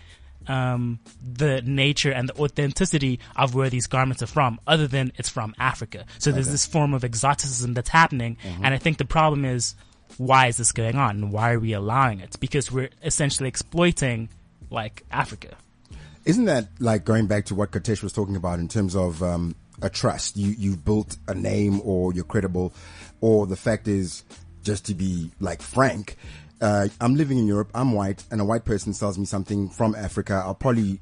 um, 0.51 0.99
the 1.23 1.63
nature 1.63 2.13
and 2.13 2.29
the 2.29 2.37
authenticity 2.43 3.21
of 3.37 3.55
where 3.55 3.71
these 3.71 3.87
garments 3.87 4.23
are 4.23 4.27
from, 4.27 4.59
other 4.67 4.87
than 4.87 5.13
it's 5.17 5.29
from 5.29 5.55
Africa. 5.59 6.05
So 6.19 6.33
there's 6.33 6.51
this 6.51 6.67
form 6.67 6.93
of 6.95 7.05
exoticism 7.05 7.75
that's 7.75 7.89
happening, 7.89 8.37
Mm-hmm. 8.41 8.65
and 8.65 8.75
I 8.75 8.79
think 8.79 8.99
the 8.99 9.05
problem 9.05 9.45
is 9.45 9.75
why 10.17 10.49
is 10.49 10.57
this 10.57 10.73
going 10.73 10.97
on 10.97 11.11
and 11.17 11.33
why 11.33 11.53
are 11.53 11.61
we 11.61 11.73
allowing 11.73 12.21
it? 12.21 12.37
Because 12.41 12.73
we're 12.73 12.91
essentially 13.03 13.49
exploiting 13.49 14.29
like 14.71 15.05
Africa. 15.11 15.55
Isn't 16.25 16.47
that 16.47 16.69
like 16.79 17.05
going 17.05 17.27
back 17.27 17.47
to 17.47 17.55
what 17.55 17.71
Katesh 17.71 18.03
was 18.03 18.13
talking 18.13 18.37
about 18.37 18.59
in 18.59 18.69
terms 18.69 18.95
of 18.95 19.23
um, 19.23 19.55
a 19.81 19.89
trust? 19.89 20.37
You 20.37 20.55
you've 20.59 20.85
built 20.85 21.17
a 21.29 21.35
name, 21.35 21.81
or 21.85 22.13
you're 22.13 22.25
credible, 22.25 22.73
or 23.21 23.47
the 23.47 23.57
fact 23.57 23.89
is, 23.89 24.25
just 24.63 24.85
to 24.87 24.95
be 24.95 25.31
like 25.41 25.63
frank, 25.63 26.17
uh, 26.61 26.89
I'm 27.01 27.15
living 27.15 27.39
in 27.39 27.47
Europe. 27.47 27.71
I'm 27.75 27.93
white, 27.93 28.25
and 28.31 28.41
a 28.41 28.45
white 28.45 28.65
person 28.65 28.93
sells 28.93 29.19
me 29.19 29.25
something 29.25 29.69
from 29.69 29.95
Africa. 29.95 30.43
I'll 30.45 30.55
probably 30.55 31.01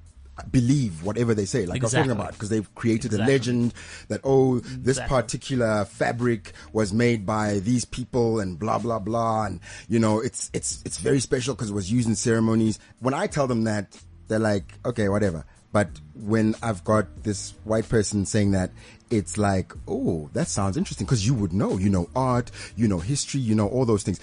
believe 0.52 1.02
whatever 1.02 1.34
they 1.34 1.44
say, 1.44 1.66
like 1.66 1.82
I 1.82 1.86
was 1.86 1.92
talking 1.92 2.12
about, 2.12 2.32
because 2.32 2.48
they've 2.48 2.72
created 2.76 3.12
a 3.12 3.18
legend 3.18 3.74
that 4.06 4.20
oh, 4.24 4.60
this 4.60 4.96
Exactly. 4.98 5.16
particular 5.16 5.84
fabric 5.84 6.52
was 6.72 6.92
made 6.92 7.26
by 7.26 7.58
these 7.58 7.84
people 7.84 8.38
and 8.40 8.58
blah 8.58 8.78
blah 8.78 9.00
blah, 9.00 9.46
and 9.46 9.60
you 9.88 9.98
know 9.98 10.20
it's 10.20 10.50
it's 10.52 10.80
it's 10.84 10.98
very 10.98 11.20
special 11.20 11.54
because 11.54 11.70
it 11.70 11.74
was 11.74 11.90
used 11.90 12.08
in 12.08 12.14
ceremonies. 12.14 12.78
When 13.00 13.14
I 13.14 13.26
tell 13.26 13.46
them 13.46 13.64
that, 13.64 13.98
they're 14.28 14.38
like, 14.38 14.74
okay, 14.84 15.08
whatever. 15.08 15.44
But 15.70 15.88
when 16.14 16.54
I've 16.62 16.82
got 16.82 17.24
this 17.24 17.52
white 17.64 17.88
person 17.88 18.24
saying 18.24 18.52
that, 18.52 18.70
it's 19.10 19.36
like, 19.36 19.72
oh, 19.86 20.30
that 20.32 20.48
sounds 20.48 20.78
interesting 20.78 21.04
because 21.06 21.26
you 21.26 21.34
would 21.34 21.52
know, 21.52 21.76
you 21.76 21.90
know, 21.90 22.08
art, 22.16 22.50
you 22.74 22.88
know, 22.88 22.98
history, 22.98 23.40
you 23.40 23.54
know, 23.54 23.68
all 23.68 23.84
those 23.84 24.02
things. 24.02 24.18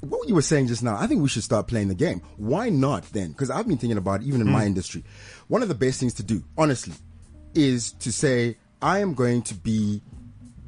What 0.00 0.28
you 0.28 0.34
were 0.34 0.42
saying 0.42 0.68
just 0.68 0.82
now, 0.82 0.96
I 0.96 1.06
think 1.06 1.22
we 1.22 1.28
should 1.28 1.42
start 1.42 1.66
playing 1.66 1.88
the 1.88 1.94
game. 1.94 2.20
Why 2.36 2.68
not 2.68 3.04
then? 3.12 3.28
Because 3.28 3.50
I've 3.50 3.66
been 3.66 3.78
thinking 3.78 3.98
about 3.98 4.20
it, 4.20 4.26
even 4.26 4.40
in 4.40 4.48
my 4.48 4.60
hmm. 4.60 4.66
industry. 4.66 5.04
One 5.48 5.62
of 5.62 5.68
the 5.68 5.74
best 5.74 5.98
things 6.00 6.14
to 6.14 6.22
do, 6.22 6.42
honestly, 6.58 6.94
is 7.54 7.92
to 7.92 8.12
say, 8.12 8.58
I 8.82 8.98
am 8.98 9.14
going 9.14 9.42
to 9.42 9.54
be 9.54 10.02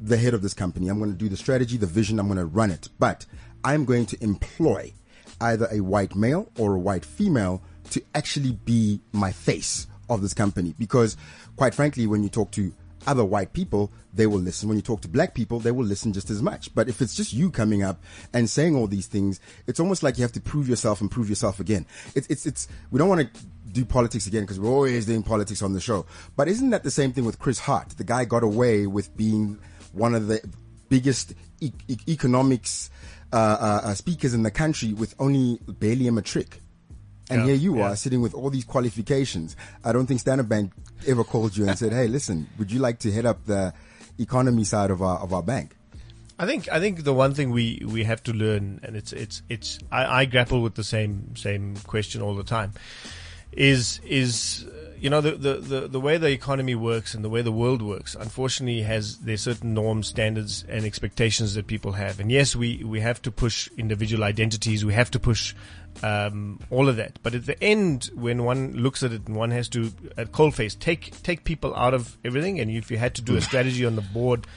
the 0.01 0.17
head 0.17 0.33
of 0.33 0.41
this 0.41 0.53
company. 0.53 0.87
I'm 0.87 0.97
going 0.97 1.11
to 1.11 1.17
do 1.17 1.29
the 1.29 1.37
strategy, 1.37 1.77
the 1.77 1.85
vision, 1.85 2.19
I'm 2.19 2.27
going 2.27 2.39
to 2.39 2.45
run 2.45 2.71
it. 2.71 2.89
But 2.97 3.25
I'm 3.63 3.85
going 3.85 4.05
to 4.07 4.23
employ 4.23 4.93
either 5.41 5.67
a 5.71 5.81
white 5.81 6.15
male 6.15 6.51
or 6.57 6.75
a 6.75 6.79
white 6.79 7.05
female 7.05 7.61
to 7.91 8.01
actually 8.15 8.53
be 8.65 9.01
my 9.11 9.31
face 9.31 9.87
of 10.09 10.21
this 10.21 10.33
company. 10.33 10.73
Because 10.77 11.17
quite 11.55 11.75
frankly, 11.75 12.07
when 12.07 12.23
you 12.23 12.29
talk 12.29 12.51
to 12.51 12.73
other 13.09 13.25
white 13.25 13.53
people, 13.53 13.91
they 14.13 14.27
will 14.27 14.39
listen. 14.39 14.69
When 14.69 14.77
you 14.77 14.83
talk 14.83 15.01
to 15.01 15.07
black 15.07 15.33
people, 15.33 15.59
they 15.59 15.71
will 15.71 15.85
listen 15.85 16.13
just 16.13 16.29
as 16.29 16.41
much. 16.41 16.73
But 16.75 16.87
if 16.87 17.01
it's 17.01 17.15
just 17.15 17.33
you 17.33 17.49
coming 17.49 17.81
up 17.81 18.03
and 18.33 18.47
saying 18.47 18.75
all 18.75 18.85
these 18.85 19.07
things, 19.07 19.39
it's 19.65 19.79
almost 19.79 20.03
like 20.03 20.17
you 20.17 20.21
have 20.21 20.31
to 20.33 20.41
prove 20.41 20.69
yourself 20.69 21.01
and 21.01 21.09
prove 21.09 21.27
yourself 21.27 21.59
again. 21.59 21.87
It's, 22.13 22.27
it's, 22.27 22.45
it's, 22.45 22.67
we 22.91 22.99
don't 22.99 23.09
want 23.09 23.33
to 23.33 23.41
do 23.71 23.83
politics 23.83 24.27
again 24.27 24.43
because 24.43 24.59
we're 24.59 24.69
always 24.69 25.07
doing 25.07 25.23
politics 25.23 25.63
on 25.63 25.73
the 25.73 25.81
show. 25.81 26.05
But 26.35 26.47
isn't 26.47 26.69
that 26.69 26.83
the 26.83 26.91
same 26.91 27.11
thing 27.11 27.25
with 27.25 27.39
Chris 27.39 27.59
Hart? 27.59 27.89
The 27.89 28.03
guy 28.03 28.25
got 28.25 28.43
away 28.43 28.85
with 28.85 29.15
being 29.17 29.59
one 29.91 30.13
of 30.13 30.27
the 30.27 30.41
biggest 30.87 31.33
e- 31.59 31.71
e- 31.87 31.97
economics 32.07 32.91
uh, 33.33 33.35
uh, 33.35 33.81
uh, 33.85 33.93
speakers 33.95 34.33
in 34.33 34.43
the 34.43 34.51
country 34.51 34.93
with 34.93 35.15
only 35.19 35.59
barely 35.67 36.07
a 36.07 36.11
matric. 36.11 36.61
And 37.29 37.41
Yeah, 37.41 37.45
here 37.47 37.55
you 37.55 37.77
yeah. 37.77 37.91
are 37.91 37.95
sitting 37.95 38.21
with 38.21 38.33
all 38.33 38.49
these 38.49 38.65
qualifications. 38.65 39.55
I 39.83 39.91
don't 39.91 40.07
think 40.07 40.19
Standard 40.19 40.49
Bank 40.49 40.71
ever 41.07 41.23
called 41.23 41.55
you 41.55 41.67
and 41.67 41.77
said, 41.77 41.93
"Hey, 41.93 42.07
listen, 42.07 42.47
would 42.57 42.71
you 42.71 42.79
like 42.79 42.99
to 42.99 43.11
head 43.11 43.25
up 43.25 43.45
the 43.45 43.73
economy 44.17 44.63
side 44.63 44.91
of 44.91 45.01
our 45.01 45.19
of 45.19 45.31
our 45.33 45.43
bank?" 45.43 45.75
I 46.41 46.45
think 46.45 46.69
I 46.71 46.79
think 46.79 47.03
the 47.03 47.13
one 47.13 47.33
thing 47.33 47.51
we, 47.51 47.81
we 47.85 48.05
have 48.05 48.23
to 48.23 48.33
learn, 48.33 48.79
and 48.83 48.95
it's 48.95 49.11
it's 49.13 49.41
it's 49.49 49.77
I, 49.91 50.21
I 50.21 50.25
grapple 50.25 50.61
with 50.61 50.75
the 50.75 50.83
same 50.85 51.35
same 51.35 51.75
question 51.85 52.21
all 52.21 52.33
the 52.33 52.43
time, 52.45 52.71
is 53.51 53.99
is 54.05 54.65
you 54.99 55.09
know 55.09 55.21
the, 55.21 55.31
the, 55.31 55.53
the, 55.55 55.87
the 55.87 55.99
way 55.99 56.17
the 56.17 56.29
economy 56.29 56.75
works 56.75 57.13
and 57.13 57.23
the 57.23 57.29
way 57.29 57.41
the 57.41 57.51
world 57.51 57.81
works. 57.81 58.15
Unfortunately, 58.15 58.81
has 58.81 59.17
there's 59.19 59.41
certain 59.41 59.73
norms, 59.73 60.07
standards, 60.07 60.65
and 60.67 60.85
expectations 60.85 61.53
that 61.55 61.67
people 61.67 61.93
have. 61.93 62.19
And 62.19 62.31
yes, 62.31 62.55
we 62.55 62.83
we 62.83 62.99
have 62.99 63.21
to 63.23 63.31
push 63.31 63.69
individual 63.77 64.23
identities. 64.23 64.83
We 64.83 64.93
have 64.93 65.11
to 65.11 65.19
push 65.19 65.55
um, 66.03 66.59
all 66.69 66.89
of 66.89 66.97
that. 66.97 67.19
But 67.23 67.33
at 67.35 67.45
the 67.45 67.61
end, 67.63 68.09
when 68.13 68.43
one 68.43 68.73
looks 68.73 69.03
at 69.03 69.13
it 69.13 69.27
and 69.27 69.35
one 69.35 69.51
has 69.51 69.69
to 69.69 69.91
at 70.17 70.31
coalface 70.31 70.77
take 70.77 71.21
take 71.23 71.43
people 71.43 71.75
out 71.75 71.93
of 71.93 72.17
everything, 72.25 72.59
and 72.59 72.69
if 72.69 72.91
you 72.91 72.97
had 72.97 73.15
to 73.15 73.21
do 73.21 73.37
a 73.37 73.41
strategy 73.41 73.85
on 73.85 73.95
the 73.95 74.01
board, 74.01 74.47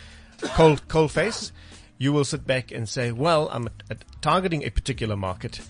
cold 0.54 0.86
coalface, 0.88 1.52
you 1.98 2.12
will 2.12 2.24
sit 2.24 2.46
back 2.46 2.72
and 2.72 2.88
say, 2.88 3.12
well, 3.12 3.48
I'm 3.52 3.68
targeting 4.20 4.64
a 4.64 4.70
particular 4.70 5.16
market. 5.16 5.60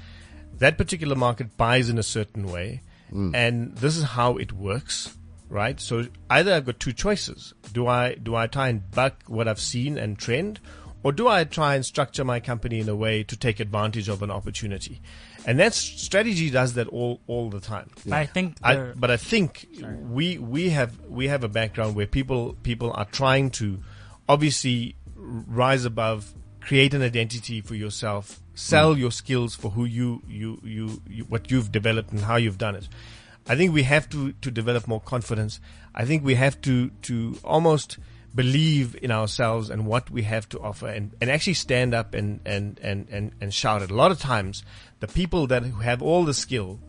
That 0.58 0.78
particular 0.78 1.14
market 1.14 1.56
buys 1.56 1.88
in 1.88 1.98
a 1.98 2.02
certain 2.02 2.50
way, 2.50 2.82
Mm. 3.12 3.34
and 3.34 3.76
this 3.76 3.96
is 3.96 4.04
how 4.04 4.38
it 4.38 4.52
works, 4.52 5.16
right? 5.48 5.78
So 5.78 6.06
either 6.30 6.54
I've 6.54 6.64
got 6.64 6.80
two 6.80 6.92
choices: 6.92 7.54
do 7.72 7.86
I 7.86 8.14
do 8.14 8.34
I 8.34 8.46
try 8.46 8.68
and 8.68 8.90
buck 8.90 9.24
what 9.26 9.46
I've 9.48 9.60
seen 9.60 9.98
and 9.98 10.18
trend, 10.18 10.60
or 11.02 11.12
do 11.12 11.28
I 11.28 11.44
try 11.44 11.74
and 11.74 11.84
structure 11.84 12.24
my 12.24 12.40
company 12.40 12.80
in 12.80 12.88
a 12.88 12.96
way 12.96 13.22
to 13.24 13.36
take 13.36 13.60
advantage 13.60 14.08
of 14.08 14.22
an 14.22 14.30
opportunity? 14.30 15.00
And 15.44 15.58
that 15.58 15.74
strategy 15.74 16.50
does 16.50 16.74
that 16.74 16.88
all 16.88 17.20
all 17.26 17.50
the 17.50 17.60
time. 17.60 17.90
But 18.06 18.14
I 18.14 18.26
think 18.26 18.56
I, 18.62 18.92
but 18.96 19.10
I 19.10 19.16
think 19.16 19.68
we 20.08 20.38
we 20.38 20.70
have 20.70 20.98
we 21.00 21.28
have 21.28 21.44
a 21.44 21.48
background 21.48 21.96
where 21.96 22.06
people 22.06 22.56
people 22.62 22.92
are 22.92 23.06
trying 23.06 23.50
to 23.50 23.80
obviously 24.28 24.96
rise 25.16 25.84
above, 25.84 26.32
create 26.60 26.94
an 26.94 27.02
identity 27.02 27.60
for 27.60 27.74
yourself, 27.74 28.41
sell 28.54 28.96
your 28.96 29.10
skills 29.10 29.54
for 29.54 29.70
who 29.70 29.84
you, 29.84 30.22
you 30.28 30.58
you 30.62 31.02
you 31.08 31.24
what 31.24 31.50
you've 31.50 31.72
developed 31.72 32.12
and 32.12 32.20
how 32.20 32.36
you've 32.36 32.58
done 32.58 32.76
it. 32.76 32.88
I 33.48 33.56
think 33.56 33.72
we 33.72 33.82
have 33.84 34.08
to 34.10 34.32
to 34.32 34.50
develop 34.50 34.86
more 34.86 35.00
confidence. 35.00 35.60
I 35.94 36.04
think 36.04 36.24
we 36.24 36.34
have 36.36 36.60
to 36.62 36.90
to 37.02 37.38
almost 37.44 37.98
believe 38.34 38.96
in 39.02 39.10
ourselves 39.10 39.70
and 39.70 39.86
what 39.86 40.10
we 40.10 40.22
have 40.22 40.48
to 40.48 40.60
offer 40.60 40.88
and, 40.88 41.12
and 41.20 41.30
actually 41.30 41.54
stand 41.54 41.94
up 41.94 42.14
and, 42.14 42.40
and, 42.46 42.78
and, 42.82 43.06
and, 43.10 43.32
and 43.40 43.52
shout 43.52 43.82
it. 43.82 43.90
A 43.90 43.94
lot 43.94 44.10
of 44.10 44.18
times 44.18 44.64
the 45.00 45.06
people 45.06 45.46
that 45.48 45.62
have 45.64 46.00
all 46.00 46.24
the 46.24 46.34
skill 46.34 46.80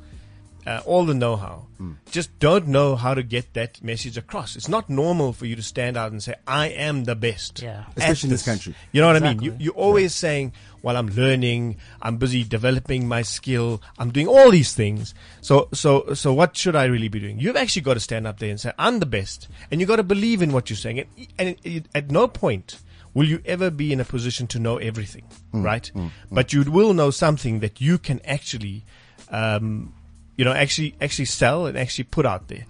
uh, 0.66 0.82
all 0.86 1.06
the 1.06 1.14
know-how, 1.14 1.68
just 2.12 2.40
don't 2.40 2.68
know 2.68 2.96
how 2.96 3.14
to 3.14 3.24
get 3.24 3.54
that 3.54 3.84
message 3.84 4.18
across. 4.18 4.56
It's 4.56 4.70
not 4.70 4.90
normal 4.90 5.34
for 5.34 5.46
you 5.46 5.56
to 5.56 5.62
stand 5.62 5.98
out 5.98 6.12
and 6.12 6.24
say, 6.24 6.36
"I 6.48 6.68
am 6.68 7.04
the 7.04 7.16
best." 7.16 7.62
Yeah. 7.62 7.86
at 7.90 7.98
Especially 7.98 8.28
in 8.28 8.32
this 8.32 8.46
country. 8.46 8.76
You 8.92 9.02
know 9.02 9.08
what 9.08 9.18
I 9.18 9.34
mean? 9.34 9.42
You, 9.42 9.56
you're 9.60 9.74
always 9.74 10.16
saying, 10.16 10.54
"Well, 10.82 10.96
I'm 10.96 11.08
learning. 11.10 11.78
I'm 12.02 12.18
busy 12.18 12.44
developing 12.46 13.08
my 13.08 13.22
skill. 13.22 13.82
I'm 13.98 14.12
doing 14.12 14.28
all 14.28 14.50
these 14.50 14.74
things." 14.74 15.14
So, 15.42 15.68
so, 15.74 16.14
so, 16.14 16.34
what 16.34 16.56
should 16.56 16.76
I 16.76 16.86
really 16.86 17.10
be 17.10 17.20
doing? 17.20 17.40
You've 17.40 17.58
actually 17.58 17.82
got 17.82 17.96
to 17.96 18.00
stand 18.00 18.26
up 18.28 18.40
there 18.40 18.50
and 18.50 18.60
say, 18.60 18.72
"I'm 18.80 19.00
the 19.00 19.06
best," 19.06 19.50
and 19.70 19.82
you've 19.82 19.90
got 19.90 19.98
to 19.98 20.04
believe 20.04 20.42
in 20.42 20.54
what 20.54 20.70
you're 20.70 20.78
saying. 20.78 21.00
And, 21.00 21.08
and 21.38 21.50
it, 21.50 21.60
it, 21.66 21.86
at 21.94 22.12
no 22.12 22.28
point 22.30 22.80
will 23.14 23.28
you 23.28 23.42
ever 23.46 23.70
be 23.70 23.94
in 23.94 24.00
a 24.00 24.06
position 24.06 24.48
to 24.48 24.60
know 24.60 24.78
everything, 24.78 25.24
right? 25.52 25.92
But 26.32 26.52
you 26.54 26.64
will 26.64 26.94
know 26.94 27.12
something 27.12 27.60
that 27.60 27.80
you 27.80 27.98
can 27.98 28.20
actually, 28.26 28.86
um, 29.30 29.94
you 30.36 30.46
know, 30.46 30.54
actually 30.54 30.96
actually 31.02 31.26
sell 31.26 31.66
and 31.66 31.78
actually 31.78 32.06
put 32.06 32.26
out 32.26 32.48
there. 32.48 32.66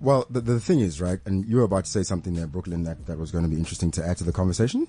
Well, 0.00 0.26
the, 0.28 0.40
the 0.40 0.60
thing 0.60 0.80
is, 0.80 1.00
right, 1.00 1.18
and 1.24 1.46
you 1.46 1.56
were 1.56 1.62
about 1.62 1.86
to 1.86 1.90
say 1.90 2.02
something 2.02 2.34
there, 2.34 2.46
Brooklyn, 2.46 2.82
that, 2.84 3.06
that 3.06 3.18
was 3.18 3.30
going 3.30 3.44
to 3.44 3.50
be 3.50 3.56
interesting 3.56 3.90
to 3.92 4.04
add 4.04 4.18
to 4.18 4.24
the 4.24 4.32
conversation. 4.32 4.86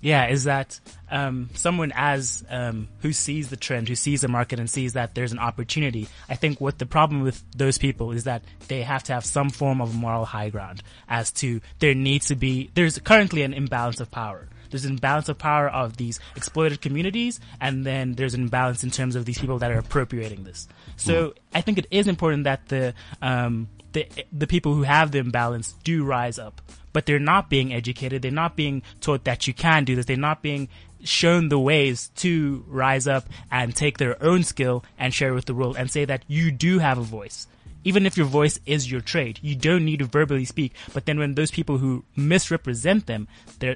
Yeah, 0.00 0.26
is 0.28 0.44
that 0.44 0.78
um, 1.10 1.50
someone 1.54 1.92
as 1.94 2.44
um, 2.48 2.88
who 3.00 3.12
sees 3.12 3.48
the 3.48 3.56
trend, 3.56 3.88
who 3.88 3.96
sees 3.96 4.20
the 4.20 4.28
market, 4.28 4.60
and 4.60 4.70
sees 4.70 4.92
that 4.92 5.14
there's 5.14 5.32
an 5.32 5.38
opportunity. 5.38 6.08
I 6.28 6.36
think 6.36 6.60
what 6.60 6.78
the 6.78 6.86
problem 6.86 7.22
with 7.22 7.42
those 7.56 7.78
people 7.78 8.12
is 8.12 8.24
that 8.24 8.42
they 8.68 8.82
have 8.82 9.02
to 9.04 9.14
have 9.14 9.24
some 9.24 9.50
form 9.50 9.80
of 9.80 9.94
moral 9.94 10.24
high 10.24 10.50
ground 10.50 10.82
as 11.08 11.32
to 11.32 11.60
there 11.80 11.94
needs 11.94 12.26
to 12.26 12.36
be. 12.36 12.70
There's 12.74 12.98
currently 12.98 13.42
an 13.42 13.54
imbalance 13.54 14.00
of 14.00 14.10
power. 14.10 14.48
There's 14.70 14.84
an 14.84 14.92
imbalance 14.92 15.28
of 15.28 15.38
power 15.38 15.68
of 15.68 15.96
these 15.96 16.20
exploited 16.36 16.80
communities, 16.80 17.40
and 17.60 17.84
then 17.84 18.14
there's 18.14 18.34
an 18.34 18.42
imbalance 18.42 18.84
in 18.84 18.90
terms 18.90 19.16
of 19.16 19.24
these 19.24 19.38
people 19.38 19.58
that 19.58 19.70
are 19.70 19.78
appropriating 19.78 20.44
this. 20.44 20.68
So 20.96 21.34
I 21.54 21.60
think 21.60 21.78
it 21.78 21.86
is 21.90 22.08
important 22.08 22.44
that 22.44 22.68
the 22.68 22.94
um, 23.22 23.68
the 23.92 24.06
the 24.32 24.46
people 24.46 24.74
who 24.74 24.82
have 24.82 25.10
the 25.10 25.18
imbalance 25.18 25.74
do 25.84 26.04
rise 26.04 26.38
up, 26.38 26.60
but 26.92 27.06
they're 27.06 27.18
not 27.18 27.48
being 27.48 27.72
educated. 27.72 28.22
They're 28.22 28.30
not 28.30 28.56
being 28.56 28.82
taught 29.00 29.24
that 29.24 29.46
you 29.46 29.54
can 29.54 29.84
do 29.84 29.96
this. 29.96 30.06
They're 30.06 30.16
not 30.16 30.42
being 30.42 30.68
shown 31.04 31.48
the 31.48 31.58
ways 31.58 32.10
to 32.16 32.64
rise 32.66 33.06
up 33.06 33.28
and 33.50 33.74
take 33.74 33.98
their 33.98 34.20
own 34.22 34.42
skill 34.42 34.84
and 34.98 35.14
share 35.14 35.30
it 35.30 35.34
with 35.34 35.46
the 35.46 35.54
world 35.54 35.76
and 35.76 35.90
say 35.90 36.04
that 36.04 36.24
you 36.26 36.50
do 36.50 36.80
have 36.80 36.98
a 36.98 37.02
voice. 37.02 37.46
Even 37.84 38.06
if 38.06 38.16
your 38.16 38.26
voice 38.26 38.58
is 38.66 38.90
your 38.90 39.00
trade, 39.00 39.38
you 39.42 39.54
don't 39.54 39.84
need 39.84 40.00
to 40.00 40.04
verbally 40.04 40.44
speak. 40.44 40.74
But 40.92 41.06
then 41.06 41.18
when 41.18 41.34
those 41.34 41.50
people 41.50 41.78
who 41.78 42.04
misrepresent 42.16 43.06
them, 43.06 43.28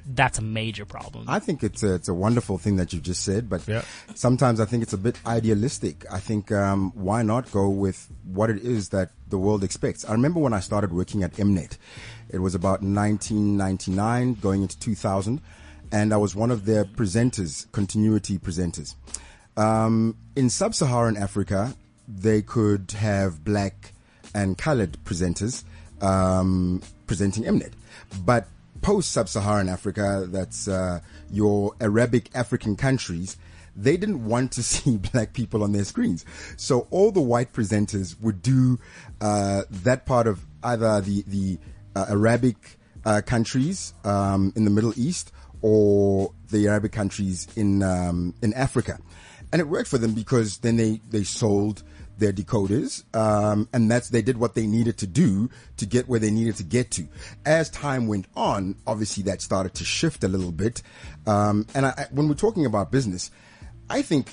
that's 0.04 0.38
a 0.38 0.42
major 0.42 0.84
problem. 0.84 1.26
I 1.28 1.38
think 1.38 1.62
it's 1.62 1.82
a, 1.82 1.94
it's 1.94 2.08
a 2.08 2.14
wonderful 2.14 2.58
thing 2.58 2.76
that 2.76 2.92
you've 2.92 3.02
just 3.04 3.24
said, 3.24 3.48
but 3.48 3.66
Yeah. 3.66 3.82
sometimes 4.14 4.60
I 4.60 4.64
think 4.64 4.82
it's 4.82 4.92
a 4.92 4.98
bit 4.98 5.16
idealistic. 5.24 6.04
I 6.10 6.18
think 6.18 6.50
um, 6.52 6.90
why 6.94 7.22
not 7.22 7.50
go 7.52 7.68
with 7.68 8.08
what 8.24 8.50
it 8.50 8.58
is 8.64 8.88
that 8.90 9.10
the 9.28 9.38
world 9.38 9.62
expects? 9.64 10.04
I 10.04 10.12
remember 10.12 10.40
when 10.40 10.52
I 10.52 10.60
started 10.60 10.92
working 10.92 11.22
at 11.22 11.32
Mnet, 11.34 11.78
it 12.28 12.38
was 12.40 12.54
about 12.54 12.82
1999, 12.82 14.34
going 14.34 14.62
into 14.62 14.78
2000, 14.78 15.40
and 15.90 16.12
I 16.12 16.16
was 16.16 16.34
one 16.34 16.50
of 16.50 16.64
their 16.64 16.84
presenters, 16.84 17.70
continuity 17.72 18.38
presenters. 18.38 18.94
Um, 19.56 20.16
in 20.34 20.48
sub-Saharan 20.50 21.16
Africa, 21.16 21.74
they 22.08 22.42
could 22.42 22.90
have 22.92 23.44
black 23.44 23.91
and 24.34 24.56
colored 24.58 24.96
presenters 25.04 25.64
um, 26.02 26.82
presenting 27.06 27.44
Mnet, 27.44 27.72
but 28.24 28.48
post 28.82 29.12
sub-Saharan 29.12 29.68
Africa, 29.68 30.26
that's 30.28 30.68
uh, 30.68 31.00
your 31.30 31.74
Arabic 31.80 32.28
African 32.34 32.76
countries, 32.76 33.36
they 33.74 33.96
didn't 33.96 34.26
want 34.26 34.52
to 34.52 34.62
see 34.72 34.98
black 34.98 35.32
people 35.32 35.62
on 35.62 35.72
their 35.72 35.84
screens. 35.84 36.24
So 36.56 36.86
all 36.90 37.12
the 37.12 37.20
white 37.20 37.52
presenters 37.52 38.20
would 38.20 38.42
do 38.42 38.78
uh, 39.20 39.62
that 39.70 40.04
part 40.04 40.26
of 40.26 40.44
either 40.62 41.00
the 41.00 41.22
the 41.26 41.58
uh, 41.94 42.06
Arabic 42.10 42.78
uh, 43.04 43.22
countries 43.24 43.94
um, 44.04 44.52
in 44.56 44.64
the 44.64 44.70
Middle 44.70 44.92
East 44.96 45.32
or 45.60 46.32
the 46.50 46.68
Arabic 46.68 46.92
countries 46.92 47.46
in 47.56 47.82
um, 47.82 48.34
in 48.42 48.52
Africa, 48.54 48.98
and 49.52 49.60
it 49.60 49.68
worked 49.68 49.88
for 49.88 49.98
them 49.98 50.12
because 50.12 50.58
then 50.58 50.76
they 50.76 51.00
they 51.10 51.22
sold 51.22 51.82
their 52.22 52.32
decoders, 52.32 53.04
um, 53.14 53.68
and 53.72 53.90
that's 53.90 54.08
they 54.08 54.22
did 54.22 54.38
what 54.38 54.54
they 54.54 54.66
needed 54.66 54.96
to 54.98 55.06
do 55.06 55.50
to 55.76 55.84
get 55.84 56.08
where 56.08 56.20
they 56.20 56.30
needed 56.30 56.56
to 56.56 56.62
get 56.62 56.90
to. 56.92 57.06
As 57.44 57.68
time 57.68 58.06
went 58.06 58.26
on, 58.34 58.76
obviously 58.86 59.24
that 59.24 59.42
started 59.42 59.74
to 59.74 59.84
shift 59.84 60.24
a 60.24 60.28
little 60.28 60.52
bit. 60.52 60.82
Um, 61.26 61.66
and 61.74 61.86
I, 61.86 62.06
when 62.12 62.28
we're 62.28 62.34
talking 62.34 62.64
about 62.64 62.90
business, 62.90 63.30
I 63.90 64.02
think 64.02 64.32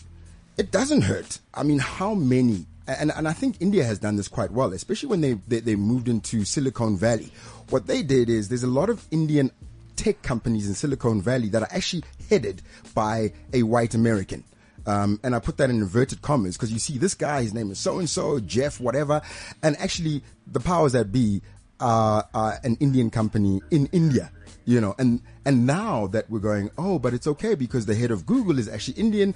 it 0.57 0.71
doesn't 0.71 1.01
hurt. 1.01 1.39
I 1.53 1.63
mean, 1.63 1.79
how 1.79 2.13
many? 2.13 2.65
And, 2.87 3.11
and 3.11 3.27
I 3.27 3.33
think 3.33 3.57
India 3.59 3.83
has 3.83 3.99
done 3.99 4.15
this 4.15 4.27
quite 4.27 4.51
well, 4.51 4.73
especially 4.73 5.09
when 5.09 5.21
they, 5.21 5.33
they 5.47 5.59
they 5.59 5.75
moved 5.75 6.07
into 6.07 6.45
Silicon 6.45 6.97
Valley. 6.97 7.31
What 7.69 7.87
they 7.87 8.03
did 8.03 8.29
is 8.29 8.49
there's 8.49 8.63
a 8.63 8.67
lot 8.67 8.89
of 8.89 9.05
Indian 9.11 9.51
tech 9.95 10.21
companies 10.21 10.67
in 10.67 10.75
Silicon 10.75 11.21
Valley 11.21 11.49
that 11.49 11.61
are 11.61 11.71
actually 11.71 12.03
headed 12.29 12.61
by 12.93 13.33
a 13.51 13.63
white 13.63 13.95
American. 13.95 14.43
Um, 14.89 15.19
and 15.23 15.35
I 15.35 15.39
put 15.39 15.57
that 15.57 15.69
in 15.69 15.77
inverted 15.77 16.23
commas 16.23 16.57
because 16.57 16.71
you 16.71 16.79
see 16.79 16.97
this 16.97 17.13
guy, 17.13 17.43
his 17.43 17.53
name 17.53 17.69
is 17.69 17.77
so 17.77 17.99
and 17.99 18.09
so, 18.09 18.39
Jeff, 18.39 18.79
whatever. 18.79 19.21
And 19.61 19.77
actually, 19.77 20.23
the 20.47 20.59
powers 20.59 20.93
that 20.93 21.11
be 21.11 21.43
are, 21.79 22.27
are 22.33 22.59
an 22.63 22.75
Indian 22.79 23.11
company 23.11 23.61
in 23.69 23.85
India, 23.91 24.31
you 24.65 24.81
know. 24.81 24.95
And 24.97 25.21
and 25.45 25.67
now 25.67 26.07
that 26.07 26.27
we're 26.29 26.39
going, 26.39 26.71
oh, 26.77 26.97
but 26.97 27.13
it's 27.13 27.27
okay 27.27 27.53
because 27.53 27.85
the 27.85 27.93
head 27.93 28.09
of 28.09 28.25
Google 28.25 28.57
is 28.57 28.67
actually 28.67 28.95
Indian. 28.99 29.35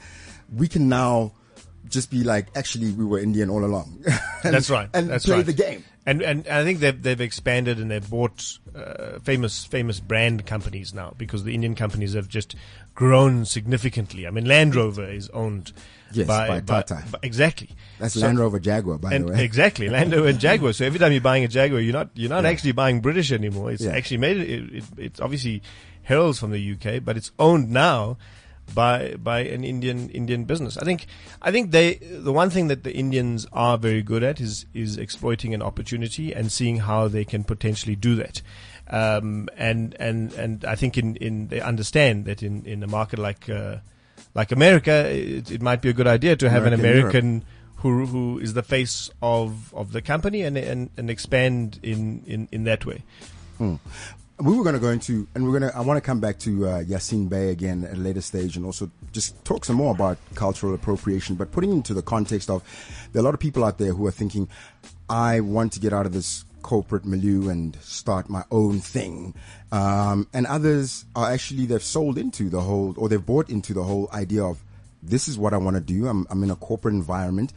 We 0.55 0.67
can 0.67 0.89
now 0.89 1.33
just 1.87 2.09
be 2.09 2.23
like, 2.23 2.47
actually, 2.55 2.91
we 2.91 3.05
were 3.05 3.19
Indian 3.19 3.49
all 3.51 3.63
along. 3.63 4.03
And- 4.43 4.53
That's 4.53 4.69
right. 4.69 4.89
And 4.93 5.09
That's 5.09 5.25
play 5.25 5.37
right. 5.37 5.45
the 5.45 5.53
game. 5.53 5.83
And 6.05 6.21
and 6.21 6.45
I 6.47 6.65
think 6.65 6.79
they've 6.79 7.01
they've 7.01 7.21
expanded 7.21 7.77
and 7.79 7.89
they've 7.89 8.09
bought 8.09 8.57
uh, 8.75 9.19
famous 9.19 9.63
famous 9.63 10.01
brand 10.01 10.45
companies 10.45 10.93
now 10.93 11.13
because 11.17 11.45
the 11.45 11.53
Indian 11.53 11.75
companies 11.75 12.15
have 12.15 12.27
just 12.27 12.55
grown 12.95 13.45
significantly. 13.45 14.27
I 14.27 14.29
mean, 14.31 14.45
Land 14.45 14.75
Rover 14.75 15.09
is 15.09 15.29
owned 15.29 15.71
Yes, 16.11 16.27
by 16.27 16.59
Tata. 16.61 17.03
by- 17.11 17.19
exactly. 17.23 17.69
That's 17.99 18.13
So- 18.13 18.19
Land 18.21 18.37
Rover 18.39 18.59
Jaguar, 18.59 18.99
by 18.99 19.17
the 19.17 19.25
way. 19.25 19.43
exactly 19.43 19.89
Land 19.89 20.11
Rover 20.13 20.27
and 20.27 20.39
Jaguar. 20.39 20.73
So 20.73 20.85
every 20.85 20.99
time 20.99 21.11
you're 21.11 21.21
buying 21.21 21.43
a 21.43 21.47
Jaguar, 21.47 21.81
you're 21.81 21.93
not 21.93 22.09
you're 22.13 22.29
not 22.29 22.43
Yeah. 22.43 22.49
actually 22.51 22.73
buying 22.73 23.01
British 23.01 23.31
anymore. 23.31 23.71
It's 23.71 23.83
Yeah. 23.83 23.91
actually 23.93 24.17
made 24.17 24.37
it, 24.37 24.75
it, 24.75 24.83
It's 24.97 25.19
obviously 25.19 25.63
heralds 26.03 26.37
from 26.39 26.51
the 26.51 26.59
UK, 26.59 26.99
but 26.99 27.17
it's 27.17 27.31
owned 27.39 27.71
now 27.71 28.17
by 28.75 29.15
by 29.21 29.39
an 29.39 29.63
Indian 29.63 30.09
Indian 30.09 30.43
business. 30.45 30.77
I 30.77 30.83
think 30.85 31.07
I 31.41 31.51
think 31.51 31.71
they 31.71 31.95
the 31.95 32.31
one 32.31 32.49
thing 32.51 32.67
that 32.67 32.83
the 32.83 32.93
Indians 32.93 33.47
are 33.51 33.77
very 33.77 34.03
good 34.03 34.23
at 34.23 34.39
is 34.39 34.67
is 34.73 34.97
exploiting 34.97 35.53
an 35.55 35.61
opportunity 35.63 36.31
and 36.31 36.51
seeing 36.51 36.77
how 36.77 37.07
they 37.07 37.25
can 37.25 37.43
potentially 37.43 37.95
do 37.95 38.15
that. 38.15 38.41
Um, 38.87 39.49
and 39.55 39.95
and 39.99 40.33
and 40.33 40.65
I 40.65 40.75
think 40.75 40.97
in, 40.97 41.15
in 41.17 41.47
they 41.47 41.61
understand 41.61 42.25
that 42.25 42.43
in, 42.43 42.65
in 42.65 42.83
a 42.83 42.87
market 42.87 43.19
like 43.19 43.49
uh, 43.49 43.77
like 44.35 44.51
America, 44.51 45.09
it, 45.09 45.51
it 45.51 45.61
might 45.61 45.81
be 45.81 45.89
a 45.89 45.93
good 45.93 46.07
idea 46.07 46.35
to 46.35 46.49
have 46.49 46.65
an 46.65 46.73
America 46.73 46.97
Europe. 46.97 47.13
American 47.13 47.45
who 47.77 48.05
who 48.05 48.39
is 48.39 48.53
the 48.53 48.63
face 48.63 49.09
of 49.21 49.73
of 49.73 49.91
the 49.91 50.01
company 50.01 50.41
and 50.41 50.57
and, 50.57 50.89
and 50.97 51.09
expand 51.09 51.79
in, 51.83 52.23
in, 52.25 52.47
in 52.51 52.63
that 52.65 52.85
way. 52.85 53.03
we 54.39 54.57
were 54.57 54.63
going 54.63 54.73
to 54.75 54.81
go 54.81 54.89
into, 54.89 55.27
and 55.35 55.45
we're 55.45 55.57
going 55.57 55.71
to, 55.71 55.77
I 55.77 55.81
want 55.81 55.97
to 55.97 56.01
come 56.01 56.19
back 56.19 56.39
to 56.39 56.67
uh, 56.67 56.83
Yasiin 56.83 57.29
Bey 57.29 57.49
again 57.49 57.83
at 57.83 57.93
a 57.93 57.99
later 57.99 58.21
stage 58.21 58.57
and 58.57 58.65
also 58.65 58.89
just 59.11 59.43
talk 59.45 59.63
some 59.63 59.75
more 59.75 59.93
about 59.93 60.17
cultural 60.33 60.73
appropriation, 60.73 61.35
but 61.35 61.51
putting 61.51 61.71
into 61.71 61.93
the 61.93 62.01
context 62.01 62.49
of 62.49 62.63
there 63.11 63.19
are 63.19 63.23
a 63.23 63.25
lot 63.25 63.33
of 63.33 63.39
people 63.39 63.63
out 63.63 63.77
there 63.77 63.93
who 63.93 64.05
are 64.07 64.11
thinking, 64.11 64.49
I 65.07 65.39
want 65.39 65.71
to 65.73 65.79
get 65.79 65.93
out 65.93 66.05
of 66.05 66.13
this 66.13 66.45
corporate 66.63 67.05
milieu 67.05 67.49
and 67.49 67.75
start 67.81 68.29
my 68.29 68.43
own 68.49 68.79
thing. 68.79 69.35
Um, 69.71 70.27
and 70.33 70.47
others 70.47 71.05
are 71.15 71.31
actually, 71.31 71.67
they've 71.67 71.83
sold 71.83 72.17
into 72.17 72.49
the 72.49 72.61
whole, 72.61 72.95
or 72.97 73.09
they've 73.09 73.23
bought 73.23 73.49
into 73.49 73.73
the 73.73 73.83
whole 73.83 74.09
idea 74.11 74.43
of 74.43 74.63
this 75.03 75.27
is 75.27 75.37
what 75.37 75.53
I 75.53 75.57
want 75.57 75.75
to 75.75 75.81
do. 75.81 76.07
I'm, 76.07 76.25
I'm 76.29 76.41
in 76.41 76.49
a 76.49 76.55
corporate 76.55 76.95
environment. 76.95 77.53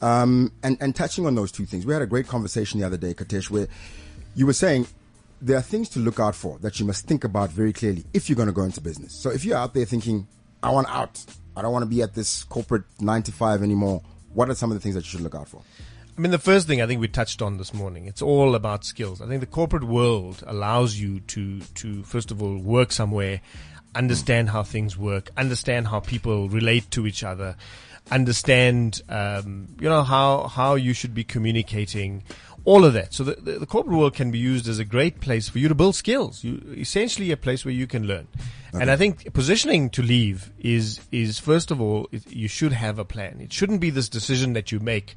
Um, 0.00 0.52
and, 0.62 0.76
and 0.80 0.94
touching 0.94 1.26
on 1.26 1.34
those 1.34 1.52
two 1.52 1.66
things, 1.66 1.84
we 1.84 1.92
had 1.92 2.02
a 2.02 2.06
great 2.06 2.26
conversation 2.28 2.80
the 2.80 2.86
other 2.86 2.96
day, 2.96 3.14
Katesh, 3.14 3.50
where 3.50 3.68
you 4.34 4.46
were 4.46 4.52
saying 4.52 4.86
there 5.40 5.56
are 5.56 5.62
things 5.62 5.88
to 5.90 5.98
look 5.98 6.20
out 6.20 6.34
for 6.34 6.58
that 6.60 6.80
you 6.80 6.86
must 6.86 7.06
think 7.06 7.24
about 7.24 7.50
very 7.50 7.72
clearly 7.72 8.04
if 8.14 8.28
you're 8.28 8.36
going 8.36 8.48
to 8.48 8.52
go 8.52 8.62
into 8.62 8.80
business. 8.80 9.14
So 9.14 9.30
if 9.30 9.44
you're 9.44 9.58
out 9.58 9.74
there 9.74 9.84
thinking, 9.84 10.26
I 10.62 10.70
want 10.70 10.88
out, 10.88 11.22
I 11.56 11.62
don't 11.62 11.72
want 11.72 11.82
to 11.82 11.88
be 11.88 12.02
at 12.02 12.14
this 12.14 12.44
corporate 12.44 12.84
nine 13.00 13.22
to 13.24 13.32
five 13.32 13.62
anymore, 13.62 14.02
what 14.32 14.48
are 14.50 14.54
some 14.54 14.70
of 14.70 14.76
the 14.76 14.80
things 14.80 14.94
that 14.94 15.04
you 15.04 15.10
should 15.10 15.20
look 15.20 15.34
out 15.34 15.48
for? 15.48 15.62
I 16.16 16.20
mean, 16.20 16.30
the 16.30 16.38
first 16.38 16.68
thing 16.68 16.80
I 16.80 16.86
think 16.86 17.00
we 17.00 17.08
touched 17.08 17.42
on 17.42 17.56
this 17.56 17.74
morning, 17.74 18.06
it's 18.06 18.22
all 18.22 18.54
about 18.54 18.84
skills. 18.84 19.20
I 19.20 19.26
think 19.26 19.40
the 19.40 19.46
corporate 19.46 19.82
world 19.82 20.44
allows 20.46 20.96
you 20.96 21.18
to, 21.20 21.60
to 21.60 22.04
first 22.04 22.30
of 22.30 22.40
all, 22.40 22.56
work 22.56 22.92
somewhere, 22.92 23.40
understand 23.96 24.50
how 24.50 24.62
things 24.62 24.96
work, 24.96 25.30
understand 25.36 25.88
how 25.88 25.98
people 25.98 26.48
relate 26.48 26.88
to 26.92 27.08
each 27.08 27.24
other, 27.24 27.56
understand, 28.12 29.02
um, 29.08 29.74
you 29.80 29.88
know, 29.88 30.04
how, 30.04 30.46
how 30.46 30.76
you 30.76 30.92
should 30.92 31.14
be 31.14 31.24
communicating, 31.24 32.22
all 32.64 32.84
of 32.84 32.92
that. 32.92 33.12
So 33.12 33.24
the, 33.24 33.34
the, 33.34 33.58
the 33.60 33.66
corporate 33.66 33.96
world 33.96 34.14
can 34.14 34.30
be 34.30 34.38
used 34.38 34.68
as 34.68 34.78
a 34.78 34.84
great 34.84 35.20
place 35.20 35.48
for 35.48 35.58
you 35.58 35.68
to 35.68 35.74
build 35.74 35.96
skills. 35.96 36.44
You, 36.44 36.62
essentially 36.76 37.32
a 37.32 37.36
place 37.36 37.64
where 37.64 37.74
you 37.74 37.88
can 37.88 38.06
learn. 38.06 38.28
And 38.72 38.90
I 38.90 38.96
think 38.96 39.32
positioning 39.32 39.88
to 39.90 40.02
leave 40.02 40.50
is, 40.58 41.00
is 41.12 41.38
first 41.38 41.70
of 41.70 41.80
all, 41.80 42.08
it, 42.10 42.28
you 42.32 42.48
should 42.48 42.72
have 42.72 42.98
a 42.98 43.04
plan. 43.04 43.40
It 43.40 43.52
shouldn't 43.52 43.80
be 43.80 43.90
this 43.90 44.08
decision 44.08 44.54
that 44.54 44.72
you 44.72 44.80
make 44.80 45.14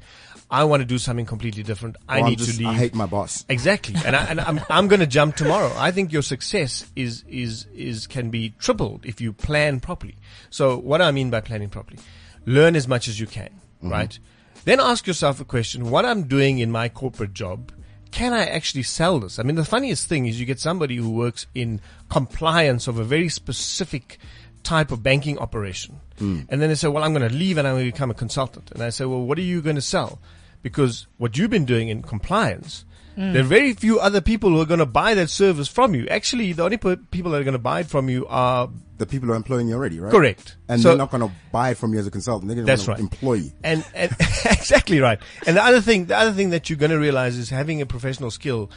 I 0.50 0.64
want 0.64 0.80
to 0.80 0.86
do 0.86 0.96
something 0.96 1.26
completely 1.26 1.62
different. 1.62 1.96
I 2.08 2.22
need 2.22 2.38
just- 2.38 2.52
to 2.52 2.58
leave. 2.58 2.68
I 2.68 2.74
hate 2.74 2.94
my 2.94 3.06
boss. 3.06 3.44
Exactly, 3.48 3.94
and, 4.04 4.16
I, 4.16 4.24
and 4.24 4.40
I'm 4.40 4.60
I'm 4.70 4.88
going 4.88 5.00
to 5.00 5.06
jump 5.06 5.36
tomorrow. 5.36 5.72
I 5.76 5.90
think 5.90 6.12
your 6.12 6.22
success 6.22 6.86
is 6.96 7.24
is 7.28 7.66
is 7.74 8.06
can 8.06 8.30
be 8.30 8.54
tripled 8.58 9.04
if 9.04 9.20
you 9.20 9.32
plan 9.32 9.80
properly. 9.80 10.16
So 10.50 10.78
what 10.78 10.98
do 10.98 11.04
I 11.04 11.10
mean 11.10 11.30
by 11.30 11.40
planning 11.40 11.68
properly? 11.68 11.98
Learn 12.46 12.76
as 12.76 12.88
much 12.88 13.08
as 13.08 13.20
you 13.20 13.26
can, 13.26 13.50
mm-hmm. 13.50 13.90
right? 13.90 14.18
Then 14.64 14.80
ask 14.80 15.06
yourself 15.06 15.40
a 15.40 15.44
question: 15.44 15.90
What 15.90 16.06
I'm 16.06 16.24
doing 16.24 16.60
in 16.60 16.70
my 16.70 16.88
corporate 16.88 17.34
job, 17.34 17.70
can 18.10 18.32
I 18.32 18.46
actually 18.46 18.84
sell 18.84 19.20
this? 19.20 19.38
I 19.38 19.42
mean, 19.42 19.56
the 19.56 19.66
funniest 19.66 20.08
thing 20.08 20.26
is 20.26 20.40
you 20.40 20.46
get 20.46 20.60
somebody 20.60 20.96
who 20.96 21.10
works 21.10 21.46
in 21.54 21.80
compliance 22.08 22.88
of 22.88 22.98
a 22.98 23.04
very 23.04 23.28
specific 23.28 24.18
type 24.62 24.90
of 24.90 25.02
banking 25.02 25.38
operation, 25.38 26.00
hmm. 26.18 26.40
and 26.48 26.62
then 26.62 26.70
they 26.70 26.74
say, 26.74 26.88
"Well, 26.88 27.04
I'm 27.04 27.12
going 27.12 27.28
to 27.28 27.34
leave 27.34 27.58
and 27.58 27.68
I'm 27.68 27.74
going 27.74 27.86
to 27.86 27.92
become 27.92 28.10
a 28.10 28.14
consultant." 28.14 28.70
And 28.72 28.82
I 28.82 28.88
say, 28.88 29.04
"Well, 29.04 29.20
what 29.20 29.36
are 29.36 29.42
you 29.42 29.60
going 29.60 29.76
to 29.76 29.82
sell?" 29.82 30.18
Because 30.62 31.06
what 31.18 31.36
you've 31.38 31.50
been 31.50 31.64
doing 31.64 31.88
in 31.88 32.02
compliance 32.02 32.84
there 33.16 33.40
are 33.40 33.42
very 33.42 33.72
few 33.72 33.98
other 33.98 34.20
people 34.20 34.50
who 34.50 34.60
are 34.60 34.64
going 34.64 34.78
to 34.78 34.86
buy 34.86 35.14
that 35.14 35.28
service 35.28 35.66
from 35.66 35.92
you. 35.92 36.06
Actually, 36.06 36.52
the 36.52 36.62
only 36.62 36.76
people 36.76 37.32
that 37.32 37.40
are 37.40 37.42
going 37.42 37.50
to 37.50 37.58
buy 37.58 37.80
it 37.80 37.88
from 37.88 38.08
you 38.08 38.24
are 38.28 38.70
The 38.98 39.06
people 39.06 39.26
who 39.26 39.32
are 39.32 39.36
employing 39.36 39.66
you 39.66 39.74
already, 39.74 39.98
right? 39.98 40.12
correct. 40.12 40.56
And 40.68 40.80
So- 40.80 40.90
they're 40.90 40.98
not 40.98 41.10
going 41.10 41.28
to 41.28 41.32
buy 41.50 41.70
it 41.70 41.78
from 41.78 41.92
you 41.92 41.98
as 41.98 42.06
a 42.06 42.12
consultant. 42.12 42.46
They're 42.46 42.54
going 42.54 42.66
That's 42.66 42.84
to 42.84 42.92
right. 42.92 43.00
employ 43.00 43.32
you. 43.34 43.50
and, 43.64 43.84
and 43.92 44.12
exactly 44.44 45.00
right. 45.00 45.18
And 45.48 45.56
the 45.56 45.64
other 45.64 45.80
thing, 45.80 46.04
the 46.06 46.16
other 46.16 46.30
thing 46.30 46.50
that 46.50 46.70
you're 46.70 46.76
going 46.78 46.92
to 46.92 46.98
realize 47.00 47.36
is 47.36 47.50
having 47.50 47.80
a 47.82 47.86
professional 47.86 48.30
skill. 48.30 48.70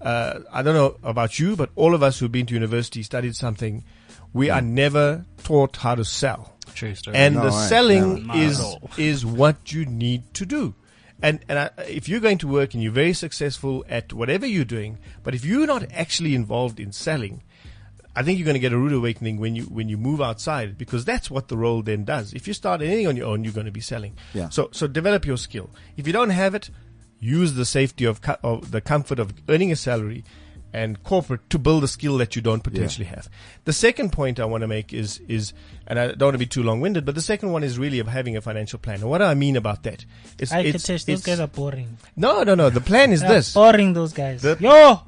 Uh, 0.00 0.40
I 0.52 0.62
don't 0.62 0.74
know 0.74 0.96
about 1.02 1.40
you, 1.40 1.56
but 1.56 1.70
all 1.74 1.92
of 1.92 2.00
us 2.04 2.20
who've 2.20 2.30
been 2.30 2.46
to 2.46 2.54
university, 2.54 3.02
studied 3.02 3.34
something, 3.34 3.82
we 4.32 4.48
are 4.48 4.60
never 4.60 5.24
taught 5.42 5.76
how 5.76 5.96
to 5.96 6.04
sell. 6.04 6.52
True 6.72 6.94
story. 6.94 7.16
And 7.16 7.34
No, 7.34 7.42
the 7.46 7.48
right. 7.50 7.68
selling 7.68 8.14
Never. 8.14 8.26
Not 8.28 8.36
is 8.36 8.76
is 8.96 9.26
what 9.26 9.72
you 9.72 9.86
need 9.86 10.22
to 10.34 10.46
do. 10.46 10.76
And 11.22 11.40
and 11.48 11.58
I, 11.58 11.70
if 11.88 12.08
you're 12.08 12.20
going 12.20 12.38
to 12.38 12.48
work 12.48 12.74
and 12.74 12.82
you're 12.82 12.92
very 12.92 13.12
successful 13.12 13.84
at 13.88 14.12
whatever 14.12 14.46
you're 14.46 14.64
doing, 14.64 14.98
but 15.22 15.34
if 15.34 15.44
you're 15.44 15.66
not 15.66 15.90
actually 15.92 16.34
involved 16.34 16.78
in 16.78 16.92
selling, 16.92 17.42
I 18.14 18.22
think 18.22 18.38
you're 18.38 18.44
going 18.44 18.54
to 18.54 18.60
get 18.60 18.72
a 18.72 18.78
rude 18.78 18.92
awakening 18.92 19.38
when 19.38 19.56
you 19.56 19.64
when 19.64 19.88
you 19.88 19.96
move 19.96 20.20
outside 20.20 20.78
because 20.78 21.04
that's 21.04 21.30
what 21.30 21.48
the 21.48 21.56
role 21.56 21.82
then 21.82 22.04
does. 22.04 22.32
If 22.32 22.46
you 22.46 22.54
start 22.54 22.82
anything 22.82 23.06
on 23.06 23.16
your 23.16 23.26
own, 23.26 23.44
you're 23.44 23.52
going 23.52 23.66
to 23.66 23.72
be 23.72 23.80
selling. 23.80 24.16
Yeah. 24.32 24.48
So 24.48 24.68
so 24.72 24.86
develop 24.86 25.26
your 25.26 25.36
skill. 25.36 25.70
If 25.96 26.06
you 26.06 26.12
don't 26.12 26.30
have 26.30 26.54
it, 26.54 26.70
use 27.20 27.54
the 27.54 27.64
safety 27.64 28.04
of, 28.04 28.20
co- 28.20 28.36
of 28.42 28.70
the 28.70 28.80
comfort 28.80 29.18
of 29.18 29.34
earning 29.48 29.72
a 29.72 29.76
salary 29.76 30.24
and 30.72 31.02
corporate 31.02 31.48
to 31.50 31.58
build 31.58 31.82
a 31.84 31.88
skill 31.88 32.18
that 32.18 32.36
you 32.36 32.42
don't 32.42 32.62
potentially 32.62 33.06
have. 33.06 33.28
The 33.64 33.72
second 33.72 34.12
point 34.12 34.38
I 34.38 34.44
want 34.44 34.60
to 34.62 34.68
make 34.68 34.92
is 34.92 35.20
is 35.28 35.52
and 35.86 35.98
I 35.98 36.08
don't 36.08 36.22
want 36.28 36.34
to 36.34 36.38
be 36.38 36.46
too 36.46 36.62
long 36.62 36.80
winded, 36.80 37.04
but 37.04 37.14
the 37.14 37.22
second 37.22 37.52
one 37.52 37.64
is 37.64 37.78
really 37.78 37.98
of 38.00 38.06
having 38.08 38.36
a 38.36 38.40
financial 38.40 38.78
plan. 38.78 39.00
And 39.00 39.08
what 39.10 39.18
do 39.18 39.24
I 39.24 39.34
mean 39.34 39.56
about 39.56 39.82
that? 39.84 40.04
It's, 40.38 40.52
I 40.52 40.60
it's- 40.60 40.84
Katesh, 40.86 41.04
those 41.06 41.22
guys 41.22 41.40
are 41.40 41.46
boring. 41.48 41.96
no, 42.16 42.42
no, 42.42 42.54
no. 42.54 42.68
The 42.70 42.80
plan 42.82 43.12
is 43.12 43.20
this. 43.22 43.54
boring. 43.54 43.92
Those 43.94 44.12
guys. 44.12 44.42
The- 44.42 44.58
Yo, 44.60 45.00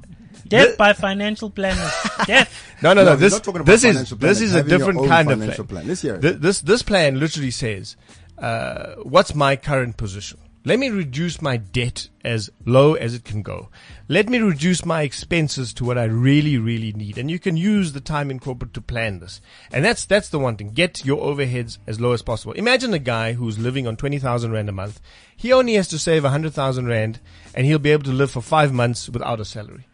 death 0.47 0.77
by 0.77 0.93
financial 0.93 1.49
planners. 1.49 1.91
death. 2.25 2.51
No, 2.81 2.93
no, 2.93 3.03
no. 3.03 3.11
No, 3.11 3.15
This, 3.15 3.37
about 3.37 3.65
this 3.65 3.83
is 3.83 3.91
financial 3.93 4.17
plan, 4.17 4.29
this 4.29 4.41
is 4.41 4.55
a 4.55 4.63
different 4.63 5.07
kind 5.07 5.29
of 5.31 5.39
financial 5.39 5.65
plan. 5.65 5.83
plan. 5.85 5.87
Let's. 5.87 6.01
Th- 6.01 6.35
This 6.37 6.61
this 6.61 6.81
plan 6.83 7.19
literally 7.19 7.51
says, 7.51 7.95
uh, 8.39 8.95
"What's 9.03 9.35
my 9.35 9.55
current 9.55 9.97
position? 9.97 10.39
Let 10.63 10.77
me 10.77 10.89
reduce 10.89 11.41
my 11.41 11.57
debt 11.57 12.09
as 12.23 12.51
low 12.65 12.93
as 12.93 13.15
it 13.15 13.23
can 13.23 13.41
go. 13.41 13.69
Let 14.07 14.29
me 14.29 14.37
reduce 14.37 14.85
my 14.85 15.01
expenses 15.01 15.73
to 15.73 15.83
what 15.83 15.97
I 15.97 16.03
really, 16.03 16.59
really 16.59 16.93
need." 16.93 17.17
And 17.17 17.31
you 17.31 17.39
can 17.39 17.57
use 17.57 17.93
the 17.93 17.99
time 17.99 18.29
in 18.29 18.39
corporate 18.39 18.73
to 18.75 18.81
plan 18.81 19.19
this. 19.19 19.41
And 19.71 19.83
that's 19.83 20.05
that's 20.05 20.29
the 20.29 20.37
one 20.37 20.57
thing. 20.57 20.69
Get 20.71 21.03
your 21.03 21.19
overheads 21.19 21.79
as 21.87 21.99
low 21.99 22.11
as 22.11 22.21
possible. 22.21 22.53
Imagine 22.53 22.93
a 22.93 22.99
guy 22.99 23.33
who's 23.33 23.57
living 23.57 23.87
on 23.87 23.95
twenty 23.95 24.19
thousand 24.19 24.51
rand 24.51 24.69
a 24.69 24.71
month. 24.71 25.01
He 25.35 25.51
only 25.51 25.73
has 25.73 25.87
to 25.87 25.97
save 25.97 26.23
hundred 26.23 26.53
thousand 26.53 26.85
rand, 26.85 27.19
and 27.55 27.65
he'll 27.65 27.79
be 27.79 27.91
able 27.91 28.03
to 28.03 28.11
live 28.11 28.29
for 28.29 28.41
five 28.41 28.71
months 28.71 29.09
without 29.09 29.39
a 29.39 29.45
salary. 29.45 29.87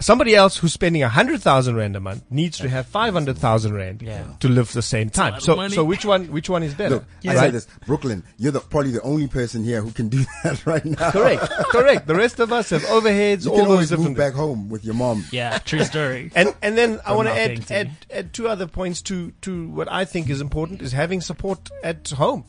Somebody 0.00 0.34
else 0.34 0.56
who's 0.56 0.72
spending 0.72 1.02
a 1.02 1.08
hundred 1.10 1.42
thousand 1.42 1.76
rand 1.76 1.94
a 1.94 2.00
month 2.00 2.22
needs 2.30 2.56
to 2.58 2.68
have 2.70 2.86
five 2.86 3.12
hundred 3.12 3.36
thousand 3.38 3.74
rand 3.74 4.00
Yeah. 4.02 4.24
to 4.40 4.48
live 4.48 4.72
the 4.72 4.82
same 4.82 5.10
time. 5.10 5.40
So, 5.40 5.68
so 5.68 5.84
which 5.84 6.04
one, 6.06 6.26
which 6.32 6.48
one 6.48 6.62
is 6.62 6.74
better? 6.74 6.94
Look, 6.96 7.04
I 7.24 7.28
Right? 7.28 7.38
say 7.38 7.50
this, 7.50 7.66
Brooklyn, 7.86 8.24
you're 8.38 8.52
the, 8.52 8.60
probably 8.60 8.92
the 8.92 9.02
only 9.02 9.28
person 9.28 9.62
here 9.62 9.82
who 9.82 9.90
can 9.92 10.08
do 10.08 10.24
that 10.44 10.64
right 10.66 10.84
now. 10.84 11.10
Correct, 11.10 11.42
correct. 11.70 12.06
The 12.06 12.14
rest 12.14 12.40
of 12.40 12.50
us 12.52 12.70
have 12.70 12.82
overheads, 12.84 13.44
You 13.44 13.50
all 13.50 13.56
can 13.58 13.64
those 13.66 13.72
always 13.72 13.88
different. 13.90 14.10
move 14.10 14.16
back 14.18 14.32
home 14.34 14.68
with 14.70 14.84
your 14.84 14.94
mom. 14.94 15.24
yeah, 15.32 15.58
true 15.58 15.84
story. 15.84 16.30
And 16.34 16.54
and 16.62 16.78
then 16.78 17.00
I 17.04 17.12
want 17.14 17.28
to 17.28 17.34
add, 17.38 17.66
to 17.66 17.74
add 17.74 17.90
add 18.10 18.32
two 18.32 18.48
other 18.48 18.66
points 18.66 19.02
to 19.02 19.32
to 19.42 19.68
what 19.68 19.90
I 19.92 20.04
think 20.06 20.30
is 20.30 20.40
important 20.40 20.80
is 20.82 20.92
having 20.92 21.20
support 21.20 21.70
at 21.84 22.08
home. 22.10 22.44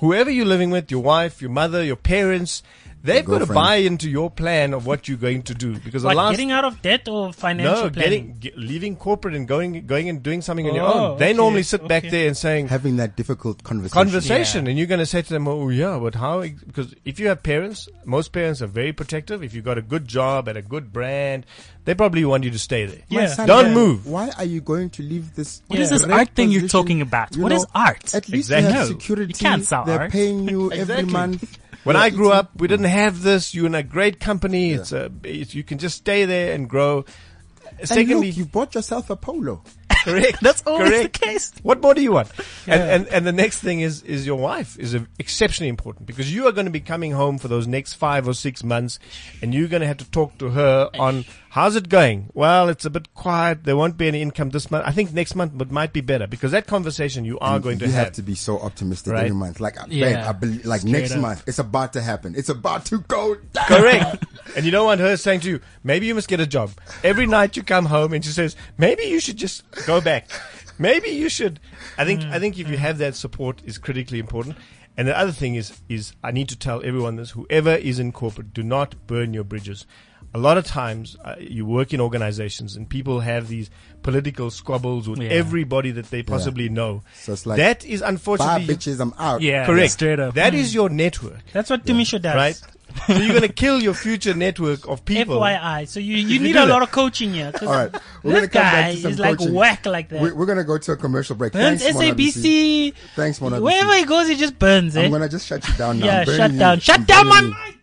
Whoever 0.00 0.30
you're 0.30 0.44
living 0.46 0.70
with, 0.70 0.90
your 0.90 1.02
wife, 1.02 1.40
your 1.40 1.50
mother, 1.50 1.82
your 1.82 1.96
parents, 1.96 2.62
they've 3.06 3.24
got 3.24 3.38
to 3.38 3.46
buy 3.46 3.76
into 3.76 4.10
your 4.10 4.30
plan 4.30 4.74
of 4.74 4.86
what 4.86 5.08
you're 5.08 5.16
going 5.16 5.42
to 5.44 5.54
do 5.54 5.78
because 5.78 6.02
the 6.02 6.08
What, 6.08 6.16
last 6.16 6.30
getting 6.32 6.50
out 6.52 6.64
of 6.64 6.82
debt 6.82 7.08
or 7.08 7.32
financial 7.32 7.84
no, 7.84 7.90
planning? 7.90 8.36
getting 8.40 8.54
ge- 8.54 8.56
leaving 8.56 8.96
corporate 8.96 9.34
and 9.34 9.48
going 9.48 9.86
going 9.86 10.08
and 10.08 10.22
doing 10.22 10.42
something 10.42 10.68
on 10.68 10.74
your 10.74 10.84
Oh, 10.84 10.92
own. 11.12 11.18
They 11.18 11.30
okay, 11.30 11.36
normally 11.36 11.62
sit 11.62 11.86
back 11.88 12.04
there 12.04 12.26
and 12.26 12.36
saying 12.36 12.68
Having 12.68 12.96
that 12.98 13.16
difficult 13.16 13.62
conversation. 13.64 13.94
conversation, 14.04 14.66
and 14.66 14.76
you're 14.78 14.86
going 14.86 15.00
to 15.00 15.06
say 15.06 15.22
to 15.22 15.28
them, 15.32 15.48
"Oh 15.48 15.68
yeah, 15.70 15.98
but 15.98 16.14
how?" 16.14 16.42
Because 16.42 16.94
if 17.04 17.18
you 17.20 17.28
have 17.28 17.42
parents, 17.42 17.88
most 18.04 18.32
parents 18.32 18.60
are 18.62 18.66
very 18.66 18.92
protective. 18.92 19.42
If 19.42 19.54
you've 19.54 19.64
got 19.64 19.78
a 19.78 19.82
good 19.82 20.06
job 20.08 20.48
at 20.48 20.56
a 20.56 20.62
good 20.62 20.92
brand, 20.92 21.46
they 21.84 21.94
probably 21.94 22.24
want 22.24 22.44
you 22.44 22.50
to 22.50 22.58
stay 22.58 22.86
there. 22.86 23.02
Yeah. 23.08 23.26
son, 23.28 23.46
Don't 23.46 23.66
yeah, 23.68 23.74
move. 23.74 24.06
Why 24.06 24.30
are 24.36 24.44
you 24.44 24.60
going 24.60 24.90
to 24.90 25.02
leave 25.02 25.34
this? 25.36 25.62
What 25.68 25.78
is 25.78 25.90
this 25.90 26.02
great 26.04 26.14
art 26.14 26.28
thing 26.30 26.50
you're 26.50 26.68
talking 26.68 27.00
about? 27.00 27.36
You 27.36 27.42
What 27.42 27.50
know, 27.50 27.56
is 27.56 27.66
art? 27.74 28.14
At 28.14 28.28
least 28.28 28.50
Exactly. 28.50 28.68
you 28.68 28.74
No, 28.74 28.78
have 28.80 28.88
you 28.88 28.94
security. 28.94 29.32
can't 29.34 29.64
sell 29.64 29.84
They're 29.84 30.00
art. 30.00 30.10
paying 30.12 30.48
you 30.48 30.72
every 30.82 31.04
month. 31.04 31.58
When 31.86 31.96
I 31.96 32.10
grew 32.10 32.30
up, 32.30 32.50
we 32.56 32.68
didn't 32.68 32.86
mm. 32.86 32.90
have 32.90 33.22
this. 33.22 33.54
You're 33.54 33.66
in 33.66 33.74
a 33.74 33.82
great 33.82 34.20
company. 34.20 34.72
It's 34.72 34.92
a, 34.92 35.10
it's, 35.22 35.54
you 35.54 35.62
can 35.64 35.78
just 35.78 35.96
stay 35.96 36.24
there 36.24 36.52
and 36.52 36.68
grow. 36.68 37.04
And 37.78 37.88
Secondly, 37.88 38.28
look, 38.28 38.36
you 38.36 38.44
bought 38.46 38.74
yourself 38.74 39.10
a 39.10 39.16
polo. 39.16 39.62
correct. 40.04 40.38
That's 40.42 40.62
always 40.66 40.90
correct. 40.90 41.20
the 41.20 41.26
case. 41.26 41.52
What 41.62 41.80
more 41.82 41.94
do 41.94 42.02
you 42.02 42.12
want? 42.12 42.30
And, 42.66 42.80
Yeah. 42.80 42.94
and 42.94 43.08
and 43.08 43.26
the 43.26 43.32
next 43.32 43.58
thing 43.60 43.80
is 43.80 44.02
is 44.02 44.26
your 44.26 44.36
wife 44.36 44.78
is 44.78 44.96
exceptionally 45.18 45.68
important 45.68 46.06
because 46.06 46.32
you 46.32 46.46
are 46.46 46.52
going 46.52 46.66
to 46.66 46.72
be 46.72 46.80
coming 46.80 47.12
home 47.12 47.38
for 47.38 47.48
those 47.48 47.66
next 47.66 47.94
five 47.94 48.26
or 48.26 48.34
six 48.34 48.64
months, 48.64 48.98
and 49.42 49.54
you're 49.54 49.68
going 49.68 49.82
to 49.82 49.86
have 49.86 49.98
to 49.98 50.10
talk 50.10 50.38
to 50.38 50.50
her 50.50 50.90
on 50.98 51.24
how's 51.56 51.74
it 51.74 51.88
going. 51.88 52.30
Well, 52.34 52.68
it's 52.68 52.84
a 52.84 52.90
bit 52.90 53.14
quiet. 53.14 53.64
There 53.64 53.76
won't 53.78 53.96
be 53.96 54.06
any 54.08 54.20
income 54.20 54.50
this 54.50 54.70
month. 54.70 54.84
I 54.86 54.92
think 54.92 55.14
next 55.14 55.34
month 55.34 55.54
would 55.54 55.72
might 55.72 55.94
be 55.94 56.02
better 56.02 56.26
because 56.26 56.52
that 56.52 56.66
conversation 56.66 57.24
you 57.24 57.38
are 57.38 57.58
going 57.58 57.78
to 57.78 57.86
you 57.86 57.92
have. 57.92 58.04
have 58.08 58.12
to 58.14 58.22
be 58.22 58.34
so 58.34 58.58
optimistic 58.60 59.14
Right. 59.14 59.24
every 59.24 59.34
month. 59.34 59.58
Like, 59.58 59.80
uh, 59.80 59.86
babe, 59.86 60.16
I 60.18 60.32
believe, 60.32 60.66
like 60.66 60.82
Straight 60.82 60.92
next 60.92 61.12
up. 61.12 61.20
month, 61.20 61.44
it's 61.46 61.58
about 61.58 61.94
to 61.94 62.02
happen. 62.02 62.34
It's 62.36 62.50
about 62.50 62.84
to 62.86 62.98
go 62.98 63.36
down. 63.54 63.66
Correct. 63.68 64.24
and 64.56 64.66
you 64.66 64.70
don't 64.70 64.84
want 64.84 65.00
her 65.00 65.16
saying 65.16 65.40
to 65.40 65.48
you, 65.48 65.60
maybe 65.82 66.06
you 66.06 66.14
must 66.14 66.28
get 66.28 66.40
a 66.40 66.46
job. 66.46 66.72
Every 67.02 67.26
night 67.26 67.56
you 67.56 67.62
come 67.62 67.86
home 67.86 68.12
and 68.12 68.22
she 68.22 68.32
says, 68.32 68.54
maybe 68.76 69.04
you 69.04 69.18
should 69.18 69.38
just 69.38 69.64
go 69.86 70.00
back. 70.02 70.28
Maybe 70.78 71.08
you 71.08 71.30
should. 71.30 71.58
I 71.96 72.04
think, 72.04 72.20
I 72.24 72.38
think 72.38 72.58
if 72.58 72.68
you 72.68 72.76
have 72.76 72.98
that 72.98 73.14
support 73.14 73.62
is 73.64 73.78
critically 73.78 74.18
important. 74.18 74.58
And 74.98 75.08
the 75.08 75.18
other 75.18 75.32
thing 75.32 75.54
is, 75.54 75.80
is 75.88 76.12
I 76.22 76.32
need 76.32 76.48
to 76.50 76.58
tell 76.58 76.82
everyone 76.84 77.16
this, 77.16 77.30
whoever 77.30 77.74
is 77.74 77.98
in 77.98 78.12
corporate, 78.12 78.52
do 78.52 78.62
not 78.62 78.94
burn 79.06 79.32
your 79.34 79.44
bridges. 79.44 79.86
A 80.36 80.38
lot 80.38 80.58
of 80.58 80.66
times 80.66 81.16
uh, 81.24 81.34
you 81.40 81.64
work 81.64 81.94
in 81.94 82.00
organizations 82.00 82.76
and 82.76 82.86
people 82.88 83.20
have 83.20 83.48
these 83.48 83.70
political 84.02 84.50
squabbles 84.50 85.08
with 85.08 85.20
Yeah. 85.20 85.30
everybody 85.30 85.90
that 85.92 86.10
they 86.10 86.22
possibly 86.22 86.68
know. 86.68 87.02
So 87.14 87.32
it's 87.32 87.46
like, 87.46 87.56
that 87.56 87.84
is 87.86 88.00
Bye, 88.02 88.08
unfortunately 88.10 88.74
bitches, 88.74 89.00
I'm 89.00 89.14
out. 89.18 89.40
Yeah, 89.40 89.64
correct. 89.64 89.92
Straight 89.92 90.20
up. 90.20 90.34
That 90.34 90.52
is 90.54 90.74
your 90.74 90.88
network 90.90 91.40
That's 91.54 91.70
what 91.70 91.84
Tumisho 91.86 92.20
does. 92.20 92.36
right? 92.36 92.54
so 93.06 93.12
you're 93.14 93.28
going 93.28 93.42
to 93.42 93.48
kill 93.52 93.82
your 93.82 93.94
future 93.94 94.32
network 94.34 94.86
of 94.88 95.04
people. 95.04 95.36
FYI. 95.38 95.86
So 95.88 96.00
you, 96.00 96.16
you 96.16 96.26
you 96.34 96.38
need 96.40 96.52
do 96.52 96.58
a 96.62 96.66
that. 96.66 96.72
lot 96.72 96.82
of 96.82 96.90
coaching 96.92 97.32
here. 97.34 97.52
All 97.62 97.68
right. 97.68 97.94
We're 98.22 98.40
this 98.40 98.48
gonna 98.48 98.64
back 98.64 98.72
guy 98.86 98.94
to 98.94 99.00
some 99.00 99.10
is 99.12 99.18
like 99.18 99.38
coaching. 99.38 99.54
whack 99.54 99.86
like 99.86 100.08
that. 100.10 100.20
We're, 100.22 100.34
we're 100.34 100.46
going 100.46 100.58
to 100.58 100.64
go 100.64 100.76
to 100.78 100.92
a 100.92 100.96
commercial 100.96 101.34
break. 101.36 101.52
burns 101.52 101.82
Thanks, 101.82 101.94
Mona 101.98 102.14
SABC. 102.14 102.94
Thanks, 103.16 103.40
Mona 103.40 103.60
Wherever 103.60 103.90
BC. 103.92 103.98
he 104.00 104.04
goes, 104.04 104.28
he 104.28 104.36
just 104.36 104.58
burns, 104.58 104.96
eh? 104.96 105.04
I'm 105.04 105.10
going 105.10 105.22
to 105.22 105.28
just 105.28 105.46
shut 105.46 105.66
you 105.66 105.74
down 105.74 105.98
now. 105.98 106.06
yeah, 106.06 106.18
I'm 106.20 106.24
burning 106.26 106.38
shut 106.40 106.58
down. 106.58 106.72
I'm 106.74 106.80
Shut 106.80 107.06
down 107.06 107.26
my 107.28 107.40
mic. 107.42 107.75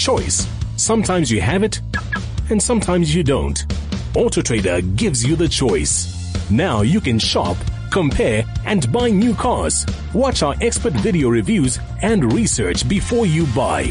Choice. 0.00 0.48
Sometimes 0.76 1.30
you 1.30 1.42
have 1.42 1.62
it, 1.62 1.78
and 2.48 2.60
sometimes 2.62 3.14
you 3.14 3.22
don't. 3.22 3.66
AutoTrader 4.14 4.96
gives 4.96 5.22
you 5.26 5.36
the 5.36 5.46
choice. 5.46 6.50
Now 6.50 6.80
you 6.80 7.02
can 7.02 7.18
shop, 7.18 7.58
compare, 7.90 8.44
and 8.64 8.90
buy 8.90 9.10
new 9.10 9.34
cars. 9.34 9.84
Watch 10.14 10.42
our 10.42 10.54
expert 10.62 10.94
video 10.94 11.28
reviews 11.28 11.78
and 12.00 12.32
research 12.32 12.88
before 12.88 13.26
you 13.26 13.44
buy. 13.54 13.88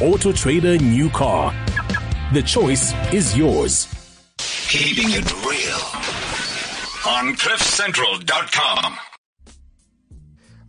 AutoTrader 0.00 0.80
New 0.80 1.08
Car. 1.10 1.54
The 2.32 2.42
choice 2.42 2.92
is 3.12 3.38
yours. 3.38 3.86
Keeping 4.66 5.10
it 5.10 5.32
real 5.46 5.78
on 7.06 7.36
CliffCentral.com. 7.36 9.11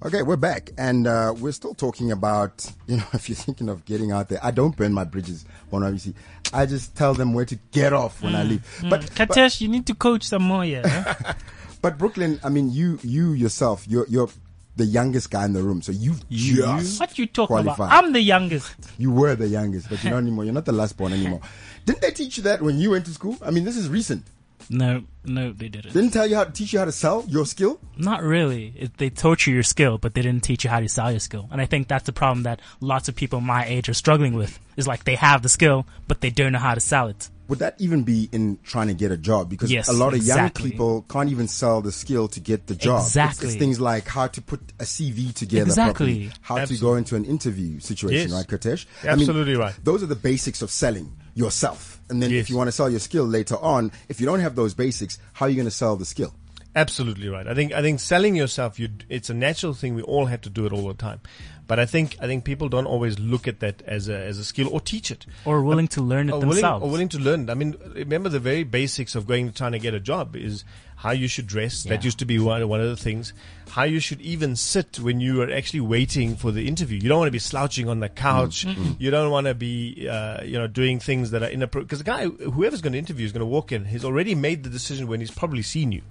Okay, 0.06 0.22
we're 0.22 0.36
back, 0.36 0.72
and 0.78 1.08
uh, 1.08 1.34
we're 1.40 1.54
still 1.54 1.74
talking 1.74 2.12
about 2.12 2.70
you 2.88 2.98
know 2.98 3.06
if 3.14 3.30
you're 3.30 3.38
thinking 3.38 3.70
of 3.70 3.86
getting 3.86 4.12
out 4.12 4.28
there, 4.28 4.40
I 4.44 4.52
don't 4.52 4.76
burn 4.76 4.92
my 4.92 5.06
bridges. 5.06 5.46
One 5.70 5.82
obviously, 5.82 6.14
I 6.52 6.66
just 6.66 6.94
tell 6.94 7.14
them 7.14 7.34
where 7.34 7.46
to 7.46 7.56
get 7.72 7.94
off 7.94 8.22
when 8.22 8.36
I 8.36 8.44
leave. 8.44 8.80
But, 8.82 9.16
but 9.16 9.30
Katesh, 9.30 9.62
you 9.62 9.70
need 9.70 9.88
to 9.88 9.96
coach 9.96 10.24
some 10.24 10.44
more 10.44 10.66
yeah. 10.66 11.34
but 11.82 11.98
Brooklyn, 11.98 12.38
I 12.44 12.50
mean, 12.50 12.70
you 12.70 13.00
you 13.02 13.32
yourself, 13.32 13.88
you're 13.88 14.06
you're 14.10 14.28
the 14.76 14.84
youngest 14.86 15.32
guy 15.32 15.46
in 15.46 15.54
the 15.54 15.64
room. 15.64 15.82
So 15.82 15.94
you've 15.94 16.28
just 16.30 17.00
What 17.00 17.18
you 17.18 17.26
talking 17.26 17.60
about? 17.60 17.80
I'm 17.80 18.12
the 18.12 18.22
youngest. 18.22 18.76
You 18.98 19.10
were 19.12 19.36
the 19.36 19.48
youngest, 19.48 19.90
but 19.90 20.04
you're 20.04 20.12
not 20.12 20.20
anymore. 20.20 20.44
You're 20.44 20.54
not 20.54 20.66
the 20.66 20.74
last 20.74 20.98
born 20.98 21.14
anymore. 21.14 21.40
Didn't 21.86 22.02
they 22.02 22.12
teach 22.12 22.38
you 22.38 22.44
that 22.44 22.62
when 22.62 22.78
you 22.78 22.92
went 22.92 23.06
to 23.06 23.12
school? 23.12 23.38
I 23.42 23.52
mean, 23.52 23.64
this 23.64 23.78
is 23.78 23.88
recent. 23.88 24.26
No, 24.70 25.04
no, 25.26 25.52
they 25.52 25.70
didn't. 25.70 25.94
Didn't 25.94 26.12
tell 26.12 26.28
you 26.28 26.36
how 26.36 26.44
to 26.46 26.52
teach 26.52 26.74
you 26.74 26.80
how 26.80 26.86
to 26.86 26.92
sell 26.92 27.26
your 27.28 27.46
skill. 27.46 27.80
Not 27.98 28.24
really. 28.24 28.74
It, 28.76 28.98
they 28.98 29.10
taught 29.10 29.46
you 29.48 29.54
your 29.54 29.64
skill, 29.64 29.98
but 29.98 30.14
they 30.14 30.22
didn't 30.22 30.44
teach 30.44 30.64
you 30.64 30.70
how 30.70 30.80
to 30.80 30.90
sell 30.90 31.12
your 31.12 31.20
skill. 31.20 31.48
And 31.52 31.62
I 31.62 31.66
think 31.66 31.88
that's 31.88 32.06
the 32.06 32.14
problem 32.14 32.44
that 32.44 32.60
lots 32.80 33.08
of 33.10 33.16
people 33.16 33.42
my 33.42 33.66
age 33.66 33.90
are 33.90 33.94
struggling 33.94 34.34
with. 34.34 34.60
Is 34.76 34.88
like 34.88 35.04
they 35.04 35.16
have 35.16 35.42
the 35.44 35.50
skill, 35.50 35.86
but 36.08 36.22
they 36.22 36.30
don't 36.32 36.52
know 36.52 36.60
how 36.60 36.74
to 36.74 36.80
sell 36.80 37.08
it. 37.08 37.30
Would 37.50 37.60
that 37.60 37.76
even 37.78 38.04
be 38.04 38.30
in 38.32 38.58
trying 38.64 38.88
to 38.88 38.94
get 38.94 39.12
a 39.12 39.18
job? 39.18 39.50
Because 39.50 39.72
Yes, 39.72 39.90
a 39.90 39.94
lot 39.94 40.10
of 40.10 40.16
exactly. 40.16 40.64
young 40.64 40.72
people 40.72 41.06
can't 41.10 41.30
even 41.30 41.48
sell 41.50 41.82
the 41.82 41.92
skill 41.92 42.28
to 42.30 42.40
get 42.40 42.68
the 42.68 42.74
job. 42.74 43.02
Exactly. 43.04 43.50
It's, 43.50 43.58
things 43.58 43.82
like 43.82 44.08
how 44.08 44.28
to 44.28 44.42
put 44.42 44.62
a 44.80 44.84
CV 44.84 45.34
together 45.34 45.66
Exactly. 45.66 46.30
properly, 46.30 46.32
how 46.42 46.64
to 46.66 46.78
go 46.78 46.96
into 46.96 47.16
an 47.18 47.26
interview 47.26 47.80
situation, 47.82 48.30
Yes. 48.30 48.32
right, 48.32 48.48
Katesh? 48.48 48.86
Absolutely 49.04 49.56
right. 49.56 49.76
Those 49.84 50.02
are 50.02 50.08
the 50.08 50.16
basics 50.16 50.62
of 50.62 50.72
selling 50.72 51.12
yourself. 51.36 51.93
And 52.10 52.22
then 52.22 52.32
Yes. 52.32 52.42
if 52.42 52.50
you 52.50 52.58
want 52.58 52.68
to 52.68 52.72
sell 52.72 52.90
your 52.90 53.00
skill 53.00 53.26
later 53.26 53.56
on, 53.58 53.92
if 54.10 54.20
you 54.20 54.26
don't 54.26 54.40
have 54.42 54.56
those 54.56 54.74
basics, 54.74 55.18
how 55.34 55.46
are 55.46 55.50
you 55.50 55.56
going 55.56 55.66
to 55.68 55.72
sell 55.72 55.96
the 55.96 56.06
skill? 56.06 56.34
Absolutely 56.76 57.30
right. 57.30 57.48
I 57.48 57.54
think 57.54 57.72
I 57.72 57.82
think 57.84 58.00
selling 58.00 58.36
yourself, 58.36 58.80
you 58.80 58.90
it's 59.08 59.30
a 59.30 59.34
natural 59.34 59.74
thing. 59.76 59.94
We 59.94 60.02
all 60.02 60.26
have 60.26 60.42
to 60.42 60.50
do 60.50 60.66
it 60.66 60.74
all 60.74 60.88
the 60.88 60.96
time, 60.96 61.20
but 61.68 61.78
I 61.78 61.86
think 61.86 62.18
I 62.20 62.26
think 62.26 62.46
people 62.46 62.68
don't 62.68 62.88
always 62.88 63.20
look 63.20 63.48
at 63.48 63.60
that 63.60 63.84
as 63.84 64.10
a 64.10 64.18
as 64.18 64.40
a 64.40 64.44
skill 64.44 64.70
or 64.74 64.82
teach 64.82 65.12
it. 65.12 65.28
Or 65.46 65.62
willing 65.64 65.88
to 65.90 66.02
learn 66.02 66.30
it 66.30 66.32
or 66.32 66.40
willing, 66.40 66.50
themselves. 66.56 66.84
or 66.84 66.90
willing 66.90 67.10
to 67.10 67.20
learn. 67.20 67.48
I 67.52 67.54
mean, 67.54 67.76
remember 67.94 68.28
the 68.30 68.40
very 68.40 68.64
basics 68.64 69.14
of 69.14 69.28
going 69.28 69.50
to 69.50 69.54
trying 69.54 69.74
to 69.74 69.80
get 69.80 69.94
a 69.94 70.00
job 70.00 70.36
is 70.36 70.64
how 71.04 71.12
you 71.12 71.28
should 71.28 71.48
dress. 71.48 71.84
That 71.84 72.06
used 72.06 72.20
to 72.20 72.26
be 72.26 72.40
one 72.40 72.66
one 72.70 72.80
of 72.80 72.88
the 72.88 72.96
things. 72.96 73.34
How 73.70 73.84
you 73.84 74.00
should 74.00 74.22
even 74.22 74.56
sit 74.56 75.00
when 75.00 75.20
you 75.20 75.42
are 75.42 75.52
actually 75.52 75.82
waiting 75.82 76.38
for 76.38 76.50
the 76.52 76.66
interview. 76.66 76.98
You 76.98 77.10
don't 77.10 77.20
want 77.20 77.28
to 77.28 77.32
be 77.32 77.40
slouching 77.40 77.90
on 77.90 78.00
the 78.00 78.08
couch. 78.08 78.66
Mm. 78.66 78.96
You 79.00 79.12
don't 79.12 79.30
want 79.30 79.48
to 79.48 79.54
be, 79.54 80.08
uh, 80.10 80.44
you 80.44 80.58
know, 80.58 80.68
doing 80.68 81.00
things 81.00 81.32
that 81.32 81.44
are 81.44 81.50
inappropriate. 81.50 81.88
Because 81.90 82.00
the 82.00 82.06
guy, 82.06 82.28
whoever's 82.28 82.82
going 82.82 82.94
to 82.94 83.00
interview, 83.00 83.26
is 83.26 83.34
going 83.34 83.42
to 83.42 83.46
walk 83.46 83.74
in. 83.74 83.84
He's 83.86 84.06
already 84.06 84.34
made 84.34 84.64
the 84.64 84.70
decision 84.70 85.08
when 85.08 85.20
he's 85.20 85.32
probably 85.32 85.62
seen 85.62 85.92
you. 85.92 86.04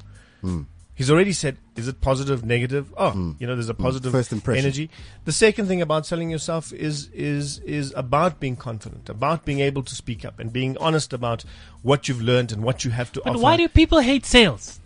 Mm. 0.44 0.66
He's 0.94 1.10
already 1.10 1.32
said, 1.32 1.56
is 1.74 1.88
it 1.88 2.02
positive, 2.02 2.44
negative? 2.44 2.92
Oh, 2.98 3.12
mm. 3.12 3.40
you 3.40 3.46
know, 3.46 3.54
there's 3.54 3.70
a 3.70 3.74
positive 3.74 4.12
First 4.12 4.30
impression. 4.30 4.66
energy. 4.66 4.90
The 5.24 5.32
second 5.32 5.66
thing 5.66 5.80
about 5.80 6.04
selling 6.04 6.28
yourself 6.28 6.70
is 6.70 7.08
is 7.14 7.60
is 7.60 7.94
about 7.96 8.40
being 8.40 8.56
confident, 8.56 9.08
about 9.08 9.46
being 9.46 9.60
able 9.60 9.82
to 9.84 9.94
speak 9.94 10.22
up 10.26 10.38
and 10.38 10.52
being 10.52 10.76
honest 10.78 11.14
about 11.14 11.44
what 11.80 12.08
you've 12.08 12.20
learned 12.20 12.52
and 12.52 12.62
what 12.62 12.84
you 12.84 12.90
have 12.90 13.10
to 13.12 13.22
But 13.24 13.30
offer. 13.30 13.42
why 13.42 13.56
do 13.56 13.68
people 13.68 14.00
hate 14.00 14.26
sales? 14.26 14.80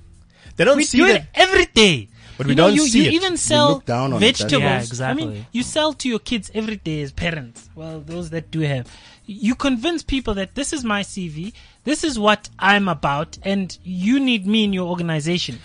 They 0.56 0.64
don't 0.64 0.76
we 0.76 0.84
see 0.84 0.98
do 0.98 1.06
that? 1.06 1.22
it 1.22 1.26
every 1.34 1.66
day. 1.66 2.08
But 2.36 2.46
we 2.46 2.52
you 2.52 2.56
know, 2.56 2.66
don't 2.66 2.76
you, 2.76 2.86
see 2.88 3.04
you 3.04 3.08
it. 3.10 3.14
even 3.14 3.36
sell 3.36 3.74
look 3.74 3.86
down 3.86 4.12
on 4.12 4.20
vegetables. 4.20 5.00
Yeah, 5.00 5.08
I 5.08 5.14
mean, 5.14 5.46
you 5.52 5.62
sell 5.62 5.94
to 5.94 6.08
your 6.08 6.18
kids 6.18 6.50
every 6.54 6.76
day 6.76 7.00
as 7.02 7.12
parents. 7.12 7.70
Well, 7.74 8.00
those 8.00 8.30
that 8.30 8.50
do 8.50 8.60
have. 8.60 8.90
You 9.24 9.54
convince 9.54 10.02
people 10.02 10.34
that 10.34 10.54
this 10.54 10.72
is 10.72 10.84
my 10.84 11.02
CV, 11.02 11.52
this 11.84 12.04
is 12.04 12.18
what 12.18 12.48
I'm 12.58 12.88
about, 12.88 13.38
and 13.42 13.76
you 13.82 14.20
need 14.20 14.46
me 14.46 14.64
in 14.64 14.72
your 14.72 14.88
organization. 14.88 15.58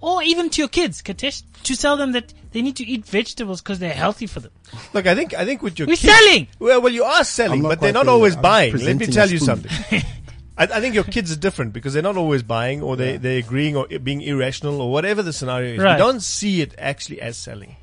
Or 0.00 0.22
even 0.22 0.50
to 0.50 0.60
your 0.60 0.68
kids, 0.68 1.00
Katesh, 1.00 1.42
to 1.62 1.76
tell 1.76 1.96
them 1.96 2.12
that 2.12 2.34
they 2.52 2.60
need 2.60 2.76
to 2.76 2.84
eat 2.84 3.06
vegetables 3.06 3.62
because 3.62 3.78
they're 3.78 3.92
healthy 3.92 4.26
for 4.26 4.40
them. 4.40 4.52
Look, 4.92 5.06
I 5.06 5.14
think 5.14 5.32
I 5.34 5.44
think 5.44 5.62
with 5.62 5.78
your 5.78 5.86
We're 5.86 5.96
kids, 5.96 6.12
selling! 6.12 6.48
Well, 6.58 6.82
well, 6.82 6.92
you 6.92 7.04
are 7.04 7.24
selling, 7.24 7.62
but 7.62 7.80
they're 7.80 7.92
not 7.92 8.08
always. 8.08 8.36
I'm 8.36 8.42
buying. 8.42 8.76
Let 8.76 8.96
me 8.96 9.06
tell 9.06 9.30
you 9.30 9.38
something. 9.38 9.70
I, 10.58 10.64
I 10.64 10.80
think 10.80 10.94
your 10.94 11.04
kids 11.04 11.32
are 11.32 11.36
different 11.36 11.72
because 11.72 11.92
they're 11.92 12.02
not 12.02 12.16
always 12.16 12.42
buying 12.42 12.82
or 12.82 12.96
they, 12.96 13.16
they're 13.16 13.38
agreeing 13.38 13.76
or 13.76 13.86
being 13.86 14.22
irrational 14.22 14.80
or 14.80 14.90
whatever 14.90 15.22
the 15.22 15.32
scenario 15.32 15.74
is. 15.74 15.78
Right. 15.78 15.94
We 15.94 15.98
don't 15.98 16.20
see 16.20 16.62
it 16.62 16.74
actually 16.78 17.20
as 17.20 17.36
selling. 17.36 17.76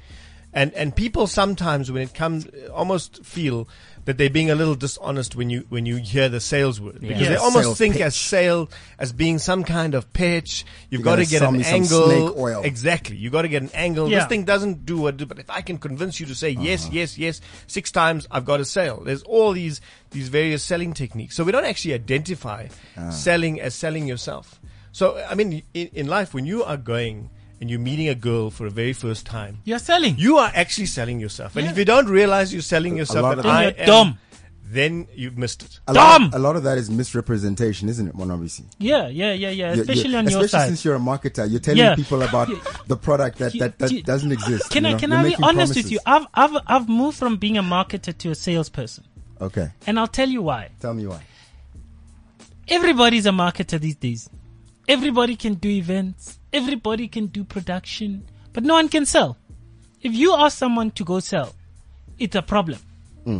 And, 0.53 0.73
and 0.73 0.95
people 0.95 1.27
sometimes 1.27 1.91
when 1.91 2.01
it 2.01 2.13
comes, 2.13 2.47
almost 2.71 3.25
feel 3.25 3.67
that 4.05 4.17
they're 4.17 4.29
being 4.29 4.51
a 4.51 4.55
little 4.55 4.75
dishonest 4.75 5.35
when 5.35 5.49
you, 5.49 5.65
when 5.69 5.85
you 5.85 5.95
hear 5.95 6.27
the 6.27 6.39
sales 6.39 6.81
word. 6.81 6.99
Because 6.99 7.21
Yeah. 7.21 7.29
they 7.29 7.35
almost 7.37 7.65
Sales 7.65 7.77
think 7.77 7.93
pitch. 7.93 8.01
as 8.03 8.15
sale, 8.15 8.69
as 8.99 9.13
being 9.13 9.39
some 9.39 9.63
kind 9.63 9.95
of 9.95 10.11
pitch. 10.11 10.65
You've 10.89 10.99
You 10.99 11.05
got 11.05 11.15
to 11.17 11.21
gotta 11.23 11.31
get 11.31 11.41
an 11.43 11.61
angle. 11.63 12.35
oil. 12.39 12.61
Exactly. 12.63 13.15
You 13.15 13.25
have 13.29 13.31
got 13.33 13.41
to 13.43 13.47
get 13.47 13.61
an 13.61 13.69
angle. 13.73 14.09
Yeah. 14.09 14.19
This 14.19 14.27
thing 14.27 14.43
doesn't 14.43 14.85
do 14.85 14.97
what, 14.97 15.25
but 15.27 15.39
if 15.39 15.49
I 15.49 15.61
can 15.61 15.77
convince 15.77 16.19
you 16.19 16.25
to 16.25 16.35
say 16.35 16.49
yes, 16.49 16.83
Uh-huh. 16.85 16.91
yes, 16.95 17.17
yes, 17.17 17.41
six 17.67 17.91
times, 17.91 18.27
I've 18.29 18.45
got 18.45 18.59
a 18.59 18.65
sale. 18.65 19.01
There's 19.05 19.23
all 19.23 19.53
these, 19.53 19.79
these 20.11 20.27
various 20.29 20.63
selling 20.63 20.93
techniques. 20.93 21.35
So 21.35 21.43
we 21.43 21.51
don't 21.51 21.65
actually 21.65 21.93
identify 21.93 22.67
Ah. 22.97 23.09
selling 23.09 23.61
as 23.61 23.73
selling 23.73 24.05
yourself. 24.07 24.59
So, 24.91 25.17
I 25.29 25.33
mean, 25.35 25.63
in, 25.73 25.89
in 25.93 26.07
life, 26.07 26.33
when 26.33 26.45
you 26.45 26.63
are 26.63 26.77
going 26.77 27.29
and 27.63 27.69
you're 27.69 27.79
meeting 27.79 28.09
a 28.09 28.15
girl 28.15 28.49
for 28.49 28.65
the 28.65 28.69
very 28.75 28.91
first 28.91 29.25
time, 29.25 29.59
You're 29.63 29.79
selling. 29.79 30.15
you 30.17 30.37
are 30.37 30.51
actually 30.53 30.87
selling 30.87 31.21
yourself. 31.21 31.55
And 31.55 31.63
Yeah. 31.63 31.71
if 31.71 31.77
you 31.77 31.85
don't 31.85 32.07
realize 32.09 32.51
you're 32.51 32.61
selling 32.61 32.97
yourself, 32.97 33.23
lot 33.23 33.37
and 33.37 33.43
Then 33.45 33.51
I 33.55 33.63
you're 33.63 33.79
am, 33.79 33.85
dumb. 33.85 34.17
then 34.69 35.07
you've 35.15 35.37
missed 35.37 35.63
it. 35.63 35.79
A 35.87 35.93
lot, 35.93 36.17
Dumb! 36.19 36.31
a 36.33 36.39
lot 36.39 36.57
of 36.57 36.63
that 36.63 36.77
is 36.77 36.89
misrepresentation, 36.89 37.87
isn't 37.87 38.05
it, 38.05 38.15
Monobisi? 38.17 38.65
yeah, 38.79 39.07
yeah, 39.07 39.31
yeah, 39.31 39.49
yeah. 39.49 39.67
You're- 39.69 39.79
Especially 39.79 40.09
you're- 40.09 40.17
on 40.17 40.25
your 40.27 40.41
especially 40.43 40.47
side. 40.59 40.67
since 40.67 40.83
you're 40.83 40.95
a 40.95 40.99
marketer, 40.99 41.49
you're 41.49 41.61
telling 41.61 41.77
Yeah. 41.79 41.95
people 41.95 42.21
about 42.21 42.49
the 42.87 42.97
product 42.97 43.37
that, 43.37 43.53
you- 43.53 43.61
that, 43.61 43.79
that 43.79 44.03
doesn't 44.05 44.33
exist. 44.33 44.69
Can 44.69 44.83
you 44.83 44.89
I 44.95 44.99
can 44.99 45.11
You're 45.11 45.19
I 45.19 45.23
be 45.23 45.29
making 45.29 45.45
honest 45.45 45.75
with 45.77 45.89
you? 45.89 45.99
I've 46.05 46.25
I've 46.33 46.57
I've 46.67 46.89
moved 46.89 47.17
from 47.17 47.37
being 47.37 47.57
a 47.57 47.63
marketer 47.63 48.13
to 48.17 48.31
a 48.31 48.35
salesperson, 48.35 49.05
Okay, 49.39 49.69
and 49.87 49.97
I'll 49.97 50.07
tell 50.19 50.27
you 50.27 50.41
why. 50.41 50.69
tell 50.81 50.93
me 50.93 51.07
why. 51.07 51.21
Everybody's 52.67 53.25
a 53.25 53.31
marketer 53.31 53.79
these 53.79 53.95
days. 53.95 54.29
Everybody 54.87 55.35
can 55.35 55.55
do 55.55 55.69
events. 55.69 56.39
Everybody 56.51 57.07
can 57.07 57.27
do 57.27 57.43
production, 57.43 58.25
but 58.51 58.63
no 58.63 58.73
one 58.75 58.89
can 58.89 59.05
sell. 59.05 59.37
If 60.01 60.13
you 60.13 60.35
ask 60.35 60.57
someone 60.57 60.91
to 60.91 61.03
go 61.03 61.19
sell, 61.19 61.55
it's 62.19 62.35
a 62.35 62.41
problem. 62.41 62.79
Hmm. 63.23 63.39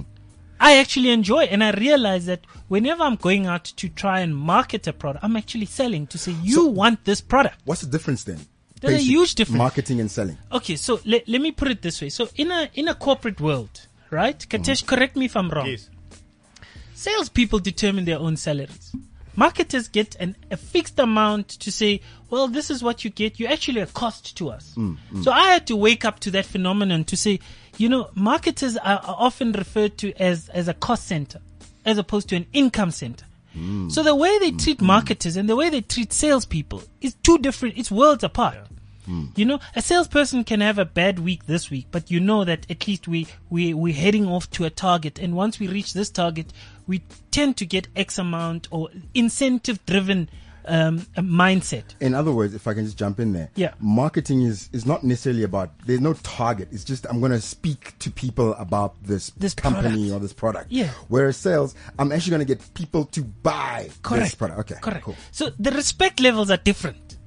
I 0.60 0.78
actually 0.78 1.10
enjoy 1.10 1.44
and 1.44 1.62
I 1.64 1.72
realize 1.72 2.26
that 2.28 2.46
whenever 2.70 3.04
I'm 3.04 3.18
going 3.18 3.48
out 3.48 3.66
to 3.66 3.90
try 3.90 4.22
and 4.22 4.36
market 4.36 4.88
a 4.88 4.94
product, 4.94 5.24
I'm 5.26 5.36
actually 5.36 5.66
selling 5.66 6.08
to 6.08 6.18
say, 6.18 6.32
you 6.42 6.56
So- 6.56 6.68
want 6.68 7.04
this 7.04 7.20
product. 7.20 7.60
What's 7.66 7.82
the 7.82 7.88
difference 7.88 8.24
then? 8.24 8.40
There's 8.80 8.96
a 8.96 9.04
huge 9.04 9.36
difference. 9.36 9.58
Marketing 9.58 10.02
and 10.02 10.12
selling. 10.12 10.38
Okay, 10.52 10.76
so 10.76 11.00
let, 11.06 11.28
let 11.28 11.40
me 11.42 11.52
put 11.52 11.70
it 11.70 11.82
this 11.82 12.02
way. 12.02 12.10
So 12.10 12.28
in 12.36 12.52
a 12.52 12.70
in 12.74 12.90
a 12.90 12.94
corporate 12.96 13.40
world, 13.40 13.88
right? 14.10 14.38
Katesh, 14.38 14.82
hmm. 14.82 14.88
correct 14.88 15.16
me 15.16 15.26
if 15.26 15.38
I'm 15.38 15.50
wrong. 15.50 15.68
Yes. 15.68 15.90
Salespeople 16.94 17.60
determine 17.60 18.04
their 18.04 18.20
own 18.20 18.36
salaries. 18.36 18.94
Marketers 19.36 19.88
get 19.88 20.16
an, 20.20 20.36
a 20.52 20.58
fixed 20.58 21.00
amount 21.00 21.48
to 21.50 21.72
say, 21.72 22.02
well, 22.30 22.48
this 22.48 22.70
is 22.70 22.84
what 22.84 23.04
you 23.04 23.10
get. 23.10 23.40
You're 23.40 23.52
actually 23.52 23.82
a 23.82 23.88
cost 23.88 24.38
to 24.38 24.50
us. 24.50 24.74
Mm, 24.78 24.98
mm. 25.12 25.24
So 25.24 25.32
I 25.32 25.52
had 25.52 25.68
to 25.68 25.76
wake 25.76 26.06
up 26.06 26.20
to 26.22 26.32
that 26.32 26.46
phenomenon 26.46 27.04
to 27.06 27.18
say, 27.18 27.40
you 27.78 27.90
know, 27.90 28.10
marketers 28.16 28.78
are, 28.78 29.00
are 29.00 29.16
often 29.18 29.52
referred 29.52 29.98
to 30.00 30.14
as, 30.22 30.50
as 30.50 30.68
a 30.68 30.74
cost 30.74 31.08
center 31.08 31.40
as 31.86 31.98
opposed 31.98 32.30
to 32.30 32.36
an 32.36 32.46
income 32.54 32.92
center. 32.92 33.26
Mm. 33.58 33.92
So 33.92 34.04
the 34.04 34.16
way 34.16 34.40
they 34.40 34.52
treat 34.52 34.82
marketers 34.82 35.36
and 35.36 35.48
the 35.50 35.56
way 35.56 35.70
they 35.70 35.82
treat 35.82 36.14
salespeople 36.14 36.84
is 37.02 37.16
two 37.24 37.38
different, 37.40 37.78
it's 37.78 37.92
worlds 37.92 38.24
apart. 38.24 38.58
You 39.36 39.46
know, 39.46 39.60
a 39.76 39.82
salesperson 39.82 40.46
can 40.46 40.62
have 40.62 40.80
a 40.80 40.86
bad 40.86 41.20
week 41.20 41.46
this 41.46 41.70
week, 41.70 41.88
but 41.92 42.10
you 42.10 42.22
know 42.22 42.46
that 42.46 42.66
at 42.72 42.88
least 42.88 43.06
we, 43.06 43.28
we, 43.50 43.74
we're 43.74 43.94
heading 43.94 44.26
off 44.28 44.50
to 44.52 44.64
a 44.64 44.70
target. 44.70 45.20
And 45.20 45.36
once 45.36 45.60
we 45.60 45.68
reach 45.68 45.94
this 45.94 46.10
target, 46.10 46.54
we 46.88 47.00
tend 47.32 47.58
to 47.58 47.66
get 47.66 47.88
X 47.96 48.18
amount 48.18 48.68
or 48.72 48.90
incentive 49.14 49.86
driven, 49.86 50.30
um, 50.66 51.00
mindset. 51.18 51.84
In 52.00 52.14
other 52.14 52.32
words, 52.32 52.54
if 52.54 52.68
I 52.68 52.74
can 52.74 52.86
just 52.86 52.98
jump 52.98 53.20
in 53.20 53.34
there, 53.34 53.50
Yeah. 53.56 53.74
marketing 53.80 54.44
is 54.44 54.70
is 54.72 54.86
not 54.86 55.04
necessarily 55.04 55.44
about. 55.44 55.72
There's 55.86 56.00
no 56.00 56.14
target. 56.14 56.70
It's 56.72 56.86
just 56.86 57.06
I'm 57.10 57.20
going 57.20 57.34
to 57.34 57.42
speak 57.42 57.98
to 58.00 58.10
people 58.12 58.54
about 58.56 58.96
this, 59.04 59.32
This 59.38 59.54
company 59.54 59.90
product. 60.10 60.12
or 60.14 60.20
this 60.20 60.34
product. 60.34 60.72
Yeah. 60.72 60.90
Whereas 61.10 61.36
sales, 61.38 61.76
I'm 62.00 62.12
actually 62.14 62.32
going 62.32 62.48
to 62.48 62.54
get 62.56 62.74
people 62.74 63.06
to 63.06 63.24
buy 63.24 63.84
this 63.88 63.98
Correct. 64.02 64.38
product. 64.38 64.60
Okay. 64.62 64.80
Correct. 64.82 65.04
Cool. 65.04 65.16
So 65.32 65.52
the 65.60 65.72
respect 65.72 66.20
levels 66.22 66.50
are 66.50 66.58
different 66.58 67.18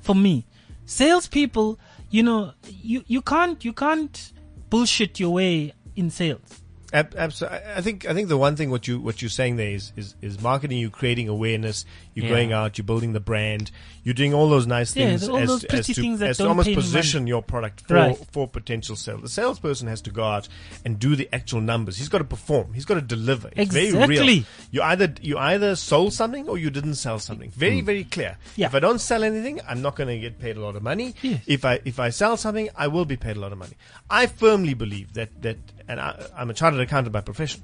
for 0.00 0.14
me. 0.14 0.44
Salespeople, 0.84 1.78
you 2.10 2.22
know, 2.22 2.52
you, 2.68 3.02
you 3.06 3.22
can't 3.22 3.64
you 3.64 3.72
can't 3.72 4.32
bullshit 4.68 5.18
your 5.18 5.30
way 5.30 5.72
in 5.96 6.10
sales. 6.10 6.61
Ab- 6.92 7.14
abso- 7.14 7.50
I 7.76 7.80
think 7.80 8.06
I 8.06 8.12
think 8.12 8.28
the 8.28 8.36
one 8.36 8.54
thing 8.54 8.70
what 8.70 8.86
you 8.86 9.00
what 9.00 9.22
you're 9.22 9.30
saying 9.30 9.56
there 9.56 9.70
is 9.70 9.92
is, 9.96 10.14
is 10.20 10.40
marketing. 10.40 10.78
You're 10.78 10.90
creating 10.90 11.28
awareness. 11.28 11.84
You're 12.14 12.26
Yeah. 12.26 12.30
going 12.32 12.52
out. 12.52 12.76
You're 12.76 12.84
building 12.84 13.14
the 13.14 13.20
brand. 13.20 13.70
You're 14.04 14.14
doing 14.14 14.34
all 14.34 14.48
those 14.48 14.66
nice 14.66 14.94
Yeah, 14.94 15.06
things 15.06 15.28
all 15.28 15.38
as, 15.38 15.48
those 15.48 15.64
as 15.64 15.70
pretty 15.70 15.94
to, 15.94 16.00
things 16.02 16.20
that 16.20 16.30
as 16.30 16.36
to 16.36 16.42
don't 16.42 16.50
almost 16.50 16.74
position 16.74 17.26
your 17.26 17.42
product 17.42 17.82
for 17.86 17.94
Right. 17.94 18.18
for 18.30 18.46
potential 18.46 18.96
sale. 18.96 19.18
The 19.18 19.28
salesperson 19.28 19.88
has 19.88 20.02
to 20.02 20.10
go 20.10 20.24
out 20.24 20.48
and 20.84 20.98
do 20.98 21.16
the 21.16 21.28
actual 21.32 21.60
numbers. 21.62 21.96
He's 21.96 22.08
got 22.10 22.18
to 22.18 22.24
perform. 22.24 22.74
He's 22.74 22.84
got 22.84 22.94
to 22.94 23.00
deliver. 23.00 23.50
It's 23.56 23.72
very 23.72 23.92
real. 23.92 24.02
Exactly. 24.02 24.44
You 24.70 24.82
either 24.82 25.14
you 25.22 25.38
either 25.38 25.76
sold 25.76 26.12
something 26.12 26.48
or 26.48 26.58
you 26.58 26.68
didn't 26.68 26.96
sell 26.96 27.18
something. 27.18 27.50
Very 27.50 27.80
hmm. 27.80 27.86
very 27.86 28.04
clear. 28.04 28.36
Yeah. 28.56 28.66
If 28.66 28.74
I 28.74 28.80
don't 28.80 29.00
sell 29.00 29.24
anything, 29.24 29.60
I'm 29.66 29.80
not 29.80 29.96
going 29.96 30.08
to 30.08 30.18
get 30.18 30.38
paid 30.38 30.56
a 30.56 30.60
lot 30.60 30.76
of 30.76 30.82
money. 30.82 31.14
Yes. 31.22 31.40
If 31.46 31.64
I 31.64 31.80
if 31.84 31.98
I 31.98 32.10
sell 32.10 32.36
something, 32.36 32.68
I 32.76 32.88
will 32.88 33.06
be 33.06 33.16
paid 33.16 33.36
a 33.36 33.40
lot 33.40 33.52
of 33.52 33.58
money. 33.58 33.76
I 34.10 34.26
firmly 34.26 34.74
believe 34.74 35.14
that 35.14 35.40
that, 35.42 35.56
and 35.92 36.00
I, 36.00 36.26
I'm 36.36 36.50
a 36.50 36.54
chartered 36.54 36.80
accountant 36.80 37.12
by 37.12 37.20
profession, 37.20 37.62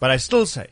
but 0.00 0.10
I 0.10 0.16
still 0.16 0.46
say 0.46 0.68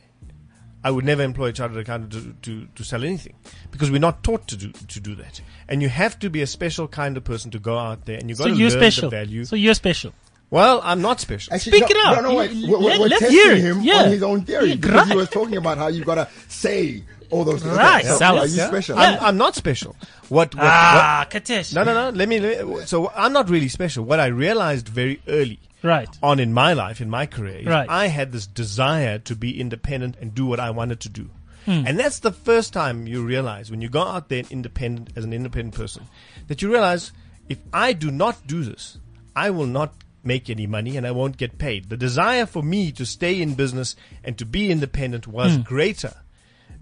I 0.83 0.89
would 0.91 1.05
never 1.05 1.21
employ 1.23 1.47
a 1.47 1.53
chartered 1.53 1.77
accountant 1.77 2.11
to, 2.13 2.33
to, 2.49 2.67
to 2.75 2.83
sell 2.83 3.03
anything 3.03 3.35
because 3.71 3.91
we're 3.91 3.99
not 3.99 4.23
taught 4.23 4.47
to 4.47 4.57
do 4.57 4.71
to 4.71 4.99
do 4.99 5.13
that. 5.15 5.41
And 5.67 5.81
you 5.81 5.89
have 5.89 6.17
to 6.19 6.29
be 6.29 6.41
a 6.41 6.47
special 6.47 6.87
kind 6.87 7.17
of 7.17 7.23
person 7.23 7.51
to 7.51 7.59
go 7.59 7.77
out 7.77 8.05
there 8.05 8.17
and 8.17 8.29
you 8.29 8.35
got 8.35 8.45
So 8.45 8.49
to 8.49 8.55
you're 8.55 8.69
learn 8.71 8.79
special. 8.79 9.09
the 9.09 9.15
value. 9.17 9.45
So 9.45 9.55
you're 9.55 9.75
special. 9.75 10.13
well, 10.49 10.81
I'm 10.83 11.01
not 11.01 11.19
special. 11.19 11.53
Actually, 11.53 11.77
Speak 11.79 11.89
no, 11.93 11.99
it 11.99 12.05
out. 12.07 12.23
No, 12.23 12.29
no, 12.31 12.35
wait. 12.35 12.51
You- 12.51 12.71
We're, 12.71 12.77
we're, 12.79 12.83
let- 12.89 12.99
we're 12.99 13.07
let's 13.07 13.19
testing 13.21 13.37
hear 13.39 13.55
him 13.57 13.81
Yeah. 13.81 14.03
on 14.03 14.09
his 14.11 14.23
own 14.23 14.41
theory 14.43 14.69
Yeah, 14.69 14.75
because 14.75 15.07
he 15.09 15.15
was 15.15 15.29
talking 15.29 15.57
about 15.57 15.77
how 15.77 15.87
you've 15.87 16.05
gotta 16.05 16.27
say 16.47 17.03
all 17.29 17.43
those 17.45 17.61
things. 17.63 17.77
Right. 17.77 18.03
So, 18.05 18.17
Sell 18.17 18.39
are 18.39 18.45
it. 18.45 18.49
you 18.51 18.57
Yeah. 18.57 18.67
special? 18.67 18.97
I'm, 18.99 19.19
I'm 19.23 19.37
not 19.37 19.55
special. 19.55 19.95
What? 20.29 20.53
what, 20.55 20.63
Ah, 20.65 21.25
Katesh. 21.29 21.73
what 21.75 21.85
no, 21.85 21.93
no, 21.93 22.09
no. 22.11 22.17
Let 22.17 22.27
me. 22.27 22.39
Let 22.39 22.67
me- 22.67 22.85
So 22.85 23.09
I'm 23.15 23.31
not 23.33 23.49
really 23.49 23.69
special. 23.69 24.03
What 24.03 24.19
I 24.19 24.25
realized 24.27 24.87
very 24.89 25.21
early 25.27 25.59
Right. 25.83 26.09
on 26.21 26.39
in 26.39 26.53
my 26.53 26.73
life, 26.73 27.01
in 27.01 27.09
my 27.09 27.25
career, 27.25 27.63
Right. 27.65 27.89
I 27.89 28.07
had 28.07 28.31
this 28.31 28.45
desire 28.45 29.19
to 29.19 29.35
be 29.35 29.59
independent 29.59 30.15
and 30.21 30.35
do 30.35 30.45
what 30.45 30.59
I 30.59 30.69
wanted 30.69 30.99
to 31.01 31.09
do. 31.09 31.29
Hmm. 31.65 31.83
And 31.85 31.99
that's 31.99 32.19
the 32.19 32.31
first 32.31 32.73
time 32.73 33.07
you 33.07 33.23
realize 33.23 33.69
when 33.69 33.81
you 33.81 33.89
go 33.89 34.01
out 34.01 34.29
there 34.29 34.43
independent 34.49 35.11
as 35.15 35.23
an 35.23 35.33
independent 35.33 35.75
person 35.75 36.07
that 36.47 36.61
you 36.61 36.71
realize 36.71 37.11
if 37.49 37.59
I 37.73 37.93
do 37.93 38.09
not 38.11 38.47
do 38.47 38.63
this, 38.63 38.97
I 39.35 39.49
will 39.51 39.67
not 39.67 39.93
make 40.23 40.49
any 40.49 40.67
money 40.67 40.97
and 40.97 41.05
I 41.05 41.11
won't 41.11 41.37
get 41.37 41.57
paid. 41.57 41.89
The 41.89 41.97
desire 41.97 42.45
for 42.45 42.61
me 42.63 42.91
to 42.93 43.05
stay 43.05 43.41
in 43.41 43.55
business 43.55 43.95
and 44.23 44.37
to 44.37 44.45
be 44.45 44.71
independent 44.71 45.27
was 45.27 45.55
hmm. 45.55 45.61
greater 45.61 46.13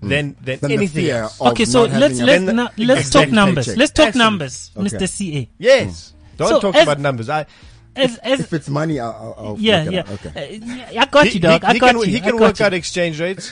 hmm. 0.02 0.10
than 0.10 0.36
than 0.42 0.60
Then 0.60 0.70
the 0.70 0.74
anything 0.76 1.06
fear 1.06 1.24
else. 1.24 1.42
Okay, 1.42 1.66
so 1.66 1.84
let's 1.84 2.20
let's 2.20 2.46
Then- 2.46 2.56
now, 2.56 2.70
let's 2.78 3.02
Exactly. 3.08 3.26
talk 3.26 3.34
numbers. 3.34 3.66
Paycheck. 3.66 3.80
Let's 3.80 3.92
talk 3.92 4.08
Absolutely. 4.08 4.32
numbers, 4.32 4.72
Okay. 4.78 4.88
Mr. 4.88 5.10
CA. 5.10 5.50
Yes. 5.58 6.12
Hmm. 6.12 6.20
Don't 6.38 6.50
So 6.50 6.60
talk 6.60 6.76
about 6.82 7.00
numbers. 7.00 7.30
I 7.30 7.46
As 7.96 8.18
as 8.18 8.40
If 8.40 8.54
it's 8.54 8.70
money, 8.70 9.00
I'll, 9.00 9.36
I'll, 9.38 9.46
I'll 9.48 9.56
yeah 9.60 9.84
it 9.84 9.92
yeah. 9.94 10.00
out. 10.02 10.10
Okay. 10.12 10.60
Uh, 10.96 11.02
I 11.02 11.06
got 11.06 11.28
he, 11.28 11.34
you, 11.34 11.40
dog. 11.40 11.62
he- 11.62 11.68
I 11.68 11.74
he 11.74 11.80
got 11.80 11.92
can, 11.96 12.00
you. 12.00 12.06
He 12.06 12.20
can 12.22 12.38
work 12.38 12.60
you. 12.60 12.66
out 12.66 12.74
exchange 12.74 13.20
rates. 13.20 13.52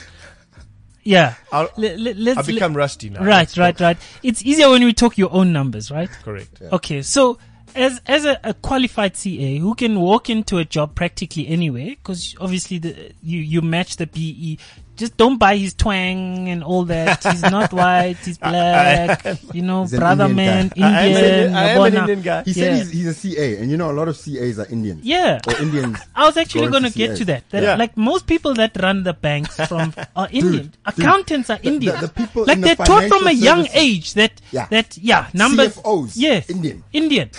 Yeah. 1.02 1.34
I'll, 1.50 1.70
Let, 1.76 1.98
let, 1.98 2.16
let's 2.16 2.38
I've 2.38 2.46
become 2.46 2.74
rusty 2.76 3.08
now. 3.10 3.24
right, 3.24 3.54
right, 3.56 3.76
go. 3.76 3.84
right. 3.84 3.96
It's 4.22 4.44
easier 4.44 4.68
when 4.68 4.84
we 4.84 4.92
talk 4.92 5.16
your 5.16 5.32
own 5.32 5.52
numbers, 5.52 5.90
right? 5.90 6.10
Correct. 6.22 6.60
Okay, 6.60 7.00
so 7.02 7.38
as 7.74 8.00
as 8.06 8.24
a, 8.26 8.38
a 8.44 8.54
qualified 8.54 9.16
CA 9.16 9.58
who 9.58 9.74
can 9.74 10.00
walk 10.00 10.28
into 10.28 10.58
a 10.58 10.64
job 10.64 10.94
practically 10.94 11.48
anywhere, 11.48 11.90
because 11.90 12.34
obviously 12.40 12.78
the 12.78 13.12
you 13.22 13.40
you 13.40 13.62
match 13.62 13.96
the 13.96 14.06
BE. 14.06 14.58
Just 14.98 15.16
don't 15.16 15.38
buy 15.38 15.56
his 15.56 15.74
twang 15.74 16.48
and 16.50 16.62
all 16.64 16.84
that. 16.86 17.22
He's 17.22 17.42
not 17.42 17.72
white. 17.80 18.18
He's 18.24 18.36
black. 18.36 19.24
you 19.54 19.62
know, 19.62 19.82
He's 19.82 19.94
brother 19.96 20.24
Indian 20.26 20.36
man, 20.36 20.72
guy. 20.76 20.82
I 20.84 21.04
am 21.06 21.16
an 21.16 21.24
Indian. 21.24 21.34
Indian- 21.34 21.54
I 21.54 21.68
am 21.70 21.80
an. 21.80 21.94
Indian 21.96 22.20
guy. 22.22 22.42
He 22.42 22.52
said 22.52 22.74
he's, 22.76 22.90
he's 22.90 23.06
a 23.06 23.14
CA, 23.14 23.56
and 23.62 23.70
you 23.70 23.76
know 23.76 23.90
a 23.90 23.96
lot 23.96 24.08
of 24.08 24.16
CAs 24.22 24.58
are 24.58 24.66
Indian. 24.66 25.00
Yeah. 25.02 25.38
Or 25.46 25.54
Indians. 25.62 25.98
I 26.16 26.26
was 26.26 26.36
actually 26.36 26.68
going 26.68 26.72
going 26.82 26.84
to 26.84 26.90
to 26.90 26.98
get 26.98 27.08
CAs. 27.10 27.18
to 27.18 27.24
that. 27.26 27.50
that 27.50 27.62
Yeah. 27.62 27.74
Like 27.76 27.96
most 27.96 28.26
people 28.26 28.54
that 28.54 28.76
run 28.82 29.04
the 29.04 29.14
banks 29.14 29.54
from 29.68 29.94
are 30.16 30.28
Indian. 30.32 30.74
Accountants 30.84 31.48
are 31.50 31.60
Indian. 31.62 32.00
the 32.00 32.08
people 32.08 32.44
like 32.44 32.56
in 32.56 32.62
they're 32.62 32.74
taught 32.76 33.06
from 33.08 33.22
a 33.26 33.30
financial 33.30 33.44
young 33.44 33.64
services. 33.66 33.80
age 33.80 34.14
that 34.14 34.32
Yeah. 34.50 34.66
that 34.70 34.98
yeah 34.98 35.28
numbers. 35.32 35.76
CFOs, 35.76 36.12
Yes, 36.16 36.50
Indian. 36.50 36.82
Indian. 36.92 37.30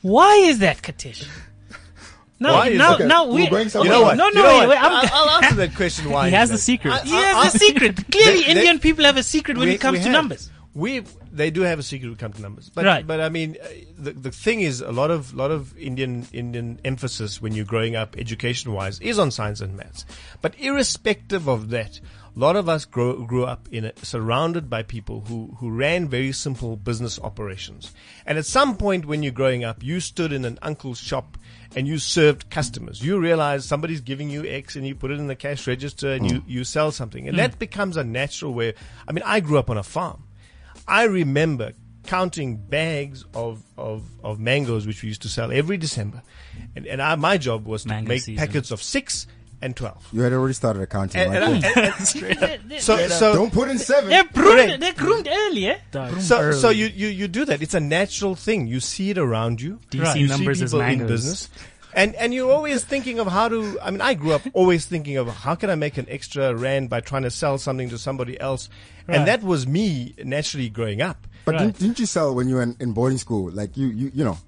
Why 0.00 0.34
is 0.36 0.58
that, 0.60 0.82
Katesh? 0.82 1.28
Now, 2.44 2.52
Why 2.54 2.68
is 2.68 2.78
now, 2.78 2.94
Okay, 2.94 3.06
now 3.06 3.26
we're 3.26 3.34
we. 3.34 3.46
going 3.48 3.68
You 3.74 3.84
know 3.84 4.02
what? 4.02 4.16
No, 4.16 4.28
You 4.28 4.34
no, 4.34 4.42
know 4.42 4.58
wait, 4.60 4.68
wait, 4.68 4.78
I'm- 4.82 4.92
I'll, 5.12 5.28
I'll 5.28 5.42
answer 5.42 5.56
that 5.56 5.74
question. 5.74 6.10
Why 6.10 6.28
He 6.30 6.34
has 6.34 6.50
is 6.50 6.56
the 6.58 6.62
secret. 6.62 6.92
I- 6.92 7.00
He 7.04 7.10
has 7.12 7.36
I- 7.36 7.40
a 7.40 7.42
uh, 7.42 7.46
uh, 7.46 7.48
secret. 7.50 7.96
Clearly, 8.12 8.38
They- 8.40 8.44
they- 8.44 8.50
Indian 8.60 8.78
people 8.78 9.04
have 9.04 9.16
a 9.16 9.22
secret 9.22 9.56
when 9.58 9.68
we- 9.68 9.74
it 9.74 9.80
comes 9.80 9.98
to 9.98 10.04
have- 10.04 10.12
numbers. 10.12 10.50
We 10.76 11.04
they 11.30 11.50
do 11.52 11.60
have 11.60 11.78
a 11.78 11.84
secret 11.84 12.08
when 12.08 12.14
it 12.14 12.18
comes 12.18 12.34
to 12.34 12.42
numbers, 12.42 12.68
but 12.74 12.84
Right. 12.84 13.06
but 13.06 13.20
I 13.20 13.28
mean 13.28 13.56
uh, 13.62 13.68
the 13.96 14.10
the 14.10 14.32
thing 14.32 14.60
is 14.60 14.80
a 14.80 14.90
lot 14.90 15.12
of 15.12 15.32
lot 15.32 15.52
of 15.52 15.76
Indian 15.78 16.26
Indian 16.32 16.80
emphasis 16.84 17.40
when 17.40 17.54
you're 17.54 17.64
growing 17.74 17.94
up 17.94 18.16
education 18.18 18.72
wise 18.72 18.98
is 18.98 19.16
on 19.20 19.30
science 19.30 19.60
and 19.60 19.76
maths, 19.76 20.04
but 20.42 20.52
irrespective 20.58 21.46
of 21.48 21.70
that. 21.70 22.00
A 22.36 22.40
lot 22.40 22.56
of 22.56 22.68
us 22.68 22.84
grow, 22.84 23.22
grew 23.24 23.44
up 23.44 23.68
in 23.70 23.84
a, 23.84 23.92
surrounded 24.02 24.68
by 24.68 24.82
people 24.82 25.22
who, 25.28 25.54
who 25.60 25.70
ran 25.70 26.08
very 26.08 26.32
simple 26.32 26.74
business 26.74 27.20
operations. 27.20 27.92
And 28.26 28.36
at 28.38 28.44
some 28.44 28.76
point 28.76 29.06
when 29.06 29.22
you're 29.22 29.30
growing 29.30 29.62
up, 29.62 29.84
you 29.84 30.00
stood 30.00 30.32
in 30.32 30.44
an 30.44 30.58
uncle's 30.60 30.98
shop 30.98 31.38
and 31.76 31.86
you 31.86 31.98
served 31.98 32.50
customers. 32.50 33.02
You 33.02 33.18
realize 33.18 33.64
somebody's 33.64 34.00
giving 34.00 34.30
you 34.30 34.44
X 34.46 34.76
and 34.76 34.86
you 34.86 34.94
put 34.94 35.10
it 35.10 35.18
in 35.18 35.26
the 35.26 35.36
cash 35.36 35.66
register 35.66 36.12
and 36.12 36.30
you, 36.30 36.40
hmm. 36.40 36.50
you 36.50 36.64
sell 36.64 36.92
something. 36.92 37.28
And 37.28 37.36
hmm. 37.36 37.42
that 37.42 37.58
becomes 37.58 37.96
a 37.96 38.04
natural 38.04 38.54
way. 38.54 38.74
I 39.06 39.12
mean, 39.12 39.22
I 39.24 39.40
grew 39.40 39.58
up 39.58 39.70
on 39.70 39.78
a 39.78 39.82
farm. 39.82 40.24
I 40.86 41.04
remember 41.04 41.72
counting 42.06 42.56
bags 42.56 43.24
of, 43.34 43.62
of, 43.76 44.04
of 44.22 44.38
mangoes, 44.38 44.86
which 44.86 45.02
we 45.02 45.08
used 45.08 45.22
to 45.22 45.28
sell 45.28 45.50
every 45.50 45.76
December. 45.76 46.22
And, 46.76 46.86
and 46.86 47.00
I, 47.00 47.14
my 47.16 47.38
job 47.38 47.66
was 47.66 47.82
to 47.82 47.88
Mango 47.88 48.08
make 48.08 48.22
season. 48.22 48.46
packets 48.46 48.70
of 48.70 48.82
six 48.82 49.26
and 49.64 49.74
12. 49.74 50.08
You 50.12 50.22
had 50.22 50.32
already 50.32 50.54
started 50.54 50.82
accounting, 50.82 51.20
And, 51.20 51.30
right? 51.32 51.42
and 51.42 51.64
I- 51.64 52.28
and- 52.28 52.42
and- 52.42 52.70
They- 52.70 52.78
so, 52.88 53.08
so, 53.08 53.34
Don't 53.34 53.52
put 53.52 53.68
in 53.68 53.78
seven. 53.78 54.10
They're 54.10 54.24
groomed. 54.24 54.58
Correct. 54.68 54.80
They're 54.80 54.92
groomed 54.92 55.28
early, 55.28 55.66
eh? 55.68 55.78
so, 56.20 56.52
so 56.52 56.68
you, 56.70 56.86
you, 56.86 57.08
you 57.08 57.28
do 57.28 57.44
that. 57.46 57.62
It's 57.62 57.74
a 57.74 57.80
natural 57.80 58.34
thing. 58.34 58.66
You 58.66 58.80
see 58.80 59.10
it 59.10 59.18
around 59.18 59.60
you. 59.60 59.80
Do 59.90 59.98
you 59.98 60.04
Right. 60.04 60.16
You 60.18 60.28
numbers 60.28 60.58
see 60.58 60.64
as 60.64 60.70
people 60.72 60.80
in 60.82 60.86
mangoes? 60.98 61.08
business. 61.10 61.48
And, 61.96 62.14
and 62.16 62.34
you're 62.34 62.50
always 62.50 62.82
thinking 62.84 63.20
of 63.20 63.28
how 63.28 63.48
to, 63.48 63.78
I 63.80 63.90
mean, 63.92 64.00
I 64.00 64.14
grew 64.14 64.32
up 64.32 64.42
always 64.52 64.84
thinking 64.84 65.16
of 65.16 65.28
how 65.28 65.54
can 65.54 65.70
I 65.70 65.76
make 65.76 65.96
an 65.96 66.06
extra 66.08 66.52
rand 66.54 66.90
by 66.90 67.00
trying 67.00 67.22
to 67.22 67.30
sell 67.30 67.56
something 67.56 67.88
to 67.90 67.98
somebody 67.98 68.38
else. 68.40 68.68
Right. 69.06 69.16
And 69.18 69.28
that 69.28 69.42
was 69.44 69.66
me 69.66 70.14
naturally 70.24 70.68
growing 70.68 71.00
up. 71.02 71.26
But 71.44 71.54
Right. 71.54 71.60
didn't, 71.66 71.78
didn't 71.78 71.98
you 72.00 72.06
sell 72.06 72.34
when 72.34 72.48
you 72.48 72.56
were 72.56 72.62
in, 72.62 72.74
in 72.80 72.92
boarding 72.92 73.18
school? 73.18 73.50
Like 73.52 73.76
you, 73.76 73.86
you, 73.88 74.10
you 74.12 74.24
know, 74.24 74.38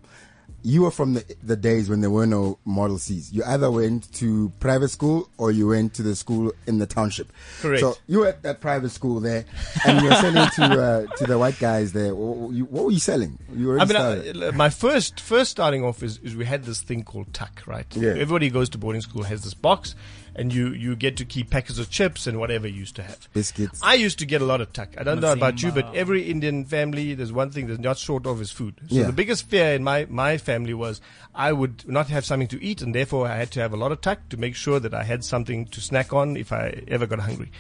you 0.67 0.83
were 0.83 0.91
from 0.91 1.15
the 1.15 1.25
the 1.45 1.55
days 1.55 1.89
when 1.89 2.01
there 2.01 2.11
were 2.11 2.27
no 2.27 2.59
Model 2.65 2.99
Cs. 2.99 3.33
You 3.33 3.45
either 3.47 3.71
went 3.71 4.13
to 4.15 4.51
private 4.59 4.89
school 4.89 5.29
or 5.39 5.53
you 5.53 5.69
went 5.69 5.95
to 5.95 6.03
the 6.03 6.17
school 6.17 6.53
in 6.67 6.79
the 6.79 6.87
township. 6.87 7.33
Correct. 7.61 7.81
So 7.81 7.95
you 8.09 8.19
were 8.21 8.27
at 8.27 8.43
that 8.43 8.61
private 8.61 8.91
school 8.91 9.21
there, 9.21 9.45
and 9.87 10.03
you 10.03 10.09
were 10.09 10.17
selling 10.17 10.51
to 10.57 10.65
uh, 10.65 11.17
to 11.19 11.25
the 11.25 11.39
white 11.39 11.61
guys 11.61 11.93
there. 11.93 12.13
What, 12.17 12.53
you, 12.53 12.65
what 12.65 12.87
were 12.87 12.91
you 12.91 12.99
selling? 12.99 13.39
You 13.55 13.69
were. 13.69 13.79
I 13.79 13.85
mean, 13.85 13.91
started. 13.91 14.43
uh, 14.43 14.53
my 14.53 14.71
first 14.71 15.21
first 15.21 15.53
starting 15.53 15.85
off 15.85 16.03
is, 16.03 16.19
is 16.19 16.35
we 16.35 16.45
had 16.45 16.65
this 16.65 16.83
thing 16.83 17.05
called 17.05 17.33
tuck, 17.33 17.63
right? 17.67 17.87
Yeah. 17.95 18.11
Everybody 18.11 18.51
goes 18.51 18.69
to 18.71 18.79
boarding 18.79 19.03
school 19.03 19.23
has 19.23 19.45
this 19.45 19.55
box, 19.55 19.95
and 20.37 20.53
you 20.53 20.69
you 20.69 20.95
get 20.95 21.17
to 21.17 21.25
keep 21.25 21.51
packets 21.51 21.79
of 21.79 21.91
chips 21.91 22.27
and 22.27 22.39
whatever 22.39 22.69
you 22.69 22.75
used 22.75 22.95
to 22.97 23.03
have. 23.03 23.29
Biscuits. 23.33 23.81
I 23.83 23.95
used 23.95 24.19
to 24.19 24.27
get 24.27 24.43
a 24.43 24.45
lot 24.45 24.61
of 24.61 24.73
tuck. 24.73 24.91
I 24.99 25.03
don't 25.03 25.21
know 25.21 25.33
about 25.33 25.63
you, 25.63 25.73
but 25.73 25.95
every 25.95 26.25
Indian 26.31 26.65
family, 26.67 27.15
there's 27.15 27.33
one 27.33 27.51
thing 27.51 27.67
that's 27.67 27.81
not 27.81 27.97
short 27.99 28.27
of 28.27 28.41
is 28.41 28.53
food. 28.53 28.75
So 28.89 28.97
Yeah. 28.97 29.07
the 29.07 29.13
biggest 29.13 29.49
fear 29.49 29.73
in 29.75 29.83
my, 29.83 30.07
my 30.11 30.37
family 30.37 30.75
was 30.75 31.01
I 31.35 31.53
would 31.53 31.89
not 31.89 32.09
have 32.09 32.25
something 32.25 32.49
to 32.49 32.63
eat, 32.63 32.83
and 32.83 32.95
therefore 32.95 33.27
I 33.27 33.37
had 33.37 33.51
to 33.53 33.61
have 33.61 33.73
a 33.73 33.77
lot 33.77 33.93
of 33.93 34.01
tuck 34.03 34.29
to 34.29 34.37
make 34.37 34.55
sure 34.55 34.79
that 34.79 34.93
I 34.95 35.05
had 35.05 35.25
something 35.25 35.65
to 35.67 35.81
snack 35.81 36.13
on 36.13 36.37
if 36.37 36.53
I 36.53 36.83
ever 36.87 37.07
got 37.07 37.21
hungry. 37.21 37.51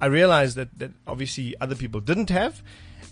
I 0.00 0.06
realized 0.06 0.56
that, 0.56 0.78
that 0.78 0.92
obviously 1.06 1.54
other 1.60 1.74
people 1.74 2.00
didn't 2.00 2.30
have, 2.30 2.62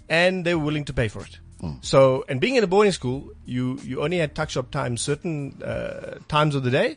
and 0.08 0.44
they 0.44 0.54
were 0.54 0.64
willing 0.64 0.84
to 0.86 0.92
pay 0.92 1.08
for 1.08 1.22
it. 1.22 1.38
So, 1.82 2.24
and 2.26 2.40
being 2.40 2.56
in 2.56 2.64
a 2.64 2.66
boarding 2.66 2.90
school, 2.92 3.32
you, 3.44 3.78
you 3.84 4.02
only 4.02 4.16
had 4.16 4.34
tuck 4.34 4.48
shop 4.48 4.70
time 4.70 4.96
certain 4.96 5.60
uh, 5.62 6.18
times 6.26 6.54
of 6.54 6.62
the 6.62 6.70
day. 6.70 6.96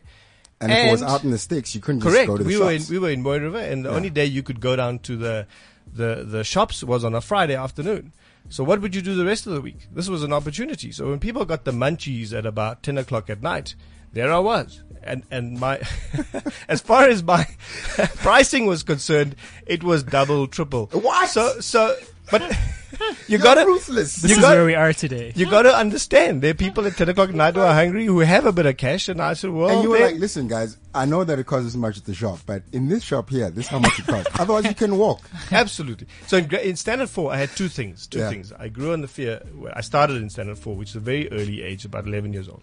And 0.64 0.72
if 0.72 0.88
it 0.88 0.90
was 0.90 1.02
out 1.02 1.24
in 1.24 1.30
the 1.30 1.38
sticks, 1.38 1.74
you 1.74 1.80
couldn't 1.80 2.00
just 2.00 2.12
Correct. 2.12 2.28
go 2.28 2.36
to 2.36 2.42
the 2.42 2.48
we 2.48 2.58
were 2.58 2.72
in, 2.72 2.78
shops. 2.78 2.90
we 2.90 2.98
were 2.98 3.10
in 3.10 3.22
Mooi 3.22 3.38
River, 3.40 3.58
and 3.58 3.84
the 3.84 3.90
only 3.90 4.10
day 4.10 4.24
you 4.24 4.42
could 4.42 4.60
go 4.60 4.76
down 4.76 4.98
to 5.00 5.16
the 5.16 5.46
the 5.92 6.24
the 6.26 6.44
shops 6.44 6.82
was 6.82 7.04
on 7.04 7.14
a 7.14 7.20
Friday 7.20 7.54
afternoon. 7.54 8.12
So 8.48 8.62
what 8.62 8.80
would 8.80 8.94
you 8.94 9.00
do 9.02 9.14
the 9.14 9.24
rest 9.24 9.46
of 9.46 9.54
the 9.54 9.60
week? 9.60 9.88
This 9.92 10.08
was 10.08 10.22
an 10.22 10.32
opportunity. 10.32 10.92
So 10.92 11.08
when 11.08 11.18
people 11.18 11.44
got 11.44 11.64
the 11.64 11.72
munchies 11.72 12.32
at 12.32 12.44
about 12.46 12.82
ten 12.82 12.98
o'clock 12.98 13.30
at 13.30 13.42
night, 13.42 13.74
there 14.12 14.32
I 14.32 14.38
was. 14.38 14.82
And 15.02 15.22
and 15.30 15.58
my 15.58 15.80
as 16.68 16.80
far 16.80 17.04
as 17.08 17.22
my 17.22 17.46
pricing 18.16 18.66
was 18.66 18.82
concerned, 18.82 19.36
it 19.66 19.82
was 19.82 20.02
double, 20.02 20.46
triple. 20.46 20.86
What? 20.92 21.28
So 21.30 21.60
so 21.60 21.96
but 22.38 22.56
you 23.00 23.14
You're 23.26 23.38
gotta 23.40 23.66
ruthless. 23.66 24.16
This 24.22 24.30
You 24.30 24.36
is 24.36 24.42
got- 24.42 24.54
where 24.54 24.64
we 24.64 24.76
are 24.76 24.92
today. 24.92 25.32
you 25.34 25.50
got 25.50 25.62
to 25.62 25.74
understand. 25.74 26.42
There 26.42 26.52
are 26.52 26.54
people 26.54 26.86
at 26.86 26.96
ten 26.96 27.08
o'clock 27.08 27.28
at 27.30 27.34
night 27.34 27.54
who 27.56 27.60
are 27.60 27.74
hungry 27.74 28.06
who 28.06 28.20
have 28.20 28.46
a 28.46 28.52
bit 28.52 28.66
of 28.66 28.76
cash, 28.76 29.08
and 29.08 29.20
I 29.20 29.34
said, 29.34 29.50
"Well, 29.50 29.68
and 29.68 29.82
you 29.82 29.90
were 29.90 29.98
like, 29.98 30.14
listen, 30.16 30.46
guys, 30.46 30.76
I 30.94 31.04
know 31.04 31.24
that 31.24 31.38
it 31.40 31.44
costs 31.46 31.64
this 31.66 31.74
much 31.74 31.98
at 31.98 32.04
the 32.04 32.14
shop, 32.14 32.38
but 32.46 32.62
in 32.72 32.88
this 32.88 33.02
shop 33.02 33.30
here, 33.30 33.50
this 33.50 33.64
is 33.64 33.70
how 33.70 33.80
much 33.80 33.98
it 33.98 34.06
costs. 34.06 34.30
Otherwise, 34.38 34.64
you 34.66 34.74
can 34.74 34.96
walk. 34.96 35.28
Absolutely. 35.50 36.06
So 36.28 36.36
in, 36.36 36.54
in 36.54 36.76
Standard 36.76 37.10
4, 37.10 37.32
I 37.32 37.36
had 37.36 37.50
two 37.50 37.68
things. 37.68 38.06
Two 38.06 38.20
Yeah. 38.20 38.30
things. 38.30 38.52
I 38.52 38.68
grew 38.68 38.92
on 38.92 39.00
the 39.00 39.08
fear. 39.08 39.42
Well, 39.54 39.72
I 39.74 39.80
started 39.80 40.18
in 40.22 40.30
Standard 40.30 40.58
4, 40.58 40.76
which 40.76 40.90
is 40.90 40.96
a 40.96 41.00
very 41.00 41.28
early 41.32 41.62
age, 41.62 41.84
about 41.84 42.06
11 42.06 42.32
years 42.32 42.48
old. 42.48 42.62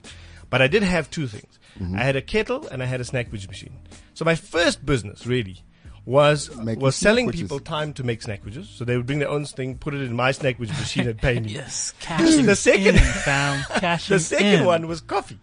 But 0.49 0.61
I 0.61 0.67
did 0.67 0.83
have 0.83 1.09
two 1.09 1.27
things. 1.27 1.59
Mm-hmm. 1.79 1.97
I 1.99 2.03
had 2.03 2.15
a 2.15 2.21
kettle 2.21 2.67
and 2.69 2.81
I 2.81 2.85
had 2.85 3.01
a 3.01 3.05
snackwich 3.05 3.47
machine. 3.49 3.77
So 4.13 4.23
my 4.23 4.35
first 4.35 4.85
business, 4.85 5.25
really, 5.27 5.57
was 6.11 6.55
Making 6.57 6.81
was 6.83 6.95
selling 6.95 7.27
snackwiches. 7.29 7.35
people 7.41 7.59
time 7.59 7.93
to 7.93 8.03
make 8.03 8.21
snackwiches. 8.21 8.65
So 8.67 8.85
they 8.85 8.97
would 8.97 9.05
bring 9.07 9.19
their 9.19 9.29
own 9.29 9.45
thing, 9.45 9.77
put 9.77 9.93
it 9.93 10.01
in 10.01 10.15
my 10.15 10.31
snackwich 10.31 10.69
machine 10.69 11.07
and 11.07 11.17
pay 11.17 11.39
me. 11.39 11.49
Yes, 11.53 11.93
cashing 12.01 12.45
The 12.45 12.55
second- 12.55 12.95
in, 12.95 13.03
fam. 13.03 13.63
Cashing 13.79 14.13
The 14.17 14.19
second 14.19 14.47
in. 14.61 14.65
one 14.65 14.87
was 14.87 15.01
coffee. 15.01 15.39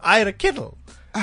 I 0.00 0.18
had 0.18 0.26
a 0.28 0.32
kettle. 0.32 0.78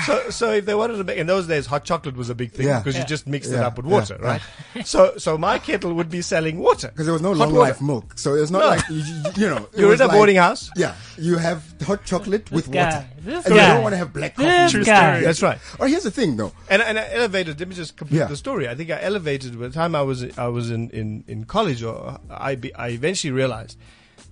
So, 0.05 0.29
so 0.29 0.51
if 0.53 0.65
they 0.65 0.75
wanted 0.75 0.97
to 0.97 1.03
make, 1.03 1.17
in 1.17 1.27
those 1.27 1.47
days, 1.47 1.65
hot 1.65 1.85
chocolate 1.85 2.15
was 2.15 2.29
a 2.29 2.35
big 2.35 2.51
thing 2.51 2.67
Yeah. 2.67 2.79
because 2.79 2.97
you 2.97 3.05
just 3.05 3.27
mixed 3.27 3.51
it 3.51 3.55
Yeah. 3.55 3.67
up 3.67 3.77
with 3.77 3.85
Yeah. 3.85 3.91
water, 3.91 4.17
right? 4.19 4.41
So, 4.85 5.17
so 5.17 5.37
my 5.37 5.59
kettle 5.59 5.93
would 5.93 6.09
be 6.09 6.21
selling 6.21 6.57
water 6.59 6.87
Because 6.87 7.05
there 7.05 7.13
was 7.13 7.21
no 7.21 7.29
Hot 7.29 7.37
long 7.37 7.53
water. 7.53 7.69
life 7.71 7.81
milk, 7.81 8.13
so 8.17 8.35
it's 8.35 8.49
not 8.51 8.59
No. 8.59 8.67
like 8.69 8.89
you, 8.89 8.95
you, 8.97 9.23
you 9.35 9.49
know. 9.49 9.67
it 9.73 9.79
You're 9.79 9.89
was 9.89 9.99
in 10.01 10.05
a 10.05 10.07
like- 10.07 10.17
boarding 10.17 10.35
house. 10.37 10.69
Yeah, 10.75 10.95
you 11.17 11.37
have 11.37 11.63
hot 11.85 12.03
chocolate 12.05 12.49
with 12.51 12.71
guy, 12.71 12.85
water, 12.85 13.05
this 13.19 13.45
and 13.45 13.55
you 13.55 13.61
guy. 13.61 13.73
don't 13.73 13.83
want 13.83 13.93
to 13.93 13.97
have 13.97 14.11
black 14.13 14.35
coffee. 14.35 14.47
This 14.47 14.71
True 14.71 14.83
guy. 14.83 15.11
story. 15.13 15.25
That's 15.25 15.41
right. 15.41 15.59
Or 15.79 15.87
here's 15.87 16.03
the 16.03 16.11
thing, 16.11 16.37
though. 16.37 16.51
And, 16.69 16.81
and 16.81 16.97
I 16.97 17.09
elevated. 17.13 17.59
Let 17.59 17.69
me 17.69 17.75
just 17.75 17.95
complete 17.97 18.17
Yeah. 18.19 18.25
the 18.27 18.35
story. 18.37 18.67
I 18.67 18.75
think 18.75 18.89
I 18.89 19.01
elevated 19.01 19.59
by 19.59 19.67
the 19.67 19.73
time 19.73 19.95
I 19.95 20.01
was 20.01 20.25
I 20.37 20.47
was 20.47 20.71
in, 20.71 20.89
in, 20.91 21.23
in 21.27 21.45
college, 21.45 21.83
or 21.83 22.19
I 22.29 22.55
be, 22.55 22.73
I 22.75 22.89
eventually 22.89 23.31
realized 23.31 23.77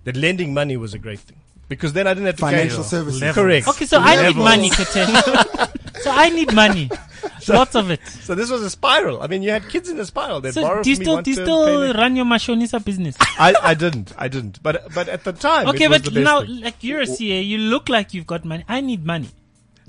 that 0.05 0.16
lending 0.16 0.53
money 0.53 0.78
was 0.78 0.93
a 0.93 0.99
great 0.99 1.20
thing 1.20 1.38
because 1.72 1.93
then 1.93 2.05
I 2.05 2.13
didn't 2.13 2.28
have 2.28 2.36
to 2.36 2.41
Financial 2.41 2.84
carry- 2.84 2.89
services. 2.89 3.34
Correct. 3.34 3.67
Okay, 3.69 3.86
so 3.88 3.97
I 3.99 4.28
need 4.28 4.36
money, 4.36 4.69
Katesh. 4.69 6.01
so 6.03 6.11
I 6.11 6.30
need 6.30 6.53
money. 6.53 6.91
Lots 7.47 7.76
of 7.76 7.89
it. 7.89 8.05
So 8.28 8.36
this 8.36 8.49
was 8.51 8.61
a 8.61 8.69
spiral. 8.69 9.22
I 9.24 9.28
mean, 9.28 9.41
you 9.41 9.49
had 9.51 9.67
kids 9.69 9.89
in 9.89 9.97
a 9.99 10.05
spiral. 10.05 10.41
They 10.41 10.51
So 10.51 10.61
borrowed 10.61 10.84
do 10.84 10.89
you 10.91 10.95
from 10.97 11.01
me 11.01 11.05
still 11.05 11.22
do 11.22 11.30
you 11.32 11.36
still 11.36 11.93
run 11.93 12.15
your 12.15 12.26
Mashonisa 12.26 12.84
business? 12.84 13.15
I, 13.39 13.55
I 13.61 13.74
didn't. 13.74 14.13
I 14.17 14.28
didn't. 14.28 14.61
But 14.61 14.93
but 14.93 15.07
at 15.09 15.24
the 15.24 15.34
time, 15.34 15.67
Okay, 15.69 15.86
it 15.86 15.89
was 15.89 16.01
but 16.01 16.13
the 16.13 16.19
best 16.22 16.26
now 16.26 16.41
thing. 16.41 16.61
like 16.61 16.84
you're 16.84 17.01
a 17.01 17.07
CA, 17.07 17.41
you 17.41 17.57
look 17.57 17.89
like 17.89 18.13
you've 18.13 18.28
got 18.28 18.43
money. 18.45 18.63
I 18.67 18.82
need 18.82 19.05
money. 19.05 19.30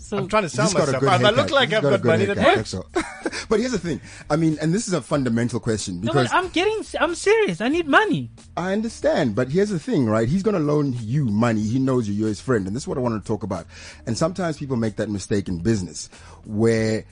So 0.03 0.19
I'm 0.19 0.29
trying 0.29 0.43
to 0.43 0.49
sell 0.49 0.67
He's 0.67 0.75
got 0.75 0.89
a 0.89 0.93
myself. 0.93 1.01
good 1.21 1.27
I 1.27 1.31
look 1.31 1.51
like 1.51 1.69
He's 1.69 1.77
I've 1.77 1.83
got 1.83 1.93
a 1.93 1.99
got 1.99 2.03
good 2.03 2.09
money, 2.09 2.25
that 2.27 2.57
works. 2.57 2.73
that's 2.93 3.47
but 3.49 3.61
here's 3.61 3.73
the 3.73 3.79
thing. 3.79 4.01
I 4.29 4.37
mean, 4.37 4.59
and 4.61 4.75
this 4.75 4.89
is 4.89 4.95
a 4.95 5.01
fundamental 5.01 5.61
question 5.61 6.01
no, 6.01 6.13
because 6.13 6.29
but 6.29 6.37
I'm 6.37 6.49
getting 6.51 6.83
I'm 7.01 7.15
serious. 7.15 7.61
I 7.61 7.69
need 7.69 7.87
money. 7.87 8.31
I 8.57 8.73
understand, 8.73 9.35
but 9.35 9.49
here's 9.49 9.71
the 9.71 9.79
thing, 9.79 10.07
right? 10.07 10.29
He's 10.29 10.43
going 10.43 10.55
to 10.57 10.61
loan 10.61 10.95
you 10.99 11.27
money. 11.27 11.63
He 11.63 11.79
knows 11.79 12.09
you. 12.09 12.15
You're 12.15 12.29
his 12.29 12.41
friend. 12.41 12.67
And 12.67 12.75
this 12.75 12.83
is 12.85 12.89
what 12.89 12.99
I 12.99 13.01
want 13.01 13.23
to 13.23 13.27
talk 13.27 13.43
about. 13.43 13.67
And 14.07 14.19
sometimes 14.19 14.59
people 14.59 14.77
make 14.77 14.97
that 14.97 15.09
mistake 15.09 15.49
in 15.49 15.61
business 15.61 16.09
where 16.45 17.05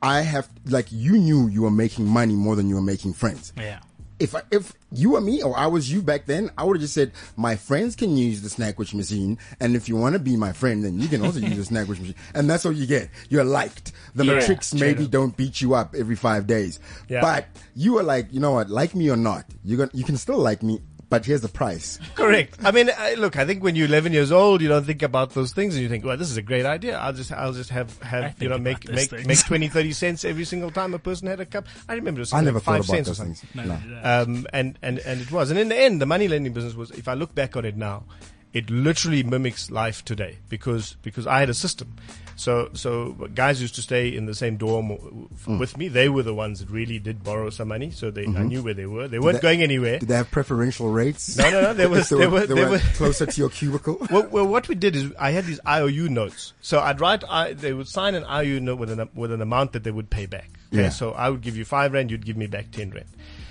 I 0.00 0.20
have, 0.22 0.48
like, 0.66 0.86
you 0.90 1.18
knew 1.18 1.48
you 1.48 1.62
were 1.62 1.70
making 1.70 2.06
money 2.06 2.34
more 2.34 2.54
than 2.56 2.68
you 2.68 2.76
were 2.76 2.82
making 2.82 3.12
friends. 3.14 3.52
Yeah. 3.56 3.80
If 4.20 4.34
I, 4.34 4.42
if 4.50 4.72
you 4.92 5.10
were 5.10 5.20
me 5.20 5.42
or 5.42 5.56
I 5.56 5.66
was 5.66 5.92
you 5.92 6.02
back 6.02 6.26
then, 6.26 6.50
I 6.58 6.64
would 6.64 6.76
have 6.76 6.80
just 6.82 6.94
said, 6.94 7.12
my 7.36 7.54
friends 7.54 7.94
can 7.94 8.16
use 8.16 8.42
the 8.42 8.48
Snackwich 8.48 8.92
machine. 8.92 9.38
And 9.60 9.76
if 9.76 9.88
you 9.88 9.96
want 9.96 10.14
to 10.14 10.18
be 10.18 10.36
my 10.36 10.52
friend, 10.52 10.84
then 10.84 10.98
you 10.98 11.06
can 11.06 11.22
also 11.22 11.38
use 11.38 11.68
the 11.68 11.74
Snackwich 11.74 12.00
machine. 12.00 12.14
And 12.34 12.50
that's 12.50 12.66
all 12.66 12.72
you 12.72 12.86
get. 12.86 13.10
You're 13.28 13.44
liked. 13.44 13.92
The 14.16 14.24
Yeah, 14.24 14.34
matrix 14.34 14.74
maybe 14.74 15.04
up. 15.04 15.10
don't 15.10 15.36
beat 15.36 15.60
you 15.60 15.74
up 15.74 15.94
every 15.96 16.16
five 16.16 16.46
days. 16.48 16.80
Yeah. 17.08 17.20
But 17.20 17.46
you 17.76 17.96
are 17.98 18.02
like, 18.02 18.32
you 18.32 18.40
know 18.40 18.52
what, 18.52 18.68
like 18.70 18.94
me 18.96 19.08
or 19.08 19.16
not, 19.16 19.44
you're 19.64 19.78
gonna, 19.78 19.90
you 19.94 20.04
can 20.04 20.16
still 20.16 20.38
like 20.38 20.62
me, 20.64 20.80
but 21.10 21.24
here's 21.24 21.40
the 21.40 21.48
price. 21.48 21.98
Correct. 22.14 22.58
I 22.62 22.70
mean, 22.70 22.90
I, 22.96 23.14
look, 23.14 23.36
I 23.36 23.46
think 23.46 23.62
when 23.62 23.76
you're 23.76 23.86
11 23.86 24.12
years 24.12 24.30
old, 24.30 24.60
you 24.60 24.68
don't 24.68 24.84
think 24.84 25.02
about 25.02 25.30
those 25.30 25.52
things, 25.52 25.74
and 25.74 25.82
you 25.82 25.88
think, 25.88 26.04
well, 26.04 26.16
this 26.16 26.30
is 26.30 26.36
a 26.36 26.42
great 26.42 26.66
idea. 26.66 26.98
I'll 26.98 27.12
just, 27.12 27.32
I'll 27.32 27.52
just 27.52 27.70
have, 27.70 28.00
have, 28.02 28.40
you 28.42 28.48
know, 28.48 28.58
make, 28.58 28.88
make, 28.90 29.10
things. 29.10 29.26
make 29.26 29.38
20, 29.46 29.68
30 29.68 29.92
cents 29.92 30.24
every 30.24 30.44
single 30.44 30.70
time 30.70 30.92
a 30.94 30.98
person 30.98 31.28
had 31.28 31.40
a 31.40 31.46
cup. 31.46 31.66
I 31.88 31.94
remember 31.94 32.20
it 32.20 32.22
was 32.22 32.32
I 32.32 32.38
something 32.38 32.44
never 32.46 32.58
like 32.58 32.64
thought 32.64 32.70
five 32.72 33.02
about 33.02 33.06
cents 33.06 33.08
or 33.08 33.24
those 33.24 33.38
something. 33.38 33.64
things. 33.64 33.88
No. 33.88 34.00
Um, 34.04 34.46
and, 34.52 34.78
and, 34.82 34.98
and 35.00 35.20
it 35.20 35.32
was. 35.32 35.50
And 35.50 35.58
in 35.58 35.68
the 35.68 35.78
end, 35.78 36.00
the 36.02 36.06
money 36.06 36.28
lending 36.28 36.52
business 36.52 36.74
was, 36.74 36.90
if 36.90 37.08
I 37.08 37.14
look 37.14 37.34
back 37.34 37.56
on 37.56 37.64
it 37.64 37.76
now, 37.76 38.04
it 38.52 38.68
literally 38.70 39.22
mimics 39.22 39.70
life 39.70 40.04
today 40.04 40.38
because, 40.48 40.96
because 41.02 41.26
I 41.26 41.40
had 41.40 41.48
a 41.48 41.54
system. 41.54 41.96
So, 42.38 42.70
so 42.72 43.10
guys 43.34 43.60
used 43.60 43.74
to 43.74 43.82
stay 43.82 44.14
in 44.14 44.26
the 44.26 44.34
same 44.34 44.56
dorm 44.56 44.88
Mm. 44.88 45.58
with 45.58 45.76
me. 45.76 45.88
They 45.88 46.08
were 46.08 46.22
the 46.22 46.32
ones 46.32 46.60
that 46.60 46.70
really 46.70 47.00
did 47.00 47.24
borrow 47.24 47.50
some 47.50 47.66
money. 47.68 47.90
So 47.90 48.12
they, 48.12 48.26
I 48.26 48.42
knew 48.44 48.62
where 48.62 48.74
they 48.74 48.86
were. 48.86 49.08
They 49.08 49.18
weren't 49.18 49.38
Mm-hmm. 49.38 49.46
they- 49.46 49.52
going 49.56 49.62
anywhere. 49.62 49.98
Did 49.98 50.08
they 50.08 50.14
have 50.14 50.30
preferential 50.30 50.88
rates? 50.88 51.36
No, 51.36 51.50
no, 51.50 51.60
no. 51.62 51.74
There 51.74 51.88
was, 51.96 52.08
they 52.08 52.16
there 52.18 52.30
were, 52.30 52.40
were, 52.40 52.46
they 52.46 52.54
were 52.64 52.70
were, 52.70 52.78
closer 52.94 53.26
to 53.26 53.40
your 53.40 53.50
cubicle. 53.50 53.98
well, 54.10 54.28
well, 54.30 54.46
what 54.46 54.68
we 54.68 54.76
did 54.76 54.94
is 54.94 55.12
I 55.18 55.32
had 55.32 55.46
these 55.46 55.58
IOU 55.66 56.08
notes. 56.10 56.52
So 56.60 56.78
I'd 56.78 57.00
write, 57.00 57.24
I, 57.28 57.54
they 57.54 57.72
would 57.72 57.88
sign 57.88 58.14
an 58.14 58.22
IOU 58.24 58.60
note 58.60 58.78
with 58.78 58.90
an, 58.90 59.08
with 59.14 59.32
an 59.32 59.42
amount 59.42 59.72
that 59.72 59.82
they 59.82 59.90
would 59.90 60.08
pay 60.08 60.26
back. 60.26 60.50
Okay? 60.72 60.82
Yeah. 60.82 60.88
So 60.90 61.12
I 61.12 61.30
would 61.30 61.40
give 61.40 61.56
you 61.56 61.64
five 61.64 61.92
rand, 61.92 62.10
you'd 62.12 62.24
give 62.24 62.36
me 62.36 62.46
back 62.46 62.70
ten 62.70 62.90
rand. 62.90 63.08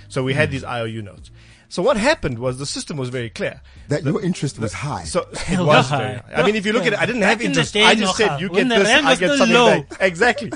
So 0.08 0.22
we 0.22 0.32
had 0.32 0.50
these 0.50 0.64
IOU 0.64 1.02
notes. 1.02 1.30
So 1.68 1.82
what 1.82 1.96
happened 1.98 2.38
was 2.38 2.58
the 2.58 2.66
system 2.66 2.96
was 2.96 3.10
very 3.10 3.28
clear. 3.30 3.60
that 3.88 4.02
your 4.02 4.22
interest 4.22 4.58
was 4.58 4.72
high. 4.72 5.04
So 5.04 5.20
it 5.48 5.60
was 5.60 5.90
very 5.90 6.16
high. 6.16 6.22
I 6.34 6.42
mean, 6.44 6.56
if 6.56 6.64
you 6.64 6.72
look 6.72 6.86
at 6.86 6.94
it, 6.94 6.98
I 6.98 7.06
didn't 7.06 7.22
have 7.22 7.38
Back 7.38 7.44
in 7.44 7.50
interest. 7.50 7.74
day, 7.74 7.82
I 7.84 7.94
just 7.94 8.16
said, 8.16 8.40
you 8.40 8.48
get 8.48 8.68
the 8.68 8.76
this, 8.76 8.88
I 8.88 9.02
get 9.10 9.16
still 9.16 9.36
something 9.36 9.54
low. 9.54 9.82
back. 9.82 9.96
Exactly. 10.00 10.52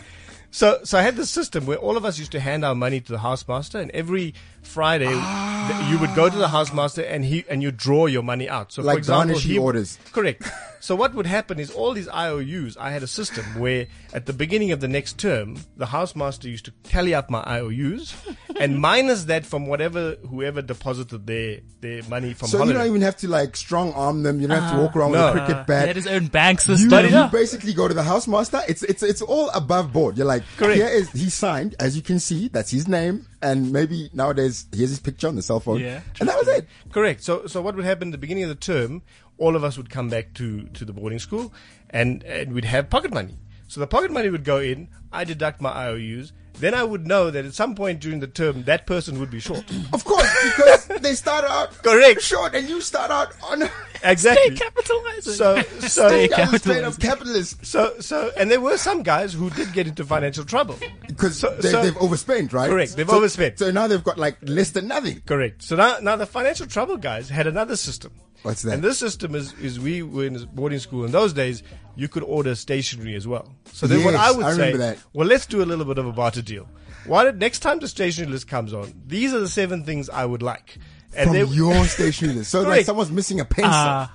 So, 0.50 0.80
so 0.84 0.98
I 0.98 1.02
had 1.02 1.16
this 1.16 1.30
system 1.30 1.64
where 1.64 1.78
all 1.78 1.96
of 1.96 2.04
us 2.04 2.18
used 2.18 2.32
to 2.32 2.40
hand 2.40 2.64
our 2.64 2.74
money 2.74 3.00
to 3.00 3.12
the 3.12 3.18
housemaster, 3.18 3.80
and 3.80 3.90
every 3.92 4.34
Friday 4.62 5.06
th- 5.08 5.90
you 5.90 5.98
would 5.98 6.14
go 6.14 6.28
to 6.30 6.36
the 6.36 6.46
housemaster 6.46 7.04
and 7.08 7.24
he 7.24 7.44
and 7.48 7.62
you 7.62 7.70
draw 7.70 8.06
your 8.06 8.22
money 8.22 8.48
out. 8.48 8.72
So, 8.72 8.82
Like 8.82 8.94
for 8.94 8.98
example, 8.98 9.26
garnishing 9.28 9.50
he, 9.52 9.58
orders. 9.58 9.98
Correct. 10.12 10.42
So 10.80 10.96
what 10.96 11.14
would 11.14 11.26
happen 11.26 11.60
is 11.60 11.70
all 11.70 11.92
these 11.92 12.08
IOUs, 12.08 12.76
I 12.76 12.90
had 12.90 13.04
a 13.04 13.06
system 13.06 13.44
where 13.60 13.86
at 14.12 14.26
the 14.26 14.32
beginning 14.32 14.72
of 14.72 14.80
the 14.80 14.88
next 14.88 15.16
term, 15.16 15.56
the 15.76 15.86
housemaster 15.86 16.44
used 16.46 16.64
to 16.64 16.72
tally 16.82 17.14
up 17.14 17.30
my 17.30 17.40
IOUs 17.46 18.14
and 18.58 18.80
minus 18.88 19.24
that 19.24 19.46
from 19.46 19.66
whatever 19.66 20.16
whoever 20.28 20.60
deposited 20.62 21.24
their 21.26 21.60
their 21.80 22.02
money 22.04 22.32
from 22.34 22.48
So 22.48 22.64
you 22.64 22.72
don't 22.72 22.86
even 22.86 23.02
have 23.02 23.16
to 23.18 23.28
like 23.28 23.54
strong 23.56 23.92
arm 23.92 24.22
them. 24.24 24.40
You 24.40 24.48
don't 24.48 24.60
have 24.62 24.72
to 24.74 24.80
walk 24.80 24.96
around 24.96 25.12
No. 25.12 25.32
with 25.34 25.42
a 25.42 25.46
cricket 25.46 25.56
He 25.58 25.66
bat. 25.66 25.86
had 25.88 25.96
his 25.96 26.06
own 26.08 26.26
bank 26.26 26.66
You, 26.66 26.76
system. 26.76 27.06
you 27.06 27.28
basically 27.30 27.74
go 27.74 27.86
to 27.86 27.94
the 27.94 28.02
housemaster. 28.02 28.62
It's 28.68 28.82
it's 28.82 29.02
it's 29.04 29.22
all 29.22 29.50
above 29.50 29.92
board. 29.92 30.16
You're 30.16 30.26
like, 30.26 30.42
Correct. 30.56 30.74
here 30.76 30.88
is 30.88 31.10
he 31.12 31.30
signed, 31.30 31.76
as 31.78 31.94
you 31.94 32.02
can 32.02 32.18
see, 32.18 32.48
that's 32.48 32.70
his 32.72 32.88
name, 32.88 33.26
and 33.42 33.72
maybe 33.72 34.08
nowadays 34.12 34.66
here's 34.72 34.90
his 34.90 35.00
picture 35.00 35.28
on 35.28 35.34
the 35.34 35.42
cell 35.42 35.60
phone. 35.60 35.80
Yeah, 35.80 36.00
and 36.20 36.28
that 36.28 36.38
was 36.38 36.48
it. 36.48 36.66
Correct. 36.90 37.22
So, 37.22 37.46
so 37.46 37.60
what 37.60 37.74
would 37.76 37.84
happen 37.84 38.08
at 38.08 38.12
the 38.12 38.18
beginning 38.18 38.44
of 38.44 38.48
the 38.48 38.54
term? 38.54 39.02
All 39.38 39.56
of 39.56 39.64
us 39.64 39.76
would 39.76 39.90
come 39.90 40.08
back 40.08 40.34
to, 40.34 40.64
to 40.68 40.84
the 40.84 40.92
boarding 40.92 41.18
school, 41.18 41.52
and, 41.90 42.22
and 42.24 42.52
we'd 42.52 42.64
have 42.64 42.88
pocket 42.88 43.12
money. 43.12 43.38
So 43.66 43.80
the 43.80 43.86
pocket 43.86 44.10
money 44.10 44.28
would 44.28 44.44
go 44.44 44.58
in. 44.58 44.88
I 45.12 45.24
deduct 45.24 45.60
my 45.60 45.70
IOUs. 45.70 46.32
Then 46.58 46.74
I 46.74 46.84
would 46.84 47.06
know 47.06 47.30
that 47.30 47.44
at 47.44 47.54
some 47.54 47.74
point 47.74 48.00
during 48.00 48.20
the 48.20 48.26
term, 48.28 48.62
that 48.64 48.86
person 48.86 49.18
would 49.20 49.30
be 49.30 49.40
short. 49.40 49.64
Of 49.92 50.04
course, 50.04 50.28
because 50.44 50.86
they 51.00 51.14
start 51.14 51.44
out 51.44 51.70
Correct. 51.82 52.20
short, 52.22 52.54
and 52.54 52.68
you 52.68 52.80
start 52.80 53.10
out 53.10 53.32
on. 53.42 53.68
Exactly. 54.04 54.56
capitalizing. 54.56 55.32
So, 55.34 55.62
so, 55.86 56.08
You 56.08 56.26
guys 56.28 56.52
are 56.52 56.58
straight 56.58 56.82
up 56.82 56.98
capitalist 56.98 57.64
so, 57.64 57.94
so, 58.00 58.32
and 58.36 58.50
there 58.50 58.60
were 58.60 58.76
some 58.76 59.04
guys 59.04 59.32
who 59.32 59.48
did 59.50 59.72
get 59.72 59.86
into 59.86 60.04
financial 60.04 60.44
trouble. 60.44 60.76
because 61.06 61.38
So- 61.38 61.54
they, 61.60 61.70
so- 61.70 61.82
they've 61.84 61.96
overspent, 61.98 62.52
right? 62.52 62.68
Correct, 62.68 62.96
they've 62.96 63.08
So- 63.08 63.16
overspent. 63.16 63.60
So 63.60 63.70
now 63.70 63.86
they've 63.86 64.02
got 64.02 64.18
like 64.18 64.38
less 64.42 64.70
than 64.70 64.88
nothing. 64.88 65.22
Correct. 65.24 65.62
So 65.62 65.76
now, 65.76 65.98
now 66.02 66.16
the 66.16 66.26
financial 66.26 66.66
trouble 66.66 66.96
guys 66.96 67.28
had 67.28 67.46
another 67.46 67.76
system. 67.76 68.10
What's 68.42 68.62
that? 68.62 68.74
And 68.74 68.82
this 68.82 68.98
system 68.98 69.34
is, 69.34 69.52
is 69.54 69.78
we 69.78 70.02
were 70.02 70.24
in 70.24 70.36
boarding 70.52 70.78
school 70.78 71.04
in 71.04 71.12
those 71.12 71.32
days. 71.32 71.62
You 71.94 72.08
could 72.08 72.22
order 72.22 72.54
stationery 72.54 73.14
as 73.14 73.26
well. 73.26 73.54
So 73.72 73.86
then 73.86 74.04
what 74.04 74.14
I 74.14 74.30
would 74.32 74.44
I 74.44 74.52
say, 74.52 74.58
remember 74.58 74.78
that. 74.78 74.98
well, 75.12 75.26
let's 75.26 75.46
do 75.46 75.62
a 75.62 75.66
little 75.66 75.84
bit 75.84 75.98
of 75.98 76.06
a 76.06 76.12
barter 76.12 76.42
deal. 76.42 76.68
Why 77.06 77.24
did 77.24 77.38
next 77.38 77.60
time 77.60 77.80
the 77.80 77.88
stationery 77.88 78.32
list 78.32 78.48
comes 78.48 78.72
on? 78.72 78.92
These 79.06 79.34
are 79.34 79.40
the 79.40 79.48
seven 79.48 79.84
things 79.84 80.08
I 80.08 80.24
would 80.24 80.42
like. 80.42 80.78
And 81.14 81.28
From 81.28 81.36
they, 81.36 81.44
your 81.44 81.84
stationery 81.84 82.36
list. 82.38 82.50
So 82.50 82.62
like 82.62 82.86
someone's 82.86 83.10
missing 83.10 83.40
a 83.40 83.44
pencil. 83.44 83.72
Uh, 83.72 84.06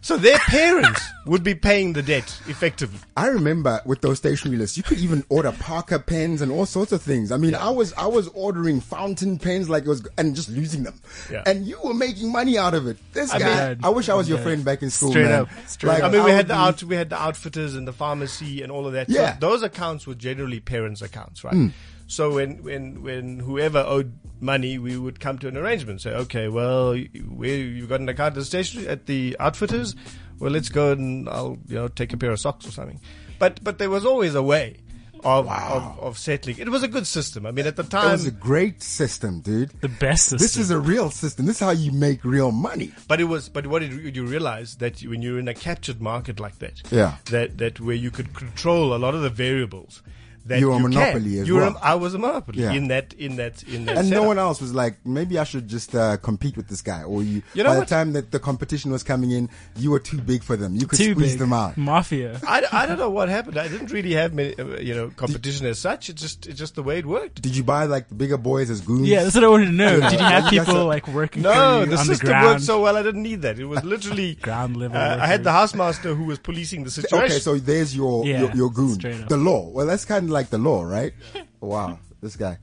so 0.00 0.16
their 0.16 0.38
parents 0.38 1.00
would 1.26 1.42
be 1.42 1.54
paying 1.54 1.92
the 1.92 2.02
debt 2.02 2.24
effectively. 2.46 2.98
I 3.16 3.26
remember 3.28 3.80
with 3.84 4.00
those 4.00 4.18
stationery 4.18 4.56
lists, 4.58 4.76
you 4.76 4.82
could 4.82 4.98
even 4.98 5.24
order 5.28 5.52
Parker 5.52 5.98
pens 5.98 6.40
and 6.40 6.52
all 6.52 6.66
sorts 6.66 6.92
of 6.92 7.02
things. 7.02 7.32
I 7.32 7.36
mean, 7.36 7.54
I 7.54 7.70
was 7.70 7.92
I 7.94 8.06
was 8.06 8.28
ordering 8.28 8.80
fountain 8.80 9.38
pens 9.38 9.68
like 9.68 9.84
it 9.84 9.88
was 9.88 10.06
and 10.16 10.34
just 10.36 10.48
losing 10.48 10.84
them, 10.84 11.00
Yeah. 11.30 11.42
and 11.46 11.66
you 11.66 11.78
were 11.82 11.94
making 11.94 12.30
money 12.32 12.58
out 12.58 12.74
of 12.74 12.86
it. 12.86 12.96
This 13.12 13.32
I 13.32 13.38
guy, 13.38 13.68
mean- 13.70 13.80
I 13.82 13.88
wish 13.88 14.08
I 14.08 14.14
was 14.14 14.28
your 14.28 14.38
friend 14.38 14.64
back 14.64 14.82
in 14.82 14.90
school, 14.90 15.10
Straight 15.10 15.24
man. 15.24 15.40
up. 15.42 15.48
Straight 15.66 15.90
Like, 15.94 16.02
I 16.04 16.08
mean, 16.08 16.20
we 16.24 16.30
would 16.30 16.34
had 16.34 16.48
the 16.48 16.54
out, 16.54 16.82
we 16.82 16.94
had 16.96 17.10
the 17.10 17.20
outfitters 17.20 17.74
and 17.74 17.86
the 17.88 17.92
pharmacy 17.92 18.62
and 18.62 18.70
all 18.70 18.86
of 18.86 18.92
that. 18.92 19.08
So 19.10 19.14
Yeah. 19.20 19.36
those 19.40 19.62
accounts 19.62 20.06
were 20.06 20.14
generally 20.14 20.60
parents' 20.60 21.02
accounts, 21.02 21.42
right? 21.44 21.54
Mm. 21.54 21.72
So 22.10 22.34
when, 22.34 22.62
when, 22.64 23.02
when 23.02 23.38
whoever 23.38 23.78
owed 23.86 24.12
money, 24.40 24.78
we 24.78 24.96
would 24.96 25.20
come 25.20 25.38
to 25.38 25.48
an 25.48 25.56
arrangement. 25.56 26.00
Say, 26.00 26.10
okay, 26.10 26.48
well, 26.48 26.94
you- 26.94 27.08
where 27.28 27.56
you've 27.56 27.88
got 27.88 28.00
an 28.00 28.08
account 28.08 28.32
at 28.32 28.40
the 28.40 28.44
station 28.44 28.86
at 28.88 29.06
the 29.06 29.36
outfitters. 29.38 29.94
Well, 30.38 30.50
let's 30.50 30.70
go 30.70 30.92
and 30.92 31.28
I'll, 31.28 31.58
you 31.68 31.76
know, 31.76 31.88
take 31.88 32.12
a 32.12 32.16
pair 32.16 32.30
of 32.32 32.40
socks 32.40 32.66
or 32.66 32.70
something. 32.72 33.00
But, 33.38 33.62
but 33.62 33.78
there 33.78 33.90
was 33.90 34.04
always 34.04 34.34
a 34.34 34.42
way 34.42 34.78
of, 35.22 35.46
of, 35.48 35.98
of 36.00 36.18
settling. 36.18 36.56
It 36.58 36.68
was 36.70 36.82
a 36.82 36.88
good 36.88 37.06
system. 37.06 37.44
I 37.46 37.50
mean, 37.52 37.66
at 37.66 37.76
the 37.76 37.82
time, 37.84 38.08
It 38.08 38.12
was 38.12 38.26
a 38.26 38.30
great 38.30 38.82
system, 38.82 39.40
dude. 39.42 39.70
the 39.82 39.88
best 39.88 40.24
system. 40.30 40.38
This 40.38 40.56
is 40.56 40.70
a 40.70 40.80
real 40.80 41.10
system. 41.10 41.44
This 41.46 41.56
is 41.56 41.60
how 41.60 41.70
you 41.70 41.92
make 41.92 42.24
real 42.24 42.50
money. 42.52 42.92
But 43.06 43.20
it 43.20 43.24
was, 43.24 43.48
but 43.50 43.66
what 43.66 43.80
did 43.82 44.16
you 44.16 44.24
realize 44.24 44.76
that 44.76 45.00
when 45.02 45.20
you're 45.22 45.38
in 45.38 45.46
a 45.46 45.54
captured 45.54 46.00
market 46.00 46.40
like 46.40 46.58
that, 46.58 46.82
Yeah. 46.90 47.16
that 47.26 47.58
that 47.58 47.78
where 47.80 47.94
you 47.96 48.10
could 48.10 48.32
control 48.34 48.94
a 48.94 48.98
lot 48.98 49.14
of 49.14 49.20
the 49.20 49.30
variables, 49.30 50.02
that 50.46 50.58
You 50.60 50.68
were 50.68 50.76
a 50.76 50.80
monopoly 50.80 51.32
can. 51.32 51.40
as 51.42 51.48
You 51.48 51.54
were 51.56 51.60
well. 51.60 51.78
I 51.82 51.94
was 51.94 52.14
a 52.14 52.18
monopoly 52.18 52.62
Yeah. 52.62 52.72
in 52.72 52.88
that 52.88 53.12
in 53.14 53.36
that 53.36 53.62
in 53.64 53.84
that. 53.86 53.98
and 53.98 54.10
no 54.10 54.22
one 54.22 54.38
else 54.38 54.60
was 54.60 54.72
like, 54.74 54.96
maybe 55.04 55.38
I 55.38 55.44
should 55.44 55.68
just 55.68 55.94
uh, 55.94 56.16
compete 56.16 56.56
with 56.56 56.68
this 56.68 56.82
guy. 56.82 57.02
Or 57.02 57.22
you, 57.22 57.42
You 57.54 57.62
know 57.62 57.70
by 57.70 57.78
what? 57.78 57.88
the 57.88 57.94
time 57.94 58.12
that 58.14 58.30
the 58.30 58.38
competition 58.40 58.90
was 58.90 59.02
coming 59.02 59.30
in, 59.30 59.48
you 59.76 59.90
were 59.90 60.00
too 60.00 60.18
big 60.18 60.42
for 60.42 60.56
them. 60.56 60.74
You 60.76 60.86
could 60.86 60.98
Too 60.98 61.12
squeeze 61.12 61.32
big. 61.32 61.38
them 61.40 61.52
out. 61.52 61.76
Mafia. 61.76 62.40
I, 62.46 62.64
I 62.72 62.86
don't 62.86 62.98
know 62.98 63.10
what 63.10 63.28
happened. 63.28 63.58
I 63.58 63.68
didn't 63.68 63.90
really 63.92 64.14
have 64.14 64.32
many, 64.34 64.58
uh, 64.58 64.78
you 64.80 64.94
know, 64.94 65.10
competition 65.16 65.66
as 65.66 65.78
such. 65.78 66.08
It's 66.08 66.20
just 66.20 66.46
it's 66.46 66.58
just 66.58 66.74
the 66.74 66.82
way 66.82 66.98
it 66.98 67.06
worked. 67.06 67.42
Did 67.42 67.54
you 67.56 67.62
buy 67.62 67.84
like 67.84 68.08
the 68.08 68.14
bigger 68.14 68.36
boys 68.38 68.70
as 68.70 68.80
goons? 68.80 69.08
Yeah, 69.08 69.22
that's 69.24 69.34
what 69.34 69.44
I 69.44 69.48
wanted 69.48 69.66
to 69.66 69.72
know. 69.72 70.00
Did 70.00 70.12
you 70.12 70.18
have 70.18 70.50
people 70.50 70.76
are- 70.78 70.84
like 70.84 71.06
working 71.08 71.42
No, 71.42 71.52
for 71.52 71.80
you 71.84 71.86
the 71.86 71.96
on 72.00 72.06
the 72.06 72.14
system 72.14 72.42
worked 72.42 72.62
so 72.62 72.80
well. 72.82 72.96
I 72.96 73.02
didn't 73.02 73.22
need 73.22 73.42
that. 73.42 73.58
It 73.58 73.66
was 73.66 73.84
literally 73.94 74.34
Ground 74.36 74.76
level 74.76 74.96
Uh, 74.96 75.18
I 75.20 75.26
had 75.26 75.44
the 75.44 75.50
housemaster 75.50 76.16
who 76.16 76.24
was 76.24 76.38
policing 76.38 76.84
the 76.84 76.90
situation. 76.90 77.24
Okay, 77.26 77.38
so 77.38 77.56
there's 77.58 77.94
your 77.94 78.26
Yeah, 78.26 78.40
your, 78.40 78.50
your 78.56 78.70
goon, 78.70 78.98
the 79.28 79.36
law. 79.36 79.68
Well, 79.68 79.86
that's 79.86 80.04
kind 80.04 80.24
of 80.24 80.29
like 80.30 80.50
the 80.50 80.58
law, 80.58 80.82
right? 80.82 81.12
wow, 81.60 81.98
this 82.20 82.36
guy. 82.36 82.58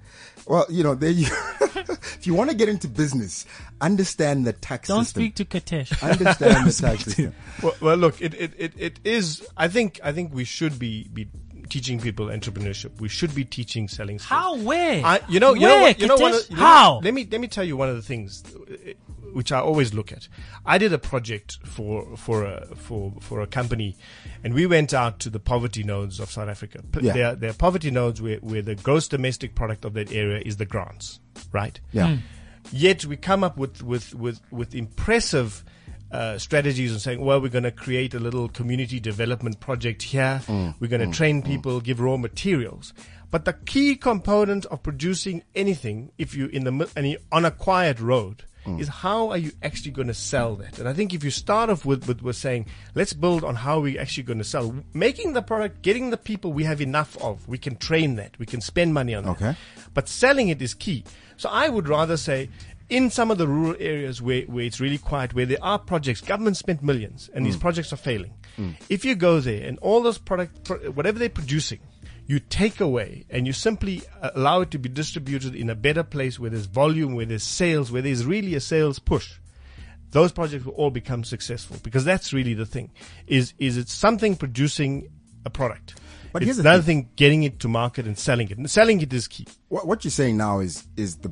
Well, 0.45 0.65
you 0.69 0.83
know, 0.83 0.95
there 0.95 1.09
you. 1.09 1.27
if 1.61 2.25
you 2.25 2.33
want 2.33 2.49
to 2.49 2.55
get 2.55 2.69
into 2.69 2.87
business, 2.87 3.45
understand 3.81 4.45
the 4.47 4.53
tax 4.53 4.87
Don't 4.87 5.03
system. 5.03 5.23
speak 5.23 5.35
to 5.35 5.45
Katesh. 5.45 5.91
understand 6.03 6.67
the 6.67 6.71
tax 6.73 7.03
system. 7.03 7.35
Well, 7.61 7.75
well 7.81 7.97
look, 7.97 8.21
it, 8.21 8.33
it, 8.33 8.53
it, 8.57 8.73
it 8.77 8.99
is. 9.03 9.45
I 9.57 9.67
think 9.67 9.99
I 10.03 10.13
think 10.13 10.33
we 10.33 10.45
should 10.45 10.79
be 10.79 11.09
be 11.13 11.27
teaching 11.69 11.99
people 11.99 12.27
entrepreneurship. 12.27 13.01
We 13.01 13.09
should 13.09 13.35
be 13.35 13.43
teaching 13.43 13.89
selling. 13.89 14.19
skills. 14.19 14.29
How? 14.29 14.55
Where? 14.57 15.05
I, 15.05 15.19
you 15.27 15.41
know, 15.41 15.53
you 15.53 15.63
Where, 15.63 15.75
know 15.77 15.81
what? 15.81 15.99
You 15.99 16.07
know 16.07 16.15
one 16.15 16.31
Katesh? 16.31 16.43
of- 16.45 16.49
you 16.51 16.55
know- 16.55 16.61
How? 16.63 16.99
Let 17.03 17.13
me 17.13 17.27
let 17.29 17.41
me 17.41 17.47
tell 17.47 17.65
you 17.65 17.75
one 17.75 17.89
of 17.89 17.95
the 17.97 18.01
things 18.01 18.43
which 19.37 19.51
I 19.51 19.59
always 19.59 19.93
look 19.93 20.11
at. 20.11 20.27
I 20.65 20.79
did 20.79 20.91
a 20.91 20.97
project 20.97 21.59
for 21.63 22.17
for 22.17 22.43
a 22.43 22.65
for 22.75 23.13
for 23.21 23.39
a 23.41 23.45
company, 23.45 23.95
and 24.43 24.55
we 24.55 24.65
went 24.65 24.95
out 24.95 25.19
to 25.19 25.29
the 25.29 25.39
poverty 25.39 25.83
nodes 25.83 26.19
of 26.19 26.31
South 26.31 26.49
Africa. 26.49 26.81
P- 26.91 27.05
Yeah. 27.05 27.13
There, 27.13 27.35
there 27.35 27.49
are 27.51 27.59
poverty 27.67 27.91
nodes 27.91 28.19
where, 28.19 28.37
where 28.37 28.63
the 28.63 28.73
gross 28.73 29.07
domestic 29.07 29.53
product 29.53 29.85
of 29.85 29.93
that 29.93 30.11
area 30.11 30.41
is 30.43 30.57
the 30.57 30.65
grants, 30.65 31.19
right? 31.51 31.79
Yeah. 31.91 32.15
Hmm. 32.15 32.21
Yet 32.71 33.05
we 33.05 33.15
come 33.15 33.43
up 33.43 33.57
with 33.57 33.83
with 33.83 34.15
with 34.15 34.41
with 34.51 34.73
impressive. 34.73 35.63
Uh, 36.09 36.37
strategies 36.37 36.93
and 36.93 37.01
saying, 37.01 37.19
well, 37.19 37.41
we're 37.41 37.49
going 37.49 37.65
to 37.65 37.77
create 37.85 38.13
a 38.13 38.19
little 38.19 38.47
community 38.47 38.97
development 38.97 39.59
project 39.59 40.01
here. 40.01 40.39
Mm. 40.47 40.73
we're 40.79 40.87
going 40.87 41.01
to 41.01 41.07
mm. 41.07 41.13
train 41.13 41.41
mm. 41.41 41.45
people, 41.45 41.81
give 41.81 41.99
raw 41.99 42.15
materials. 42.15 42.93
But 43.29 43.43
the 43.43 43.51
key 43.51 43.97
component 43.97 44.65
of 44.67 44.83
producing 44.83 45.43
anything, 45.53 46.13
if 46.17 46.33
you 46.33 46.45
in 46.47 46.63
the 46.63 46.71
mi- 46.71 46.93
any 46.95 47.17
on 47.29 47.43
a 47.43 47.51
quiet 47.51 47.99
road, 47.99 48.45
Mm. 48.67 48.81
is 48.81 48.87
how 48.89 49.29
are 49.29 49.37
you 49.37 49.51
actually 49.63 49.91
going 49.91 50.09
to 50.09 50.13
sell 50.13 50.55
that? 50.57 50.77
And 50.77 50.89
I 50.89 50.93
think 50.93 51.13
if 51.13 51.23
you 51.23 51.31
start 51.31 51.69
off 51.69 51.85
with, 51.85 52.07
with, 52.07 52.21
with 52.21 52.35
saying, 52.35 52.65
let's 52.95 53.13
build 53.13 53.43
on 53.43 53.55
how 53.55 53.79
we're 53.79 53.99
actually 53.99 54.23
going 54.23 54.39
to 54.39 54.43
sell, 54.43 54.75
making 54.93 55.33
the 55.33 55.41
product, 55.41 55.81
getting 55.81 56.09
the 56.09 56.17
people 56.17 56.51
we 56.51 56.65
have 56.65 56.81
enough 56.81 57.15
of, 57.23 57.47
we 57.47 57.57
can 57.57 57.77
train 57.77 58.15
that, 58.15 58.37
we 58.39 58.45
can 58.45 58.59
spend 58.59 58.93
money 58.93 59.15
on 59.15 59.23
that. 59.23 59.55
But 59.93 60.09
selling 60.09 60.49
it 60.49 60.61
is 60.61 60.73
key. 60.73 61.05
So 61.37 61.49
I 61.49 61.69
would 61.69 61.87
rather 61.87 62.17
say, 62.17 62.49
in 62.89 63.09
some 63.09 63.31
of 63.31 63.37
the 63.37 63.47
rural 63.47 63.75
areas 63.79 64.21
where, 64.21 64.43
where 64.43 64.63
it's 64.63 64.79
really 64.79 64.97
quiet, 64.97 65.33
where 65.33 65.45
there 65.45 65.57
are 65.61 65.79
projects, 65.79 66.21
government 66.21 66.57
spent 66.57 66.83
millions, 66.83 67.29
and 67.33 67.45
these 67.45 67.57
mm. 67.57 67.61
projects 67.61 67.91
are 67.91 67.97
failing. 67.97 68.33
Mm. 68.57 68.75
If 68.89 69.05
you 69.05 69.15
go 69.15 69.39
there 69.39 69.67
and 69.67 69.77
all 69.79 70.01
those 70.01 70.17
product, 70.17 70.69
whatever 70.93 71.19
they're 71.19 71.29
producing, 71.29 71.79
you 72.27 72.39
take 72.39 72.81
away 72.81 73.25
and 73.29 73.47
you 73.47 73.53
simply 73.53 74.01
allow 74.21 74.61
it 74.61 74.71
to 74.71 74.77
be 74.77 74.89
distributed 74.89 75.55
in 75.55 75.69
a 75.69 75.75
better 75.75 76.03
place 76.03 76.37
where 76.37 76.49
there's 76.49 76.65
volume, 76.65 77.15
where 77.15 77.25
there's 77.25 77.43
sales, 77.43 77.91
where 77.91 78.01
there's 78.01 78.25
really 78.25 78.53
a 78.53 78.59
sales 78.59 78.99
push. 78.99 79.39
Those 80.11 80.31
projects 80.31 80.65
will 80.65 80.73
all 80.73 80.89
become 80.91 81.23
successful 81.23 81.77
because 81.83 82.03
that's 82.05 82.33
really 82.33 82.53
the 82.53 82.65
thing. 82.65 82.91
Is 83.27 83.53
is 83.57 83.77
it 83.77 83.89
something 83.89 84.35
producing 84.35 85.09
a 85.45 85.49
product? 85.49 85.99
But 86.33 86.41
it's 86.41 86.47
here's 86.47 86.57
the 86.57 86.63
another 86.63 86.83
thing 86.83 87.09
getting 87.15 87.43
it 87.43 87.59
to 87.61 87.67
market 87.67 88.05
and 88.05 88.17
selling 88.17 88.49
it. 88.49 88.57
And 88.57 88.69
selling 88.69 89.01
it 89.01 89.11
is 89.13 89.27
key. 89.27 89.47
what, 89.69 89.87
what 89.87 90.03
you're 90.03 90.11
saying 90.11 90.37
now 90.37 90.59
is 90.59 90.85
is 90.95 91.17
the 91.17 91.31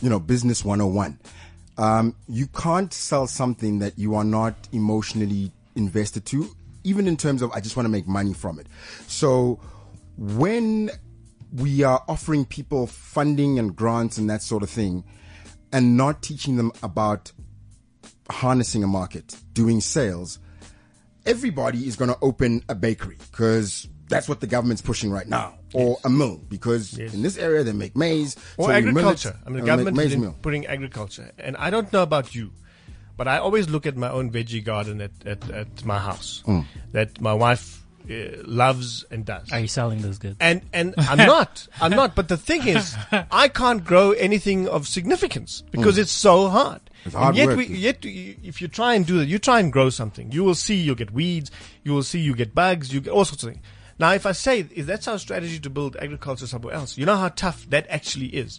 you 0.00 0.10
know 0.10 0.20
business 0.20 0.64
101 0.64 1.18
um, 1.76 2.14
you 2.28 2.46
can't 2.48 2.92
sell 2.92 3.26
something 3.26 3.78
that 3.80 3.98
you 3.98 4.14
are 4.16 4.24
not 4.24 4.54
emotionally 4.72 5.52
invested 5.74 6.24
to 6.26 6.48
even 6.84 7.06
in 7.08 7.16
terms 7.16 7.42
of 7.42 7.50
i 7.52 7.60
just 7.60 7.76
want 7.76 7.84
to 7.84 7.90
make 7.90 8.06
money 8.06 8.32
from 8.32 8.58
it 8.58 8.66
so 9.06 9.58
when 10.18 10.90
we 11.52 11.82
are 11.82 12.04
offering 12.08 12.44
people 12.44 12.86
funding 12.86 13.58
and 13.58 13.74
grants 13.74 14.18
and 14.18 14.28
that 14.28 14.42
sort 14.42 14.62
of 14.62 14.68
thing 14.68 15.04
and 15.72 15.96
not 15.96 16.22
teaching 16.22 16.56
them 16.56 16.70
about 16.82 17.32
harnessing 18.30 18.84
a 18.84 18.86
market 18.86 19.36
doing 19.54 19.80
sales 19.80 20.38
everybody 21.28 21.86
is 21.86 21.96
going 21.96 22.10
to 22.10 22.18
open 22.22 22.62
a 22.68 22.74
bakery 22.74 23.16
because 23.30 23.88
that's 24.08 24.28
what 24.28 24.40
the 24.40 24.46
government's 24.46 24.82
pushing 24.82 25.10
right 25.10 25.28
now, 25.28 25.58
or 25.74 25.98
a 26.04 26.08
mill 26.08 26.38
because 26.48 26.96
in 26.98 27.22
this 27.22 27.36
area 27.36 27.62
they 27.62 27.72
make 27.72 27.94
maize 27.94 28.36
or 28.56 28.66
so 28.66 28.72
agriculture. 28.72 29.36
I 29.46 29.50
mean, 29.50 29.60
the 29.60 29.66
government 29.66 29.98
is 29.98 30.14
in 30.14 30.32
putting 30.34 30.66
agriculture, 30.66 31.30
and 31.38 31.56
I 31.58 31.68
don't 31.70 31.92
know 31.92 32.02
about 32.02 32.34
you, 32.34 32.52
but 33.16 33.28
I 33.28 33.38
always 33.38 33.68
look 33.68 33.86
at 33.86 33.96
my 33.96 34.08
own 34.08 34.30
veggie 34.30 34.64
garden 34.64 35.00
at 35.02 35.10
at, 35.26 35.50
at 35.50 35.84
my 35.84 35.98
house. 35.98 36.42
Mm. 36.46 36.64
that 36.92 37.20
my 37.20 37.34
wife 37.34 37.77
uh, 38.10 38.42
loves 38.44 39.04
and 39.10 39.24
does. 39.24 39.52
Are 39.52 39.60
you 39.60 39.68
selling 39.68 40.02
those 40.02 40.18
goods? 40.18 40.36
and 40.40 40.62
and 40.72 40.94
I'm 40.98 41.18
not, 41.18 41.68
I'm 41.80 41.90
not. 41.90 42.14
But 42.14 42.28
the 42.28 42.36
thing 42.36 42.66
is, 42.66 42.96
I 43.30 43.48
can't 43.48 43.84
grow 43.84 44.12
anything 44.12 44.68
of 44.68 44.86
significance 44.86 45.62
because 45.70 45.98
it's 45.98 46.12
so 46.12 46.48
hard. 46.48 46.80
Mm. 46.80 47.06
It's 47.06 47.14
hard 47.14 47.28
and 47.28 47.36
yet, 47.36 47.46
work, 47.48 47.56
we, 47.58 47.66
yet 47.66 47.98
if 48.02 48.60
you 48.60 48.68
try 48.68 48.94
and 48.94 49.06
do 49.06 49.18
that, 49.18 49.26
you 49.26 49.38
try 49.38 49.60
and 49.60 49.72
grow 49.72 49.90
something, 49.90 50.32
you 50.32 50.44
will 50.44 50.54
see 50.54 50.76
you'll 50.76 50.94
get 50.94 51.12
weeds, 51.12 51.50
you 51.84 51.92
will 51.92 52.02
see 52.02 52.20
you 52.20 52.34
get 52.34 52.54
bugs, 52.54 52.92
you 52.92 53.00
get 53.00 53.12
all 53.12 53.24
sorts 53.24 53.42
of 53.42 53.50
things. 53.50 53.64
Now, 53.98 54.12
if 54.12 54.26
I 54.26 54.32
say 54.32 54.66
if 54.74 54.86
that's 54.86 55.08
our 55.08 55.18
strategy 55.18 55.58
to 55.60 55.70
build 55.70 55.96
agriculture 55.96 56.46
somewhere 56.46 56.74
else, 56.74 56.96
you 56.96 57.04
know 57.06 57.16
how 57.16 57.28
tough 57.28 57.68
that 57.70 57.86
actually 57.88 58.26
is. 58.26 58.58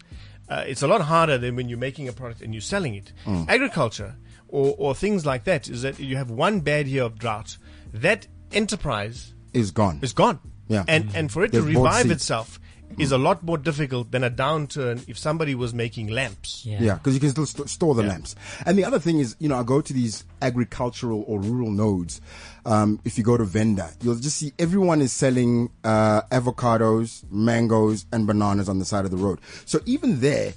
Uh, 0.50 0.64
it's 0.68 0.82
a 0.82 0.88
lot 0.88 1.02
harder 1.02 1.38
than 1.38 1.56
when 1.56 1.70
you're 1.70 1.78
making 1.78 2.08
a 2.08 2.14
product 2.14 2.42
and 2.42 2.54
you're 2.54 2.62
selling 2.62 2.96
it. 2.96 3.14
Mm. 3.26 3.48
Agriculture 3.48 4.16
or, 4.48 4.76
or 4.78 4.96
things 4.96 5.26
like 5.26 5.44
that 5.44 5.70
is 5.70 5.84
that 5.84 6.00
you 6.00 6.18
have 6.18 6.32
one 6.32 6.60
bad 6.62 6.88
year 6.88 7.04
of 7.04 7.20
drought. 7.20 7.58
That 7.94 8.28
enterprise 8.52 9.34
is 9.54 9.72
gone. 9.72 10.00
is 10.02 10.14
gone. 10.14 10.40
Yeah. 10.68 10.86
And 10.88 11.10
and 11.16 11.32
for 11.32 11.44
it 11.44 11.52
to 11.54 11.62
They've 11.62 11.74
bought 11.74 11.86
revive 11.86 12.12
itself 12.12 12.60
is 12.98 13.12
a 13.12 13.18
lot 13.18 13.44
more 13.44 13.58
difficult 13.58 14.12
than 14.12 14.24
a 14.24 14.30
downturn 14.30 15.08
if 15.08 15.18
somebody 15.18 15.56
was 15.56 15.74
making 15.74 16.08
lamps. 16.08 16.66
Yeah, 16.66 16.96
because 16.96 17.14
you 17.14 17.20
can 17.20 17.30
still 17.30 17.46
st- 17.46 17.70
store 17.70 17.96
the 17.96 18.04
lamps. 18.04 18.36
And 18.66 18.78
the 18.78 18.86
other 18.86 19.00
thing 19.00 19.20
is, 19.20 19.36
you 19.40 19.48
know, 19.48 19.60
I 19.60 19.64
go 19.64 19.82
to 19.82 19.94
these 19.94 20.24
agricultural 20.42 21.24
or 21.28 21.40
rural 21.40 21.72
nodes. 21.72 22.20
Um, 22.66 23.00
if 23.06 23.18
you 23.18 23.24
go 23.24 23.38
to 23.38 23.46
Venda, 23.46 23.92
you'll 24.02 24.16
just 24.16 24.38
see 24.38 24.54
everyone 24.60 25.02
is 25.02 25.14
selling 25.14 25.70
uh, 25.84 26.22
avocados, 26.32 27.24
mangoes, 27.32 28.06
and 28.12 28.28
bananas 28.28 28.68
on 28.68 28.80
the 28.80 28.86
side 28.86 29.06
of 29.06 29.12
the 29.12 29.18
road. 29.18 29.40
So 29.66 29.80
even 29.86 30.20
there, 30.20 30.54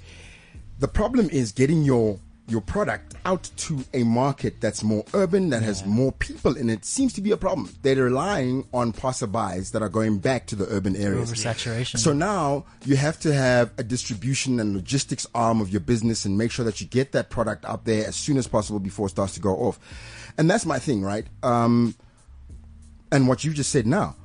the 0.79 0.87
problem 0.87 1.29
is 1.29 1.51
getting 1.51 1.83
your 1.83 2.19
your 2.47 2.61
product 2.61 3.15
out 3.25 3.49
to 3.55 3.83
a 3.93 4.03
market 4.03 4.59
that's 4.59 4.83
more 4.83 5.05
urban, 5.13 5.49
that 5.49 5.63
has 5.63 5.85
more 5.85 6.11
people 6.11 6.57
in 6.57 6.69
it, 6.69 6.83
seems 6.83 7.13
to 7.13 7.21
be 7.21 7.31
a 7.31 7.37
problem. 7.37 7.73
They're 7.81 7.95
relying 7.95 8.67
on 8.73 8.91
passerbys 8.91 9.71
that 9.71 9.81
are 9.81 9.89
going 9.89 10.19
back 10.19 10.47
to 10.47 10.55
the 10.55 10.67
urban 10.67 10.95
areas. 10.95 11.31
Oversaturation. 11.31 11.99
So 11.99 12.11
now 12.11 12.65
you 12.85 12.97
have 12.97 13.19
to 13.21 13.33
have 13.33 13.71
a 13.77 13.83
distribution 13.83 14.59
and 14.59 14.75
logistics 14.75 15.25
arm 15.33 15.61
of 15.61 15.69
your 15.69 15.79
business 15.79 16.25
and 16.25 16.37
make 16.37 16.51
sure 16.51 16.65
that 16.65 16.81
you 16.81 16.87
get 16.87 17.13
that 17.13 17.29
product 17.29 17.63
out 17.65 17.85
there 17.85 18.05
as 18.07 18.15
soon 18.15 18.37
as 18.37 18.47
possible 18.47 18.79
before 18.79 19.07
it 19.07 19.11
starts 19.11 19.33
to 19.35 19.39
go 19.39 19.55
off. 19.55 19.79
And 20.37 20.49
that's 20.49 20.65
my 20.65 20.79
thing, 20.79 21.01
right? 21.01 21.25
Um, 21.43 21.95
and 23.11 23.27
what 23.27 23.43
you 23.43 23.53
just 23.53 23.71
said 23.71 23.87
now, 23.87 24.15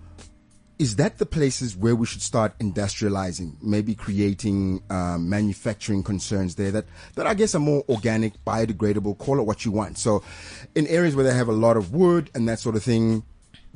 is 0.78 0.96
that 0.96 1.18
the 1.18 1.26
places 1.26 1.76
where 1.76 1.96
we 1.96 2.06
should 2.06 2.22
start 2.22 2.56
industrializing, 2.60 3.60
maybe 3.62 3.94
creating 3.94 4.80
um, 4.90 5.28
manufacturing 5.28 6.02
concerns 6.02 6.54
there 6.54 6.70
that, 6.70 6.84
that 7.16 7.26
I 7.26 7.34
guess 7.34 7.54
are 7.54 7.58
more 7.58 7.82
organic, 7.88 8.42
biodegradable, 8.44 9.18
call 9.18 9.40
it 9.40 9.42
what 9.42 9.64
you 9.64 9.72
want. 9.72 9.98
So, 9.98 10.22
in 10.74 10.86
areas 10.86 11.16
where 11.16 11.24
they 11.24 11.34
have 11.34 11.48
a 11.48 11.52
lot 11.52 11.76
of 11.76 11.92
wood 11.92 12.30
and 12.34 12.48
that 12.48 12.60
sort 12.60 12.76
of 12.76 12.84
thing, 12.84 13.24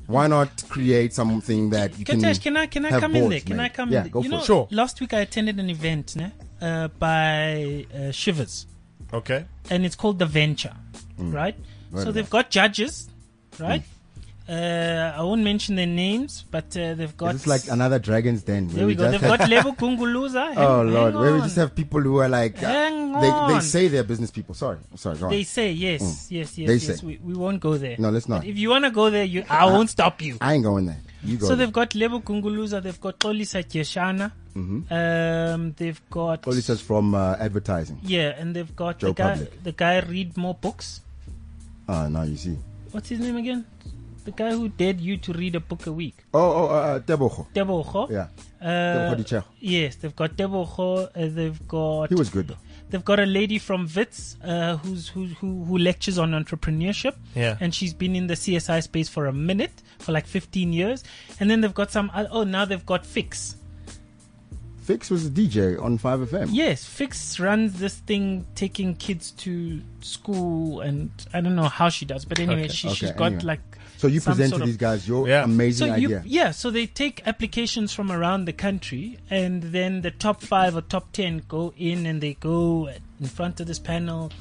why 0.06 0.26
not 0.28 0.62
create 0.68 1.12
something 1.12 1.70
that 1.70 1.98
you 1.98 2.04
can? 2.04 2.20
Katesh, 2.20 2.40
can 2.42 2.56
I 2.56 2.66
can 2.66 2.84
I 2.84 2.90
have 2.90 3.00
come 3.00 3.14
in 3.16 3.22
there? 3.22 3.30
boards 3.30 3.44
Can 3.44 3.60
I 3.60 3.68
come 3.68 3.90
yeah, 3.90 3.98
in 3.98 4.04
there? 4.04 4.12
Go 4.12 4.22
you 4.22 4.28
for 4.28 4.34
know, 4.36 4.42
it. 4.42 4.46
Sure. 4.46 4.68
last 4.70 5.00
week 5.00 5.12
I 5.14 5.20
attended 5.20 5.58
an 5.58 5.70
event 5.70 6.16
ne, 6.16 6.30
uh, 6.60 6.88
by 6.98 7.86
uh, 7.92 7.96
Chivas, 8.10 8.66
Okay. 9.12 9.44
and 9.70 9.84
it's 9.86 9.96
called 9.96 10.18
The 10.18 10.26
Venture, 10.26 10.74
Mm. 11.18 11.32
right? 11.34 11.56
Right 11.90 12.04
so 12.04 12.10
they've 12.12 12.28
got 12.30 12.50
judges, 12.50 13.08
right? 13.58 13.82
Uh, 14.52 15.14
I 15.16 15.22
won't 15.22 15.42
mention 15.42 15.76
their 15.76 15.86
names, 15.86 16.44
but 16.50 16.76
uh, 16.76 16.92
they've 16.92 17.16
got. 17.16 17.34
It's 17.36 17.46
like 17.46 17.68
another 17.68 17.98
dragon's 17.98 18.42
den. 18.42 18.68
there 18.68 18.86
we 18.86 18.94
go. 18.94 19.10
They've 19.10 19.20
got 19.20 19.48
Lebo 19.48 19.72
Gunguluza. 19.72 20.54
Oh 20.62 20.82
Lord, 20.82 21.14
hang 21.14 21.22
where 21.22 21.32
we 21.34 21.40
just 21.40 21.56
have 21.56 21.74
people 21.74 22.00
who 22.02 22.18
are 22.18 22.28
like 22.28 22.62
uh, 22.62 22.66
Hang 22.66 23.12
they 23.14 23.20
they 23.20 23.56
on. 23.58 23.62
say 23.62 23.88
they're 23.88 24.04
business 24.04 24.30
people. 24.30 24.54
Sorry, 24.54 24.76
sorry, 24.96 25.16
go 25.16 25.26
on. 25.26 25.30
They 25.32 25.44
say 25.44 25.72
yes, 25.72 26.02
yes, 26.30 26.58
yes, 26.58 26.68
They 26.68 26.74
yes. 26.74 27.00
say. 27.00 27.06
We, 27.06 27.18
we 27.22 27.34
won't 27.34 27.60
go 27.60 27.78
there. 27.78 27.96
No, 27.98 28.10
let's 28.10 28.28
not. 28.28 28.40
But 28.40 28.48
if 28.48 28.58
you 28.58 28.68
want 28.68 28.84
to 28.84 28.90
go 28.90 29.08
there, 29.08 29.24
you 29.24 29.44
I 29.48 29.64
won't 29.64 29.88
stop 29.88 30.20
you. 30.20 30.36
I 30.40 30.52
ain't 30.54 30.64
going 30.64 30.84
there. 30.86 31.00
You 31.24 31.38
go. 31.38 31.46
So 31.46 31.54
there. 31.54 31.64
they've 31.64 31.72
got 31.72 31.94
Lebo 31.94 32.20
Gunguluza, 32.20 32.82
they've 32.82 33.00
got 33.00 33.18
Tolisa 33.20 33.64
Kyeshana, 33.64 34.32
um, 34.90 35.72
they've 35.78 36.00
got 36.10 36.46
All 36.46 36.52
says 36.52 36.80
from 36.82 37.14
uh, 37.14 37.36
advertising. 37.38 38.00
yeah, 38.02 38.34
and 38.38 38.54
they've 38.54 38.74
got 38.76 38.98
Joe 38.98 39.08
the 39.08 39.14
guy, 39.14 39.32
Public. 39.32 39.62
the 39.62 39.72
guy 39.72 40.00
read 40.00 40.36
more 40.36 40.54
books. 40.54 41.00
Ah, 41.88 42.08
now 42.08 42.22
you 42.22 42.36
see. 42.36 42.58
What's 42.90 43.08
his 43.08 43.20
name 43.20 43.36
again? 43.36 43.64
The 44.24 44.30
guy 44.30 44.50
who 44.52 44.68
dared 44.68 45.00
you 45.00 45.16
to 45.18 45.32
read 45.32 45.54
a 45.56 45.60
book 45.60 45.86
a 45.86 45.92
week. 45.92 46.16
Oh, 46.32 46.40
oh, 46.40 46.66
uh, 46.68 46.98
Tebogo. 47.00 47.46
Tebogo. 47.54 48.10
Yeah. 48.10 48.28
Uh, 48.60 49.14
Tebogo 49.14 49.44
yes, 49.60 49.96
they've 49.96 50.14
got 50.14 50.36
Tebogo. 50.36 51.08
Uh, 51.08 51.28
they've 51.34 51.68
got. 51.68 52.08
He 52.08 52.14
was 52.14 52.30
good 52.30 52.48
though. 52.48 52.56
They've 52.90 53.04
got 53.04 53.20
a 53.20 53.24
lady 53.26 53.58
from 53.58 53.88
Wits 53.96 54.36
uh, 54.44 54.76
who's 54.76 55.08
who, 55.08 55.24
who 55.26 55.64
who 55.64 55.78
lectures 55.78 56.18
on 56.18 56.32
entrepreneurship. 56.32 57.14
Yeah. 57.34 57.56
And 57.60 57.74
she's 57.74 57.94
been 57.94 58.14
in 58.14 58.26
the 58.26 58.34
CSI 58.34 58.82
space 58.82 59.08
for 59.08 59.26
a 59.26 59.32
minute, 59.32 59.72
for 59.98 60.12
like 60.12 60.26
15 60.26 60.72
years. 60.74 61.02
And 61.40 61.50
then 61.50 61.60
they've 61.62 61.72
got 61.74 61.90
some. 61.90 62.10
oth- 62.14 62.28
Oh, 62.30 62.44
now 62.44 62.64
they've 62.66 62.84
got 62.84 63.04
Fix. 63.06 63.56
Fix 64.82 65.10
was 65.10 65.26
a 65.26 65.30
DJ 65.30 65.80
on 65.80 65.96
5FM. 65.96 66.48
Yes, 66.50 66.84
Fix 66.84 67.38
runs 67.38 67.78
this 67.78 67.94
thing 67.94 68.44
taking 68.56 68.96
kids 68.96 69.30
to 69.32 69.80
school, 70.00 70.80
and 70.80 71.08
I 71.32 71.40
don't 71.40 71.54
know 71.54 71.68
how 71.68 71.88
she 71.88 72.04
does, 72.04 72.24
but 72.24 72.40
anyway, 72.40 72.64
Okay. 72.64 72.72
she, 72.72 72.88
Okay, 72.88 72.94
she's 72.96 73.12
got 73.12 73.26
anyway. 73.26 73.42
like. 73.44 73.78
So 74.02 74.08
you 74.08 74.18
some 74.18 74.32
present 74.34 74.50
sort 74.50 74.58
to 74.58 74.62
of- 74.64 74.66
these 74.68 74.76
guys 74.88 75.06
your 75.06 75.28
Yeah. 75.28 75.44
amazing 75.44 75.88
So 75.90 75.94
you, 75.94 76.08
idea. 76.08 76.22
yeah, 76.26 76.50
so 76.50 76.70
they 76.72 76.86
take 76.88 77.22
applications 77.24 77.92
from 77.94 78.10
around 78.10 78.46
the 78.46 78.52
country, 78.52 79.18
and 79.30 79.62
then 79.76 80.00
the 80.02 80.10
top 80.10 80.42
five 80.42 80.74
or 80.76 80.82
top 80.82 81.12
ten 81.12 81.42
go 81.48 81.72
in, 81.76 82.04
and 82.04 82.20
they 82.20 82.34
go 82.34 82.88
in 83.20 83.26
front 83.28 83.60
of 83.60 83.68
this 83.68 83.78
panel, 83.78 84.32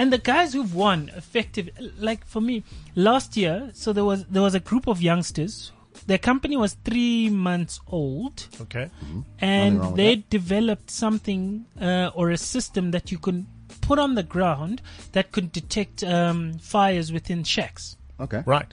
and 0.00 0.12
the 0.12 0.18
guys 0.18 0.52
who've 0.52 0.74
won, 0.74 1.10
effective, 1.16 1.70
like 2.08 2.26
for 2.26 2.40
me, 2.40 2.64
last 2.96 3.36
year, 3.36 3.70
so 3.72 3.92
there 3.92 4.04
was 4.04 4.24
there 4.24 4.42
was 4.42 4.56
a 4.56 4.60
group 4.70 4.88
of 4.88 5.00
youngsters. 5.00 5.70
Their 6.08 6.18
company 6.18 6.56
was 6.56 6.72
three 6.84 7.28
months 7.30 7.78
old, 7.86 8.46
Okay. 8.60 8.86
Nothing 9.00 9.14
wrong 9.14 9.24
and 9.38 9.96
they 9.96 10.14
that. 10.16 10.30
developed 10.30 10.90
something 10.90 11.66
uh, 11.80 12.10
or 12.18 12.30
a 12.30 12.36
system 12.36 12.90
that 12.90 13.12
you 13.12 13.18
can 13.18 13.46
put 13.80 13.98
on 14.00 14.14
the 14.16 14.22
ground 14.24 14.82
that 15.12 15.30
could 15.30 15.52
detect 15.52 16.02
um, 16.02 16.58
fires 16.58 17.12
within 17.12 17.44
shacks. 17.44 17.94
Okay. 18.20 18.42
Right. 18.46 18.72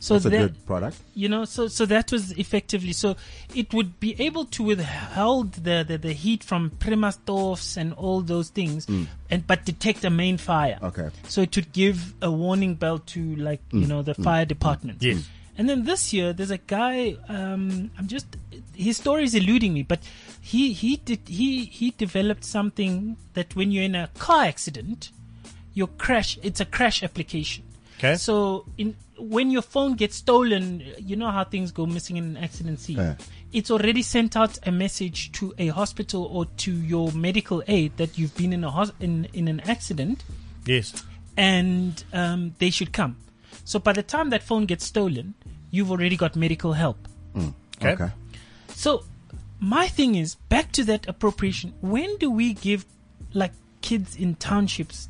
So 0.00 0.14
That's 0.14 0.26
a 0.26 0.30
that 0.30 0.38
good 0.38 0.66
product. 0.66 0.98
you 1.14 1.30
know, 1.30 1.46
so 1.46 1.66
so 1.66 1.86
that 1.86 2.12
was 2.12 2.32
effectively 2.32 2.92
so 2.92 3.16
it 3.54 3.72
would 3.72 3.98
be 4.00 4.14
able 4.20 4.44
to 4.46 4.62
withhold 4.62 5.54
the 5.54 5.82
the, 5.88 5.96
the 5.96 6.12
heat 6.12 6.44
from 6.44 6.70
primastovs 6.72 7.78
and 7.78 7.94
all 7.94 8.20
those 8.20 8.50
things, 8.50 8.86
and 8.86 9.46
but 9.46 9.64
detect 9.64 10.04
a 10.04 10.10
main 10.10 10.36
fire. 10.36 10.78
Mm. 10.82 10.88
Okay. 10.88 11.08
So 11.28 11.40
it 11.40 11.56
would 11.56 11.72
give 11.72 12.12
a 12.20 12.30
warning 12.30 12.74
bell 12.74 12.98
to 12.98 13.36
like 13.36 13.62
you 13.72 13.86
know 13.86 14.02
the 14.02 14.14
fire 14.14 14.44
department. 14.44 15.02
Yes. 15.02 15.26
And 15.56 15.68
then 15.70 15.84
this 15.84 16.12
year, 16.12 16.32
there's 16.34 16.50
a 16.50 16.58
guy. 16.58 17.16
Um, 17.28 17.90
I'm 17.96 18.06
just 18.08 18.26
his 18.74 18.98
story 18.98 19.24
is 19.24 19.34
eluding 19.34 19.72
me, 19.72 19.84
but 19.84 20.00
he 20.40 20.72
he 20.74 20.96
did 20.96 21.20
he 21.26 21.64
he 21.64 21.92
developed 21.92 22.44
something 22.44 23.16
that 23.32 23.56
when 23.56 23.70
you're 23.70 23.84
in 23.84 23.94
a 23.94 24.08
car 24.18 24.44
accident, 24.44 25.12
your 25.72 25.86
crash. 25.86 26.38
It's 26.42 26.60
a 26.60 26.66
crash 26.66 27.02
application. 27.02 27.64
Okay. 27.98 28.16
So 28.16 28.66
in 28.78 28.96
when 29.18 29.50
your 29.50 29.62
phone 29.62 29.94
gets 29.94 30.16
stolen, 30.16 30.82
you 30.98 31.14
know 31.16 31.30
how 31.30 31.44
things 31.44 31.70
go 31.70 31.86
missing 31.86 32.16
in 32.16 32.24
an 32.24 32.36
accident 32.36 32.80
scene. 32.80 32.96
Yeah. 32.96 33.14
It's 33.52 33.70
already 33.70 34.02
sent 34.02 34.36
out 34.36 34.58
a 34.66 34.72
message 34.72 35.30
to 35.32 35.54
a 35.58 35.68
hospital 35.68 36.24
or 36.24 36.46
to 36.46 36.72
your 36.72 37.12
medical 37.12 37.62
aid 37.68 37.96
that 37.98 38.18
you've 38.18 38.36
been 38.36 38.52
in 38.52 38.64
a 38.64 38.70
hos- 38.70 38.92
in 39.00 39.26
in 39.32 39.46
an 39.48 39.60
accident 39.60 40.24
Yes. 40.66 41.04
and 41.36 42.02
um, 42.12 42.54
they 42.58 42.70
should 42.70 42.92
come. 42.92 43.16
So 43.64 43.78
by 43.78 43.92
the 43.92 44.02
time 44.02 44.30
that 44.30 44.42
phone 44.42 44.66
gets 44.66 44.84
stolen, 44.84 45.34
you've 45.70 45.90
already 45.90 46.16
got 46.16 46.34
medical 46.36 46.72
help. 46.72 46.98
Okay. 47.36 47.92
Okay. 47.92 48.10
So 48.74 49.04
my 49.60 49.86
thing 49.88 50.16
is 50.16 50.34
back 50.34 50.72
to 50.72 50.84
that 50.84 51.08
appropriation. 51.08 51.72
When 51.80 52.16
do 52.18 52.30
we 52.30 52.54
give 52.54 52.84
like 53.32 53.52
kids 53.80 54.16
in 54.16 54.34
townships 54.36 55.08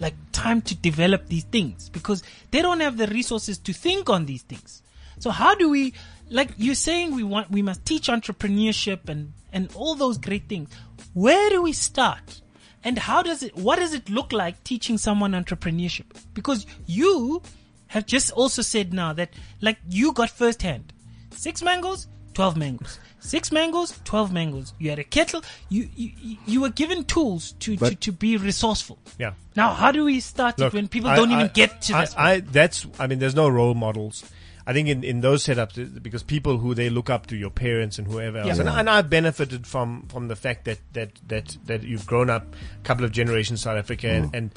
like 0.00 0.14
time 0.32 0.62
to 0.62 0.74
develop 0.74 1.28
these 1.28 1.44
things 1.44 1.88
because 1.88 2.22
they 2.50 2.62
don't 2.62 2.80
have 2.80 2.96
the 2.96 3.06
resources 3.06 3.58
to 3.58 3.72
think 3.72 4.08
on 4.10 4.26
these 4.26 4.42
things. 4.42 4.82
So 5.18 5.30
how 5.30 5.54
do 5.54 5.68
we 5.68 5.94
like 6.30 6.50
you're 6.56 6.74
saying 6.74 7.14
we 7.14 7.22
want 7.22 7.50
we 7.50 7.62
must 7.62 7.84
teach 7.84 8.08
entrepreneurship 8.08 9.08
and 9.08 9.32
and 9.52 9.70
all 9.74 9.94
those 9.94 10.18
great 10.18 10.48
things. 10.48 10.68
Where 11.14 11.50
do 11.50 11.62
we 11.62 11.72
start? 11.72 12.42
And 12.84 12.98
how 12.98 13.22
does 13.22 13.42
it 13.42 13.56
what 13.56 13.76
does 13.78 13.94
it 13.94 14.10
look 14.10 14.32
like 14.32 14.62
teaching 14.64 14.98
someone 14.98 15.32
entrepreneurship? 15.32 16.06
Because 16.34 16.66
you 16.86 17.42
have 17.88 18.06
just 18.06 18.30
also 18.32 18.62
said 18.62 18.92
now 18.92 19.12
that 19.14 19.30
like 19.60 19.78
you 19.88 20.12
got 20.12 20.30
first 20.30 20.62
hand. 20.62 20.92
Six 21.30 21.62
mangoes, 21.62 22.06
12 22.36 22.56
mangoes. 22.58 22.98
Six 23.18 23.50
mangoes, 23.50 23.98
12 24.04 24.30
mangoes. 24.30 24.74
You 24.78 24.90
had 24.90 24.98
a 24.98 25.04
kettle. 25.04 25.42
You 25.70 25.88
you, 25.96 26.10
you- 26.20 26.36
you 26.46 26.60
were 26.60 26.68
given 26.68 27.04
tools 27.04 27.52
to, 27.60 27.74
to, 27.76 27.80
But- 27.80 28.00
to 28.02 28.12
be 28.12 28.36
resourceful. 28.36 28.98
Yeah. 29.18 29.32
Now, 29.56 29.72
how 29.72 29.90
do 29.90 30.04
we 30.04 30.20
start 30.20 30.58
Look, 30.58 30.74
it 30.74 30.76
when 30.76 30.86
people 30.86 31.08
I- 31.10 31.16
don't 31.16 31.30
even 31.30 31.50
get 31.54 31.80
to 31.82 31.96
I, 31.96 32.00
this? 32.02 32.14
I, 32.16 32.40
that's, 32.40 32.86
I 32.98 33.06
mean, 33.06 33.18
there's 33.20 33.34
no 33.34 33.48
role 33.48 33.72
models. 33.74 34.22
I 34.66 34.72
think 34.74 34.88
in, 34.88 35.02
in 35.02 35.20
those 35.22 35.44
setups, 35.44 35.78
uh, 35.82 36.00
because 36.02 36.22
people 36.24 36.58
who 36.58 36.74
they 36.74 36.90
look 36.90 37.08
up 37.08 37.26
to 37.28 37.36
your 37.36 37.50
parents 37.50 37.98
and 37.98 38.06
whoever 38.06 38.38
else, 38.38 38.48
Yeah. 38.58 38.60
and, 38.60 38.68
and 38.68 38.90
I've 38.90 39.08
benefited 39.08 39.66
from, 39.66 40.06
from 40.08 40.28
the 40.28 40.36
fact 40.36 40.66
that, 40.66 40.78
that, 40.92 41.10
that, 41.28 41.56
that 41.64 41.84
you've 41.84 42.04
grown 42.06 42.28
up 42.28 42.44
a 42.54 42.84
couple 42.84 43.04
of 43.06 43.12
generations 43.12 43.62
South 43.62 43.78
Africa 43.78 44.08
and, 44.10 44.34
and, 44.34 44.50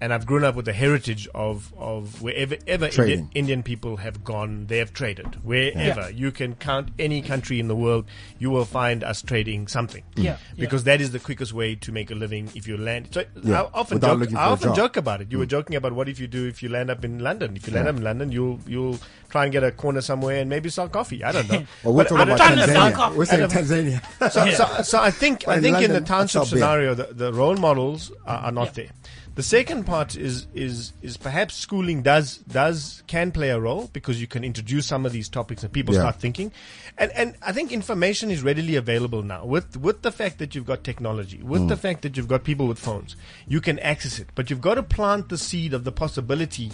and 0.00 0.12
I've 0.12 0.26
grown 0.26 0.44
up 0.44 0.54
with 0.54 0.64
the 0.66 0.72
heritage 0.72 1.26
of, 1.34 1.72
of 1.78 2.20
wherever 2.22 2.56
ever 2.66 2.88
Trading. 2.88 3.12
Indian, 3.20 3.30
Indian 3.34 3.62
people 3.62 3.96
have 3.98 4.24
gone, 4.24 4.66
they 4.66 4.78
have 4.78 4.92
traded. 4.92 5.42
Wherever 5.44 6.10
you 6.10 6.30
can 6.32 6.54
count 6.54 6.90
any 6.98 7.22
country 7.22 7.58
in 7.60 7.68
the 7.68 7.76
world, 7.76 8.04
you 8.38 8.50
will 8.50 8.64
find 8.64 9.02
us 9.02 9.22
trading 9.22 9.68
something. 9.68 10.02
Mm. 10.16 10.24
Yeah, 10.24 10.36
Because 10.56 10.84
that 10.84 11.00
is 11.00 11.12
the 11.12 11.18
quickest 11.20 11.52
way 11.52 11.74
to 11.76 11.92
make 11.92 12.10
a 12.10 12.14
living 12.14 12.50
if 12.54 12.66
you 12.68 12.76
land. 12.76 13.08
So 13.12 13.24
Yeah, 13.42 13.62
I 13.62 13.70
often 13.72 13.96
without 13.96 14.20
joke, 14.20 14.34
I 14.34 14.44
often 14.46 14.74
joke 14.74 14.96
about 14.96 15.20
it. 15.22 15.32
You 15.32 15.38
were 15.38 15.46
mm. 15.46 15.50
joking 15.50 15.76
about 15.76 15.92
what 15.94 16.08
if 16.08 16.20
you 16.20 16.26
do 16.26 16.46
if 16.46 16.62
you 16.62 16.68
land 16.68 16.90
up 16.90 17.04
in 17.04 17.18
London. 17.20 17.56
If 17.56 17.66
you 17.66 17.72
land 17.74 17.86
Yeah. 17.86 17.90
up 17.90 17.96
in 17.96 18.04
London, 18.04 18.32
you'll 18.32 18.60
you'll 18.66 18.98
try 19.28 19.44
and 19.44 19.52
get 19.52 19.64
a 19.64 19.72
corner 19.72 20.00
somewhere 20.00 20.36
and 20.40 20.48
maybe 20.48 20.68
sell 20.68 20.88
coffee. 20.88 21.24
I 21.24 21.32
don't 21.32 21.48
know. 21.50 21.64
Well, 21.84 21.94
we're 21.94 22.04
But 22.04 22.08
talking 22.10 22.32
about 22.32 22.38
don't- 22.38 22.56
to 22.58 22.64
sell 22.66 22.90
Tanzania. 22.90 22.94
coffee. 22.94 23.16
We're 23.18 23.24
saying 23.24 23.48
Tanzania. 23.50 24.30
so, 24.32 24.50
so, 24.50 24.82
so 24.90 25.00
I 25.00 25.10
think 25.10 25.48
I 25.48 25.56
in 25.56 25.62
think 25.62 25.76
in 25.78 25.82
the 25.82 25.88
London, 25.94 26.04
township 26.04 26.42
that's 26.42 26.52
our 26.52 26.56
beer. 26.56 26.60
scenario, 26.60 26.94
the, 26.94 27.14
the 27.14 27.32
role 27.32 27.56
models 27.56 28.12
are, 28.26 28.38
are 28.46 28.52
not 28.52 28.66
Yeah. 28.68 28.72
there. 28.84 28.88
The 29.36 29.42
second 29.42 29.84
part 29.84 30.16
is 30.16 30.46
is 30.54 30.94
is 31.02 31.18
perhaps 31.18 31.54
schooling 31.54 32.00
does 32.02 32.38
does 32.38 33.02
can 33.06 33.30
play 33.32 33.50
a 33.50 33.60
role 33.60 33.90
because 33.92 34.18
you 34.18 34.26
can 34.26 34.42
introduce 34.42 34.86
some 34.86 35.04
of 35.04 35.12
these 35.12 35.28
topics 35.28 35.62
and 35.62 35.70
people 35.70 35.94
Yeah. 35.94 36.00
start 36.00 36.16
thinking, 36.18 36.52
and 36.96 37.12
and 37.12 37.34
I 37.42 37.52
think 37.52 37.70
information 37.70 38.30
is 38.30 38.40
readily 38.42 38.76
available 38.76 39.22
now 39.22 39.44
with 39.44 39.76
with 39.76 40.00
the 40.00 40.10
fact 40.10 40.38
that 40.38 40.54
you've 40.54 40.64
got 40.64 40.84
technology, 40.84 41.42
with 41.42 41.60
Mm. 41.62 41.68
the 41.68 41.76
fact 41.76 42.00
that 42.00 42.16
you've 42.16 42.28
got 42.28 42.44
people 42.44 42.66
with 42.66 42.78
phones, 42.78 43.14
you 43.46 43.60
can 43.60 43.78
access 43.80 44.18
it, 44.18 44.30
but 44.34 44.48
you've 44.48 44.62
got 44.62 44.76
to 44.76 44.82
plant 44.82 45.28
the 45.28 45.36
seed 45.38 45.74
of 45.74 45.84
the 45.84 45.92
possibility 45.92 46.72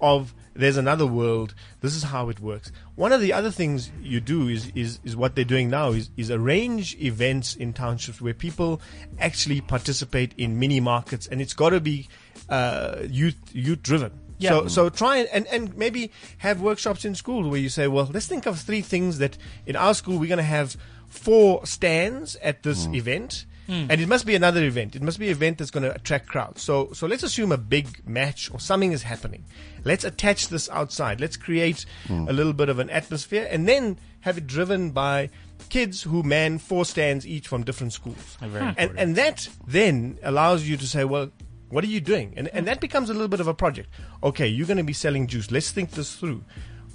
of 0.00 0.34
there's 0.54 0.76
another 0.76 1.06
world. 1.06 1.54
This 1.80 1.94
is 1.94 2.02
how 2.02 2.28
it 2.28 2.40
works. 2.40 2.72
One 2.94 3.12
of 3.12 3.20
the 3.20 3.32
other 3.32 3.50
things 3.50 3.90
you 4.02 4.20
do 4.20 4.48
is 4.48 4.72
is, 4.74 5.00
is 5.04 5.16
what 5.16 5.34
they're 5.34 5.44
doing 5.44 5.70
now 5.70 5.90
is, 5.90 6.10
is 6.16 6.30
arrange 6.30 6.96
events 7.00 7.54
in 7.54 7.72
townships 7.72 8.20
where 8.20 8.34
people 8.34 8.80
actually 9.18 9.60
participate 9.60 10.34
in 10.36 10.58
mini 10.58 10.80
markets, 10.80 11.26
and 11.26 11.40
it's 11.40 11.54
got 11.54 11.70
to 11.70 11.80
be 11.80 12.08
uh, 12.48 13.02
youth 13.08 13.36
youth 13.52 13.82
driven. 13.82 14.12
Yeah. 14.38 14.50
So 14.50 14.68
so 14.68 14.88
try 14.88 15.18
and, 15.18 15.28
and 15.28 15.46
and 15.48 15.76
maybe 15.76 16.10
have 16.38 16.60
workshops 16.60 17.04
in 17.04 17.14
school 17.14 17.48
where 17.48 17.60
you 17.60 17.68
say, 17.68 17.88
well, 17.88 18.10
let's 18.12 18.26
think 18.26 18.46
of 18.46 18.58
three 18.58 18.80
things 18.80 19.18
that 19.18 19.36
in 19.66 19.76
our 19.76 19.94
school 19.94 20.18
we're 20.18 20.28
going 20.28 20.38
to 20.38 20.42
have 20.42 20.76
four 21.06 21.66
stands 21.66 22.36
at 22.36 22.62
this 22.62 22.86
event. 22.86 23.44
And 23.70 24.00
it 24.00 24.08
must 24.08 24.26
be 24.26 24.34
another 24.34 24.64
event. 24.64 24.96
It 24.96 25.02
must 25.02 25.18
be 25.18 25.26
an 25.26 25.32
event 25.32 25.58
that's 25.58 25.70
going 25.70 25.84
to 25.84 25.94
attract 25.94 26.26
crowds. 26.26 26.62
So, 26.62 26.92
so 26.92 27.06
let's 27.06 27.22
assume 27.22 27.52
a 27.52 27.58
big 27.58 28.06
match 28.06 28.50
or 28.52 28.58
something 28.58 28.92
is 28.92 29.02
happening. 29.02 29.44
Let's 29.84 30.04
attach 30.04 30.48
this 30.48 30.68
outside. 30.70 31.20
Let's 31.20 31.36
create 31.36 31.86
hmm. 32.06 32.26
a 32.28 32.32
little 32.32 32.52
bit 32.52 32.68
of 32.68 32.78
an 32.78 32.90
atmosphere, 32.90 33.48
and 33.50 33.68
then 33.68 33.98
have 34.20 34.38
it 34.38 34.46
driven 34.46 34.90
by 34.90 35.30
kids 35.68 36.02
who 36.02 36.22
man 36.22 36.58
four 36.58 36.84
stands 36.84 37.26
each 37.26 37.48
from 37.48 37.64
different 37.64 37.92
schools. 37.92 38.38
And 38.76 38.98
and 38.98 39.16
that 39.16 39.48
then 39.66 40.18
allows 40.22 40.68
you 40.68 40.76
to 40.76 40.86
say, 40.86 41.04
well, 41.04 41.30
what 41.68 41.84
are 41.84 41.88
you 41.88 42.00
doing? 42.00 42.34
And 42.36 42.48
and 42.48 42.66
that 42.66 42.80
becomes 42.80 43.08
a 43.08 43.12
little 43.12 43.28
bit 43.28 43.40
of 43.40 43.48
a 43.48 43.54
project. 43.54 43.88
Okay, 44.22 44.46
you're 44.46 44.66
going 44.66 44.78
to 44.78 44.84
be 44.84 44.92
selling 44.92 45.26
juice. 45.26 45.50
Let's 45.50 45.70
think 45.70 45.92
this 45.92 46.16
through. 46.16 46.44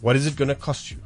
What 0.01 0.15
is 0.15 0.27
it 0.27 0.35
going 0.35 0.49
to 0.49 0.55
cost 0.55 0.91
you? 0.91 0.97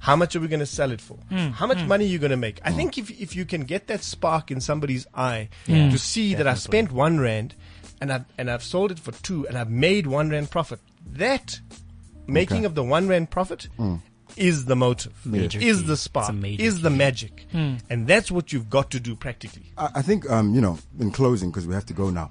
How 0.00 0.16
much 0.16 0.36
are 0.36 0.40
we 0.40 0.48
going 0.48 0.60
to 0.60 0.66
sell 0.66 0.90
it 0.92 1.00
for? 1.00 1.14
Hmm. 1.28 1.48
How 1.48 1.66
much 1.66 1.84
money 1.86 2.04
are 2.04 2.08
you 2.08 2.18
going 2.18 2.30
to 2.30 2.36
make? 2.36 2.60
I 2.64 2.72
think 2.72 2.98
if 2.98 3.10
if 3.20 3.34
you 3.36 3.44
can 3.44 3.62
get 3.62 3.86
that 3.88 4.02
spark 4.02 4.50
in 4.50 4.60
somebody's 4.60 5.06
eye 5.14 5.48
to 5.66 5.98
see 5.98 6.34
that 6.34 6.46
I 6.46 6.54
spent 6.54 6.92
one 6.92 7.18
rand 7.20 7.54
and 8.00 8.12
I've 8.12 8.24
and 8.38 8.50
I've 8.50 8.62
sold 8.62 8.90
it 8.92 8.98
for 8.98 9.12
two 9.12 9.46
and 9.48 9.58
I've 9.58 9.70
made 9.70 10.06
one 10.06 10.30
rand 10.30 10.50
profit, 10.50 10.80
that 11.12 11.60
making 12.26 12.58
Okay. 12.58 12.66
of 12.66 12.74
the 12.74 12.84
one 12.84 13.08
rand 13.08 13.30
profit 13.30 13.68
is 14.36 14.66
the 14.66 14.76
motive, 14.76 15.14
Major 15.26 15.58
is 15.58 15.80
key. 15.80 15.86
the 15.86 15.96
spark, 15.96 16.28
a 16.28 16.32
major 16.32 16.62
is 16.62 16.80
the 16.82 16.90
key. 16.90 16.96
magic, 16.96 17.46
and 17.52 18.06
that's 18.06 18.30
what 18.30 18.52
you've 18.52 18.70
got 18.70 18.90
to 18.92 19.00
do 19.00 19.16
practically. 19.16 19.72
I, 19.76 19.88
I 19.96 20.02
think, 20.02 20.30
um, 20.30 20.54
you 20.54 20.60
know, 20.60 20.78
in 21.00 21.10
closing, 21.10 21.50
because 21.50 21.66
we 21.66 21.74
have 21.74 21.86
to 21.86 21.94
go 21.94 22.10
now. 22.10 22.30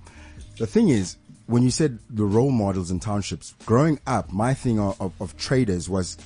The 0.57 0.68
thing 0.68 0.88
is, 0.89 1.18
when 1.47 1.63
you 1.63 1.72
said 1.72 1.99
the 2.09 2.24
role 2.24 2.51
models 2.51 2.91
in 2.91 2.99
townships, 2.99 3.55
growing 3.65 3.99
up, 4.07 4.32
my 4.32 4.53
thing 4.53 4.80
of, 4.80 4.99
of, 5.01 5.11
of 5.20 5.36
traders 5.38 5.89
was 5.89 6.18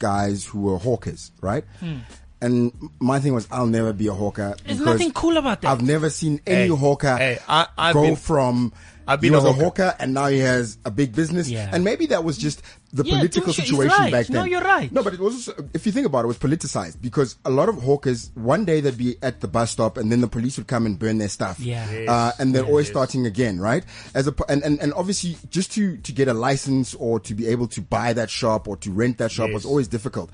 guys 0.00 0.44
who 0.44 0.62
were 0.62 0.78
hawkers, 0.78 1.30
right? 1.40 1.62
Hmm. 1.78 1.98
And 2.42 2.72
my 2.98 3.20
thing 3.20 3.34
was, 3.34 3.46
I'll 3.52 3.66
never 3.66 3.92
be 3.92 4.06
a 4.08 4.14
hawker. 4.14 4.56
There's 4.66 4.80
nothing 4.80 5.12
cool 5.12 5.36
about 5.36 5.60
that. 5.60 5.68
I've 5.70 5.82
never 5.82 6.08
seen 6.10 6.40
any 6.46 6.62
Hey, 6.62 6.68
hawker 6.68 7.16
hey, 7.18 7.38
I- 7.46 7.68
I've 7.78 7.94
go 7.94 8.02
been- 8.02 8.16
from 8.16 8.72
I've 9.06 9.20
been 9.20 9.34
a 9.34 9.36
was 9.36 9.44
a 9.44 9.52
hawker. 9.52 9.64
hawker, 9.84 9.96
and 9.98 10.14
now 10.14 10.26
he 10.28 10.38
has 10.38 10.78
a 10.84 10.90
big 10.90 11.14
business. 11.14 11.48
Yeah. 11.48 11.68
And 11.72 11.84
maybe 11.84 12.06
that 12.06 12.24
was 12.24 12.38
just 12.38 12.62
the 12.92 13.04
Yeah, 13.04 13.16
political 13.18 13.52
Tumisho 13.52 13.62
situation 13.62 13.88
right. 13.98 14.12
back 14.12 14.26
then. 14.26 14.34
No, 14.36 14.44
you're 14.44 14.60
right. 14.62 14.90
No, 14.90 15.02
but 15.02 15.14
it 15.14 15.20
was, 15.20 15.48
if 15.74 15.86
you 15.86 15.92
think 15.92 16.06
about 16.06 16.20
it, 16.20 16.24
it 16.24 16.26
was 16.28 16.38
politicized 16.38 17.00
because 17.00 17.36
a 17.44 17.50
lot 17.50 17.68
of 17.68 17.80
hawkers, 17.82 18.30
one 18.34 18.64
day 18.64 18.80
they'd 18.80 18.98
be 18.98 19.16
at 19.22 19.40
the 19.40 19.48
bus 19.48 19.70
stop 19.70 19.96
and 19.96 20.10
then 20.10 20.20
the 20.20 20.26
police 20.28 20.56
would 20.58 20.66
come 20.66 20.86
and 20.86 20.98
burn 20.98 21.18
their 21.18 21.28
stuff. 21.28 21.60
Yeah. 21.60 21.86
Uh, 22.08 22.32
and 22.38 22.54
they're 22.54 22.64
always 22.64 22.88
starting 22.88 23.26
again, 23.26 23.60
right? 23.60 23.84
As 24.14 24.26
a, 24.26 24.34
and, 24.48 24.62
and, 24.62 24.80
and 24.80 24.92
obviously 24.94 25.36
just 25.50 25.72
to, 25.72 25.96
to 25.98 26.12
get 26.12 26.26
a 26.28 26.34
license 26.34 26.94
or 26.94 27.20
to 27.20 27.34
be 27.34 27.46
able 27.46 27.68
to 27.68 27.80
buy 27.80 28.12
that 28.12 28.28
shop 28.30 28.66
or 28.66 28.76
to 28.78 28.90
rent 28.90 29.18
that 29.18 29.30
shop 29.30 29.50
was 29.52 29.64
always 29.64 29.86
difficult. 29.88 30.30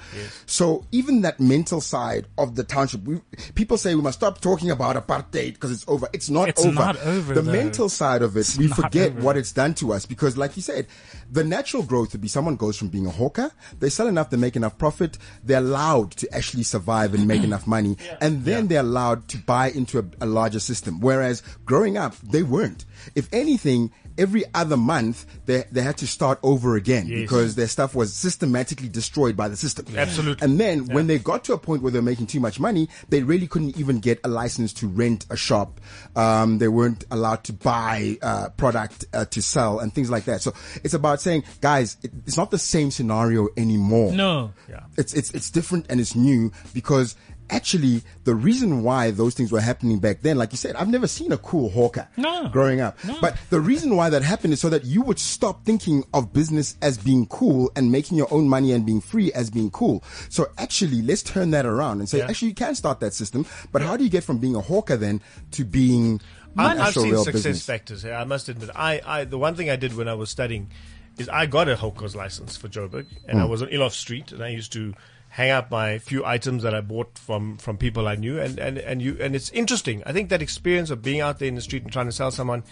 So 0.47 0.85
even 0.93 1.21
that 1.23 1.39
mental 1.41 1.81
side 1.81 2.27
of 2.39 2.55
the 2.57 2.65
township, 2.65 3.03
we, 3.05 3.21
people 3.55 3.77
say 3.77 3.95
we 3.95 4.03
must 4.03 4.19
stop 4.21 4.41
talking 4.41 4.71
about 4.71 4.97
apartheid 4.97 5.55
because 5.55 5.73
it's 5.73 5.85
over. 5.89 6.09
It's 6.13 6.31
not 6.31 6.49
It's 6.49 6.65
over. 6.65 6.73
not 6.75 6.97
over, 7.05 7.35
The 7.35 7.43
though. 7.43 7.53
mental 7.53 7.89
side 7.89 8.23
of 8.23 8.37
it, 8.37 8.55
we 8.59 8.69
forget 8.69 9.13
over. 9.13 9.21
what 9.21 9.37
it's 9.37 9.53
done 9.53 9.75
to 9.75 9.93
us 9.93 10.07
because 10.07 10.37
like 10.37 10.57
you 10.57 10.63
said, 10.63 10.87
the 11.31 11.45
natural 11.45 11.83
growth 11.83 12.13
would 12.13 12.21
be 12.21 12.29
someone 12.29 12.46
goes 12.55 12.77
from 12.77 12.89
being 12.89 13.07
a 13.07 13.11
hawker, 13.11 13.51
they 13.81 13.89
sell 13.89 14.07
enough, 14.07 14.31
they 14.31 14.37
make 14.37 14.55
enough 14.55 14.79
profit, 14.79 15.19
they're 15.43 15.59
allowed 15.59 16.13
to 16.13 16.33
actually 16.33 16.63
survive 16.63 17.15
and 17.15 17.27
make 17.27 17.43
enough 17.43 17.67
money, 17.67 17.97
and 18.21 18.45
then 18.45 18.69
they're 18.69 18.81
allowed 18.81 19.27
to 19.29 19.39
buy 19.39 19.71
into 19.71 19.99
a, 19.99 20.05
a 20.21 20.27
larger 20.27 20.61
system. 20.61 21.01
Whereas 21.01 21.43
growing 21.65 21.99
up, 21.99 22.15
they 22.19 22.45
weren't. 22.45 22.85
If 23.17 23.29
anything, 23.33 23.91
every 24.19 24.45
other 24.55 24.77
month 24.77 25.27
they 25.47 25.65
they 25.71 25.83
had 25.83 25.97
to 25.99 26.07
start 26.07 26.39
over 26.43 26.77
again 26.77 27.07
because 27.07 27.55
their 27.55 27.69
stuff 27.69 27.95
was 27.95 28.15
systematically 28.15 28.89
destroyed 28.89 29.37
by 29.37 29.49
the 29.49 29.57
system. 29.57 29.87
Absolutely. 29.97 30.45
And 30.45 30.59
then 30.59 30.87
when 30.87 31.07
they 31.07 31.19
got 31.19 31.45
to 31.45 31.53
a 31.53 31.59
point 31.59 31.83
where 31.83 31.93
they're 31.93 32.03
making 32.03 32.27
too 32.27 32.41
much 32.41 32.59
money, 32.61 32.89
they 33.09 33.23
really 33.23 33.47
couldn't 33.47 33.79
even 33.79 34.01
get 34.01 34.21
a 34.25 34.29
license 34.29 34.73
to 34.75 34.89
rent 34.89 35.27
a 35.31 35.37
shop. 35.37 35.81
Um, 36.15 36.59
they 36.59 36.69
weren't 36.69 37.05
allowed 37.11 37.45
to 37.45 37.53
buy 37.53 38.19
uh, 38.23 38.51
product 38.51 39.05
uh, 39.13 39.25
to 39.27 39.43
sell 39.43 39.81
and 39.81 39.93
things 39.93 40.11
like 40.11 40.25
that. 40.25 40.43
So 40.43 40.53
it's 40.83 40.95
about 40.95 41.21
saying, 41.21 41.45
guys, 41.61 41.97
it, 42.03 42.11
it's 42.27 42.37
not 42.37 42.51
the 42.51 42.59
same 42.59 42.91
scenario 42.91 43.49
anymore. 43.57 44.13
No. 44.13 44.53
Yeah. 44.69 44.85
It's 44.97 45.15
it's 45.15 45.31
it's 45.33 45.51
different 45.51 45.87
and 45.89 46.01
it's 46.01 46.15
new 46.15 46.53
because 46.75 47.17
actually 47.51 48.03
the 48.25 48.35
reason 48.35 48.83
why 48.83 49.11
those 49.11 49.35
things 49.35 49.53
were 49.53 49.61
happening 49.61 49.99
back 49.99 50.21
then, 50.23 50.37
like 50.39 50.53
you 50.53 50.59
said, 50.59 50.77
I've 50.77 50.89
never 50.89 51.07
seen 51.07 51.33
a 51.33 51.39
cool 51.39 51.71
hawker 51.71 52.09
No. 52.17 52.49
growing 52.49 52.81
up. 52.81 52.99
But 53.21 53.37
the 53.51 53.61
reason 53.61 53.97
why 53.97 54.11
that 54.11 54.23
happened 54.23 54.53
is 54.53 54.61
so 54.61 54.69
that 54.71 54.85
you 54.85 55.03
would 55.03 55.19
stop 55.19 55.65
thinking 55.65 56.05
of 56.15 56.33
business 56.33 56.77
as 56.83 56.99
being 56.99 57.27
cool 57.27 57.71
and 57.77 57.91
making 57.93 58.17
your 58.19 58.29
own 58.33 58.49
money 58.49 58.73
and 58.73 58.85
being 58.85 59.01
free 59.01 59.33
as 59.33 59.51
being 59.51 59.71
cool. 59.71 60.03
So 60.29 60.47
actually, 60.59 61.03
let's 61.03 61.23
turn 61.23 61.51
that 61.53 61.67
around 61.67 62.01
and 62.01 62.09
say, 62.09 62.21
actually, 62.23 62.49
you 62.49 62.55
can 62.55 62.75
start 62.75 63.01
that 63.01 63.15
system. 63.15 63.47
But 63.73 63.83
how 63.83 63.97
do 63.97 64.05
you 64.05 64.11
get 64.11 64.25
from 64.25 64.39
being 64.39 64.57
a 64.57 64.61
hawker 64.61 64.97
then 64.97 65.21
to 65.53 65.65
being 65.65 66.21
I- 66.57 66.77
actual 66.77 67.03
seen 67.03 67.13
real 67.13 67.25
success 67.25 67.43
business? 67.45 67.67
factors. 67.67 68.03
here, 68.03 68.15
I 68.15 68.25
must 68.25 68.49
admit. 68.49 68.71
I, 68.75 69.01
I, 69.05 69.25
the 69.25 69.39
one 69.39 69.55
thing 69.55 69.71
I 69.71 69.77
did 69.77 69.95
when 69.97 70.09
I 70.09 70.15
was 70.15 70.31
studying 70.31 70.71
is 71.19 71.29
I 71.29 71.47
got 71.47 71.69
a 71.69 71.77
hawker's 71.77 72.15
license 72.17 72.57
for 72.57 72.69
Joburg, 72.69 73.07
and 73.27 73.41
I 73.41 73.45
Hmm. 73.45 73.51
was 73.51 73.63
on 73.63 73.69
Eloff 73.69 73.93
Street, 73.93 74.33
and 74.33 74.43
I 74.43 74.49
used 74.49 74.73
to 74.75 74.93
hang 75.37 75.51
out 75.51 75.71
my 75.71 75.99
few 75.99 76.25
items 76.25 76.63
that 76.63 76.75
I 76.75 76.81
bought 76.81 77.19
from 77.19 77.59
from 77.59 77.77
people 77.77 78.09
I 78.09 78.15
knew, 78.15 78.41
and 78.41 78.59
and 78.59 78.79
and 78.79 79.03
you, 79.03 79.19
and 79.21 79.37
it's 79.37 79.51
interesting. 79.51 80.03
I 80.07 80.13
think 80.13 80.31
that 80.31 80.41
experience 80.41 80.89
of 80.89 81.03
being 81.03 81.21
out 81.21 81.39
there 81.39 81.49
in 81.49 81.55
the 81.55 81.61
street 81.61 81.83
and 81.83 81.93
trying 81.93 82.07
to 82.07 82.13
sell 82.13 82.31
someone 82.31 82.65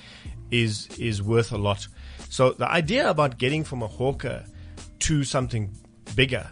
is 0.51 0.89
is 0.99 1.23
worth 1.23 1.53
a 1.53 1.59
lot. 1.59 1.87
So 2.31 2.53
the 2.53 2.67
idea 2.67 3.11
about 3.11 3.37
getting 3.37 3.65
from 3.65 3.83
a 3.83 3.87
hawker 3.87 4.47
to 5.01 5.25
something 5.25 5.77
bigger 6.17 6.51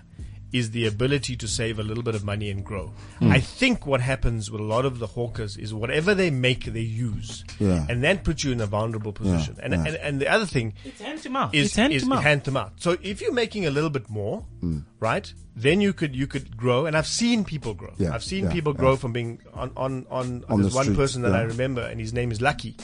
is 0.52 0.72
the 0.72 0.86
ability 0.86 1.34
to 1.36 1.48
save 1.48 1.78
a 1.78 1.82
little 1.82 2.02
bit 2.02 2.14
of 2.14 2.24
money 2.24 2.50
and 2.50 2.62
grow. 2.64 2.92
Hmm. 3.20 3.32
I 3.32 3.40
think 3.40 3.86
what 3.86 4.00
happens 4.02 4.50
with 4.50 4.60
a 4.60 4.64
lot 4.64 4.84
of 4.84 4.98
the 4.98 5.06
hawkers 5.06 5.56
is 5.56 5.72
whatever 5.72 6.14
they 6.14 6.30
make, 6.30 6.64
they 6.66 6.80
use. 6.80 7.42
Yeah. 7.58 7.86
And 7.88 8.04
that 8.04 8.22
puts 8.22 8.44
you 8.44 8.52
in 8.52 8.60
a 8.60 8.66
vulnerable 8.66 9.12
position. 9.12 9.56
and, 9.62 9.72
yeah. 9.72 9.84
and 9.86 9.96
and 9.96 10.20
the 10.20 10.28
other 10.28 10.44
thing 10.46 10.74
It's 10.84 11.00
hand 11.00 11.22
to 11.22 11.30
mouth. 11.30 11.54
is, 11.54 11.66
it's 11.66 11.76
hand 11.76 11.92
is 11.92 12.02
to 12.02 12.08
mouth. 12.10 12.22
hand 12.22 12.44
to 12.44 12.50
mouth. 12.50 12.72
So 12.76 12.96
if 13.02 13.20
you're 13.22 13.32
making 13.32 13.66
a 13.66 13.70
little 13.70 13.90
bit 13.90 14.10
more, 14.10 14.44
Hmm. 14.60 14.80
right, 15.00 15.32
then 15.56 15.80
you 15.80 15.92
could 15.92 16.14
you 16.14 16.26
could 16.26 16.56
grow. 16.56 16.84
And 16.86 16.96
I've 16.96 17.06
seen 17.06 17.44
people 17.44 17.72
grow. 17.74 17.94
Yeah, 17.98 18.14
I've 18.14 18.22
seen 18.24 18.44
yeah, 18.44 18.52
people 18.52 18.72
yeah. 18.74 18.78
grow 18.80 18.96
from 18.96 19.12
being 19.12 19.40
on 19.54 19.70
on 19.76 20.06
on, 20.10 20.44
On 20.48 20.58
the 20.58 20.64
there's 20.68 20.74
one 20.74 20.94
person 20.94 21.22
that 21.22 21.34
I 21.34 21.42
remember, 21.42 21.80
and 21.82 21.98
his 22.00 22.12
name 22.12 22.30
is 22.30 22.40
Lucky, 22.42 22.76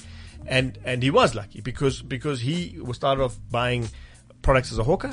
and 0.47 0.79
and 0.85 1.03
he 1.03 1.11
was 1.11 1.35
lucky 1.35 1.61
because 1.61 2.01
because 2.03 2.41
he 2.41 2.79
was 2.81 2.97
started 2.97 3.23
off 3.23 3.39
buying 3.51 3.89
products 4.43 4.73
as 4.73 4.79
a 4.79 4.85
hawker. 4.85 5.12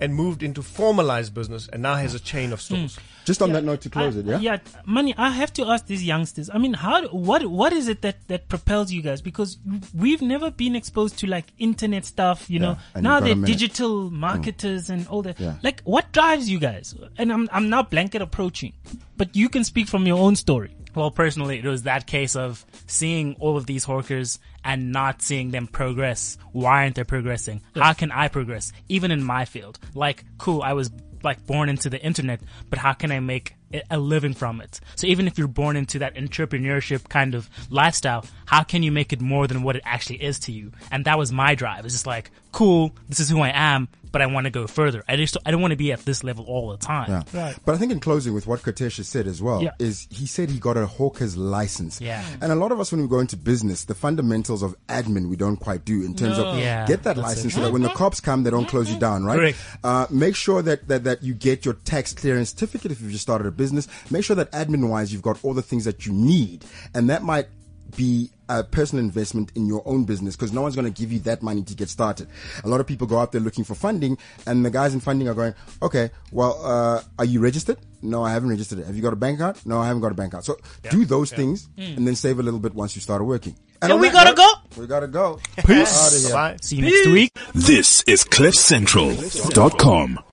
And 0.00 0.14
moved 0.14 0.42
into 0.42 0.62
formalized 0.62 1.34
business, 1.34 1.68
and 1.72 1.82
now 1.82 1.94
has 1.94 2.14
a 2.14 2.20
chain 2.20 2.52
of 2.52 2.60
stores. 2.60 2.96
Hmm. 2.96 3.02
Just 3.24 3.42
on 3.42 3.52
that 3.52 3.64
note 3.64 3.80
to 3.80 3.90
close 3.90 4.16
I- 4.16 4.20
it, 4.20 4.26
yeah? 4.26 4.38
Yeah, 4.38 4.58
money. 4.84 5.14
I 5.18 5.30
have 5.30 5.52
to 5.54 5.64
ask 5.64 5.86
these 5.86 6.04
youngsters. 6.04 6.48
I 6.52 6.58
mean, 6.58 6.74
how? 6.74 7.08
What? 7.08 7.46
What 7.46 7.72
is 7.72 7.88
it 7.88 8.02
that 8.02 8.28
that 8.28 8.48
propels 8.48 8.92
you 8.92 9.02
guys? 9.02 9.20
Because 9.20 9.58
we've 9.94 10.22
never 10.22 10.50
been 10.50 10.76
exposed 10.76 11.18
to 11.20 11.26
like 11.26 11.46
internet 11.58 12.04
stuff. 12.04 12.48
You 12.48 12.60
know, 12.60 12.78
and 12.94 13.02
now 13.02 13.16
you've 13.16 13.24
got 13.24 13.30
a 13.30 13.34
they're 13.34 13.46
digital 13.46 14.08
hmm. 14.08 14.16
marketers 14.20 14.90
and 14.90 15.08
all 15.08 15.22
that. 15.22 15.40
Yeah. 15.40 15.56
Like, 15.62 15.82
what 15.82 16.12
drives 16.12 16.48
you 16.48 16.60
guys? 16.60 16.94
And 17.18 17.32
I'm 17.32 17.48
I'm 17.52 17.68
now 17.68 17.82
blanket 17.82 18.22
approaching, 18.22 18.74
but 19.16 19.34
you 19.34 19.48
can 19.48 19.64
speak 19.64 19.88
from 19.88 20.06
your 20.06 20.18
own 20.18 20.36
story. 20.36 20.72
Well, 20.96 21.10
personally, 21.10 21.58
it 21.58 21.64
was 21.64 21.82
that 21.82 22.06
case 22.06 22.34
of 22.36 22.64
seeing 22.86 23.36
all 23.38 23.58
of 23.58 23.66
these 23.66 23.84
hawkers 23.84 24.38
and 24.64 24.92
not 24.92 25.20
seeing 25.20 25.50
them 25.50 25.66
progress. 25.66 26.38
Why 26.52 26.84
aren't 26.84 26.96
they 26.96 27.04
progressing? 27.04 27.60
How 27.74 27.92
can 27.92 28.10
I 28.10 28.28
progress? 28.28 28.72
Even 28.88 29.10
in 29.10 29.22
my 29.22 29.44
field. 29.44 29.78
Like, 29.94 30.24
cool, 30.38 30.62
I 30.62 30.72
was 30.72 30.90
like 31.22 31.46
born 31.46 31.68
into 31.68 31.90
the 31.90 32.00
internet, 32.02 32.40
but 32.70 32.78
how 32.78 32.94
can 32.94 33.12
I 33.12 33.20
make 33.20 33.54
a 33.90 33.98
living 33.98 34.32
from 34.32 34.60
it? 34.62 34.80
So 34.94 35.06
even 35.06 35.26
if 35.26 35.36
you're 35.36 35.48
born 35.48 35.76
into 35.76 35.98
that 35.98 36.14
entrepreneurship 36.14 37.08
kind 37.10 37.34
of 37.34 37.50
lifestyle, 37.68 38.24
how 38.46 38.62
can 38.62 38.82
you 38.82 38.90
make 38.92 39.12
it 39.12 39.20
more 39.20 39.46
than 39.46 39.62
what 39.62 39.76
it 39.76 39.82
actually 39.84 40.22
is 40.22 40.38
to 40.40 40.52
you? 40.52 40.72
And 40.90 41.04
that 41.04 41.18
was 41.18 41.30
my 41.30 41.54
drive. 41.54 41.84
It's 41.84 41.94
just 41.94 42.06
like, 42.06 42.30
cool, 42.52 42.94
this 43.08 43.20
is 43.20 43.28
who 43.28 43.40
I 43.40 43.50
am, 43.50 43.88
but 44.16 44.22
I 44.22 44.26
want 44.32 44.44
to 44.46 44.50
go 44.50 44.66
further. 44.66 45.04
I 45.06 45.16
just, 45.16 45.36
I 45.44 45.50
don't 45.50 45.60
want 45.60 45.72
to 45.72 45.76
be 45.76 45.92
at 45.92 46.00
this 46.06 46.24
level 46.24 46.46
all 46.46 46.70
the 46.70 46.78
time. 46.78 47.10
Yeah. 47.10 47.22
Right. 47.38 47.56
But 47.66 47.74
I 47.74 47.78
think 47.78 47.92
in 47.92 48.00
closing 48.00 48.32
with 48.32 48.46
what 48.46 48.62
Katesh 48.62 48.96
has 48.96 49.08
said 49.08 49.26
as 49.26 49.42
well 49.42 49.62
Yeah. 49.62 49.72
is 49.78 50.06
he 50.10 50.24
said 50.26 50.48
he 50.48 50.58
got 50.58 50.78
a 50.78 50.86
hawker's 50.86 51.36
license. 51.36 52.00
Yeah. 52.00 52.24
And 52.40 52.50
a 52.50 52.54
lot 52.54 52.72
of 52.72 52.80
us 52.80 52.92
when 52.92 53.02
we 53.02 53.08
go 53.08 53.18
into 53.20 53.36
business, 53.36 53.84
the 53.84 53.94
fundamentals 53.94 54.62
of 54.62 54.74
admin 54.86 55.28
we 55.28 55.36
don't 55.36 55.58
quite 55.58 55.84
do 55.84 56.02
in 56.02 56.14
terms 56.14 56.38
of 56.38 56.58
Yeah, 56.58 56.86
get 56.86 57.02
that 57.02 57.18
license 57.18 57.52
it. 57.52 57.56
so 57.56 57.62
that 57.64 57.72
when 57.74 57.82
the 57.82 57.90
cops 57.90 58.20
come 58.20 58.42
they 58.42 58.50
don't 58.50 58.68
close 58.68 58.90
you 58.90 58.98
down, 58.98 59.24
right? 59.24 59.36
Correct. 59.38 59.58
Uh, 59.84 60.06
make 60.10 60.34
sure 60.34 60.62
that, 60.62 60.88
that 60.88 61.04
that 61.04 61.22
you 61.22 61.34
get 61.34 61.66
your 61.66 61.74
tax 61.74 62.14
clearance 62.14 62.50
certificate 62.50 62.92
if 62.92 63.00
you've 63.02 63.10
just 63.12 63.22
started 63.22 63.46
a 63.46 63.50
business. 63.50 63.86
Make 64.10 64.24
sure 64.24 64.36
that 64.36 64.50
admin 64.52 64.88
wise 64.88 65.12
you've 65.12 65.20
got 65.22 65.38
all 65.44 65.52
the 65.52 65.60
things 65.62 65.84
that 65.84 66.06
you 66.06 66.12
need. 66.14 66.64
And 66.94 67.10
that 67.10 67.22
might 67.22 67.48
be 67.96 68.30
a 68.48 68.62
personal 68.62 69.04
investment 69.04 69.50
in 69.56 69.66
your 69.66 69.82
own 69.86 70.04
business 70.04 70.36
because 70.36 70.52
no 70.52 70.62
one's 70.62 70.76
going 70.76 70.84
to 70.84 70.90
give 71.00 71.10
you 71.12 71.18
that 71.20 71.42
money 71.42 71.62
to 71.64 71.74
get 71.74 71.88
started. 71.88 72.28
A 72.62 72.68
lot 72.68 72.80
of 72.80 72.86
people 72.86 73.06
go 73.06 73.18
out 73.18 73.32
there 73.32 73.40
looking 73.40 73.64
for 73.64 73.74
funding 73.74 74.16
and 74.46 74.64
the 74.64 74.70
guys 74.70 74.94
in 74.94 75.00
funding 75.00 75.26
are 75.28 75.34
going, 75.34 75.54
okay, 75.82 76.10
well, 76.30 76.60
uh, 76.64 77.02
are 77.18 77.24
you 77.24 77.40
registered? 77.40 77.78
No, 78.02 78.22
I 78.22 78.30
haven't 78.30 78.50
registered 78.50 78.78
it. 78.78 78.86
Have 78.86 78.94
you 78.94 79.02
got 79.02 79.12
a 79.12 79.16
bank 79.16 79.40
account? 79.40 79.66
No, 79.66 79.80
I 79.80 79.86
haven't 79.86 80.02
got 80.02 80.12
a 80.12 80.14
bank 80.14 80.32
account. 80.32 80.44
So 80.44 80.56
do 80.90 81.04
those 81.04 81.32
things 81.32 81.68
and 81.76 82.06
then 82.06 82.14
save 82.14 82.38
a 82.38 82.42
little 82.42 82.60
bit 82.60 82.74
once 82.74 82.94
you 82.94 83.02
start 83.02 83.24
working. 83.24 83.56
And 83.82 83.90
Yeah, 83.92 83.96
we 83.98 84.10
gotta 84.10 84.30
note, 84.30 84.36
go. 84.36 84.52
We 84.80 84.86
gotta 84.86 85.08
go. 85.08 85.40
Peace. 85.66 86.32
Outta 86.32 86.50
here. 86.50 86.56
See 86.62 86.76
you 86.76 86.82
next 86.82 87.06
week. 87.08 87.32
This 87.54 88.02
is 88.06 88.24
CliffCentral.com. 88.24 90.20